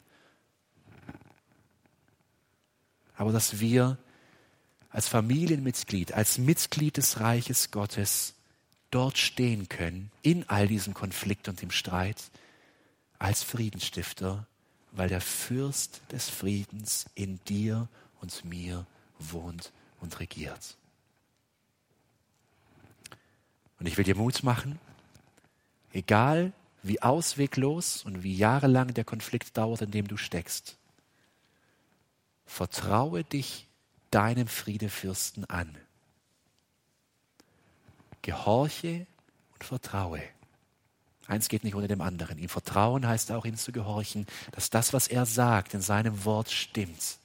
Aber 3.16 3.32
dass 3.32 3.60
wir 3.60 3.98
als 4.90 5.08
Familienmitglied, 5.08 6.14
als 6.14 6.38
Mitglied 6.38 6.98
des 6.98 7.20
Reiches 7.20 7.72
Gottes 7.72 8.36
dort 8.92 9.18
stehen 9.18 9.70
können, 9.70 10.12
in 10.22 10.48
all 10.50 10.68
diesem 10.68 10.94
Konflikt 10.94 11.48
und 11.48 11.62
dem 11.62 11.72
Streit, 11.72 12.22
als 13.18 13.44
Friedensstifter 13.44 14.46
weil 14.94 15.10
der 15.10 15.22
Fürst 15.22 16.02
des 16.12 16.30
Friedens 16.30 17.08
in 17.16 17.40
dir 17.46 17.88
und 18.22 18.46
mir 18.46 18.86
wohnt 19.20 19.72
und 20.00 20.20
regiert. 20.20 20.78
Und 23.80 23.88
ich 23.88 23.98
will 23.98 24.06
dir 24.06 24.16
Mut 24.16 24.44
machen, 24.44 24.80
egal 25.92 26.54
wie 26.84 27.02
ausweglos 27.02 28.04
und 28.06 28.24
wie 28.24 28.36
jahrelang 28.36 28.94
der 28.94 29.04
Konflikt 29.04 29.58
dauert, 29.58 29.82
in 29.82 29.92
dem 29.92 30.08
du 30.08 30.16
steckst, 30.16 30.78
vertraue 32.54 33.24
dich 33.24 33.68
deinem 34.12 34.48
Friedefürsten 34.48 35.44
an. 35.46 35.76
Gehorche 38.22 39.08
und 39.54 39.64
vertraue. 39.64 40.22
Eins 41.26 41.50
geht 41.50 41.64
nicht 41.64 41.74
ohne 41.74 41.88
dem 41.88 42.02
anderen. 42.02 42.38
Ihm 42.38 42.50
vertrauen 42.50 43.08
heißt 43.08 43.32
auch, 43.32 43.46
ihm 43.46 43.58
zu 43.58 43.72
gehorchen, 43.72 44.28
dass 44.52 44.70
das, 44.70 44.94
was 44.94 45.08
er 45.08 45.26
sagt, 45.26 45.74
in 45.74 45.82
seinem 45.82 46.26
Wort 46.26 46.52
stimmt. 46.52 47.18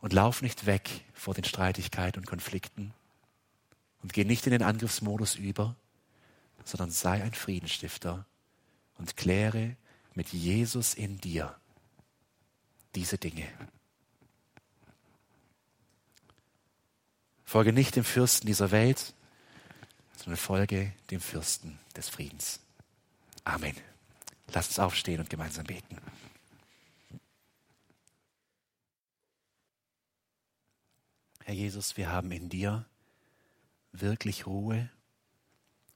Und 0.00 0.12
lauf 0.12 0.42
nicht 0.42 0.66
weg 0.66 0.90
vor 1.14 1.32
den 1.32 1.44
Streitigkeiten 1.44 2.18
und 2.18 2.26
Konflikten 2.26 2.92
und 4.02 4.12
geh 4.12 4.24
nicht 4.24 4.46
in 4.46 4.52
den 4.52 4.64
Angriffsmodus 4.64 5.36
über, 5.36 5.76
sondern 6.64 6.90
sei 6.90 7.22
ein 7.22 7.34
Friedensstifter 7.34 8.26
und 8.98 9.16
kläre 9.16 9.76
mit 10.14 10.32
Jesus 10.32 10.94
in 10.94 11.20
dir 11.20 11.56
diese 12.94 13.18
Dinge. 13.18 13.46
Folge 17.44 17.72
nicht 17.72 17.96
dem 17.96 18.04
Fürsten 18.04 18.46
dieser 18.46 18.70
Welt, 18.70 19.12
sondern 20.16 20.38
folge 20.38 20.92
dem 21.10 21.20
Fürsten 21.20 21.78
des 21.96 22.08
Friedens. 22.08 22.60
Amen. 23.44 23.76
Lasst 24.48 24.70
uns 24.70 24.78
aufstehen 24.78 25.20
und 25.20 25.28
gemeinsam 25.28 25.64
beten. 25.64 25.98
Herr 31.44 31.54
Jesus, 31.54 31.96
wir 31.96 32.10
haben 32.10 32.30
in 32.30 32.48
dir 32.48 32.86
wirklich 33.92 34.46
Ruhe 34.46 34.88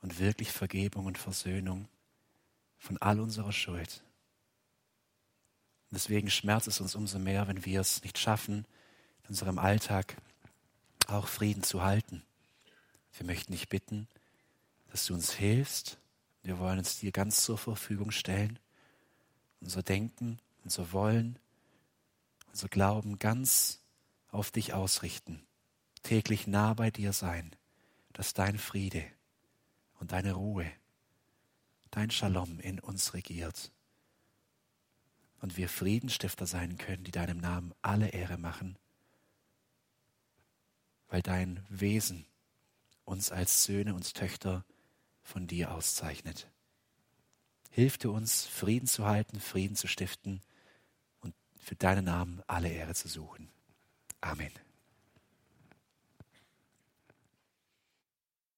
und 0.03 0.18
wirklich 0.18 0.53
Vergebung 0.53 1.07
und 1.07 1.18
Versöhnung 1.18 1.88
von 2.78 2.99
all 2.99 3.20
unserer 3.20 3.53
Schuld. 3.53 4.03
Deswegen 5.91 6.30
schmerzt 6.30 6.68
es 6.68 6.80
uns 6.80 6.95
umso 6.95 7.18
mehr, 7.18 7.49
wenn 7.49 7.64
wir 7.64 7.80
es 7.80 8.03
nicht 8.03 8.18
schaffen, 8.18 8.66
in 9.22 9.30
unserem 9.30 9.59
Alltag 9.59 10.16
auch 11.09 11.28
Frieden 11.28 11.62
zu 11.62 11.82
halten. 11.82 12.22
Wir 13.12 13.26
möchten 13.26 13.53
dich 13.53 13.68
bitten, 13.68 14.09
dass 14.91 15.07
du 15.07 15.14
uns 15.14 15.32
hilfst. 15.32 15.99
Wir 16.43 16.59
wollen 16.59 16.78
uns 16.78 16.99
dir 16.99 17.12
ganz 17.12 17.43
zur 17.43 17.59
Verfügung 17.59 18.11
stellen. 18.11 18.59
Unser 19.61 19.82
Denken, 19.82 20.39
unser 20.64 20.93
Wollen, 20.93 21.39
unser 22.53 22.68
Glauben 22.68 23.18
ganz 23.18 23.80
auf 24.28 24.51
dich 24.51 24.74
ausrichten. 24.74 25.47
Täglich 26.03 26.47
nah 26.47 26.74
bei 26.74 26.91
dir 26.91 27.12
sein, 27.12 27.55
dass 28.12 28.34
dein 28.34 28.59
Friede 28.59 29.05
und 29.99 30.12
deine 30.12 30.34
Ruhe, 30.34 30.70
dein 31.91 32.11
Shalom 32.11 32.61
in 32.61 32.80
uns 32.80 33.14
regiert. 33.14 33.72
Und 35.41 35.57
wir 35.57 35.68
Friedenstifter 35.68 36.47
sein 36.47 36.78
können, 36.78 37.05
die 37.05 37.11
deinem 37.11 37.39
Namen 37.39 37.74
alle 37.82 38.09
Ehre 38.09 38.39
machen, 38.39 38.78
weil 41.09 41.22
dein 41.22 41.64
Wesen 41.68 42.26
uns 43.05 43.30
als 43.30 43.64
Söhne 43.64 43.95
und 43.95 44.14
Töchter 44.14 44.64
von 45.22 45.47
dir 45.47 45.72
auszeichnet. 45.72 46.49
Hilf 47.70 47.99
du 47.99 48.12
uns, 48.12 48.47
Frieden 48.47 48.87
zu 48.87 49.05
halten, 49.05 49.39
Frieden 49.39 49.76
zu 49.76 49.87
stiften 49.87 50.41
und 51.20 51.34
für 51.59 51.76
deinen 51.76 52.07
Namen 52.07 52.43
alle 52.47 52.70
Ehre 52.70 52.95
zu 52.95 53.09
suchen. 53.09 53.49
Amen. 54.20 54.65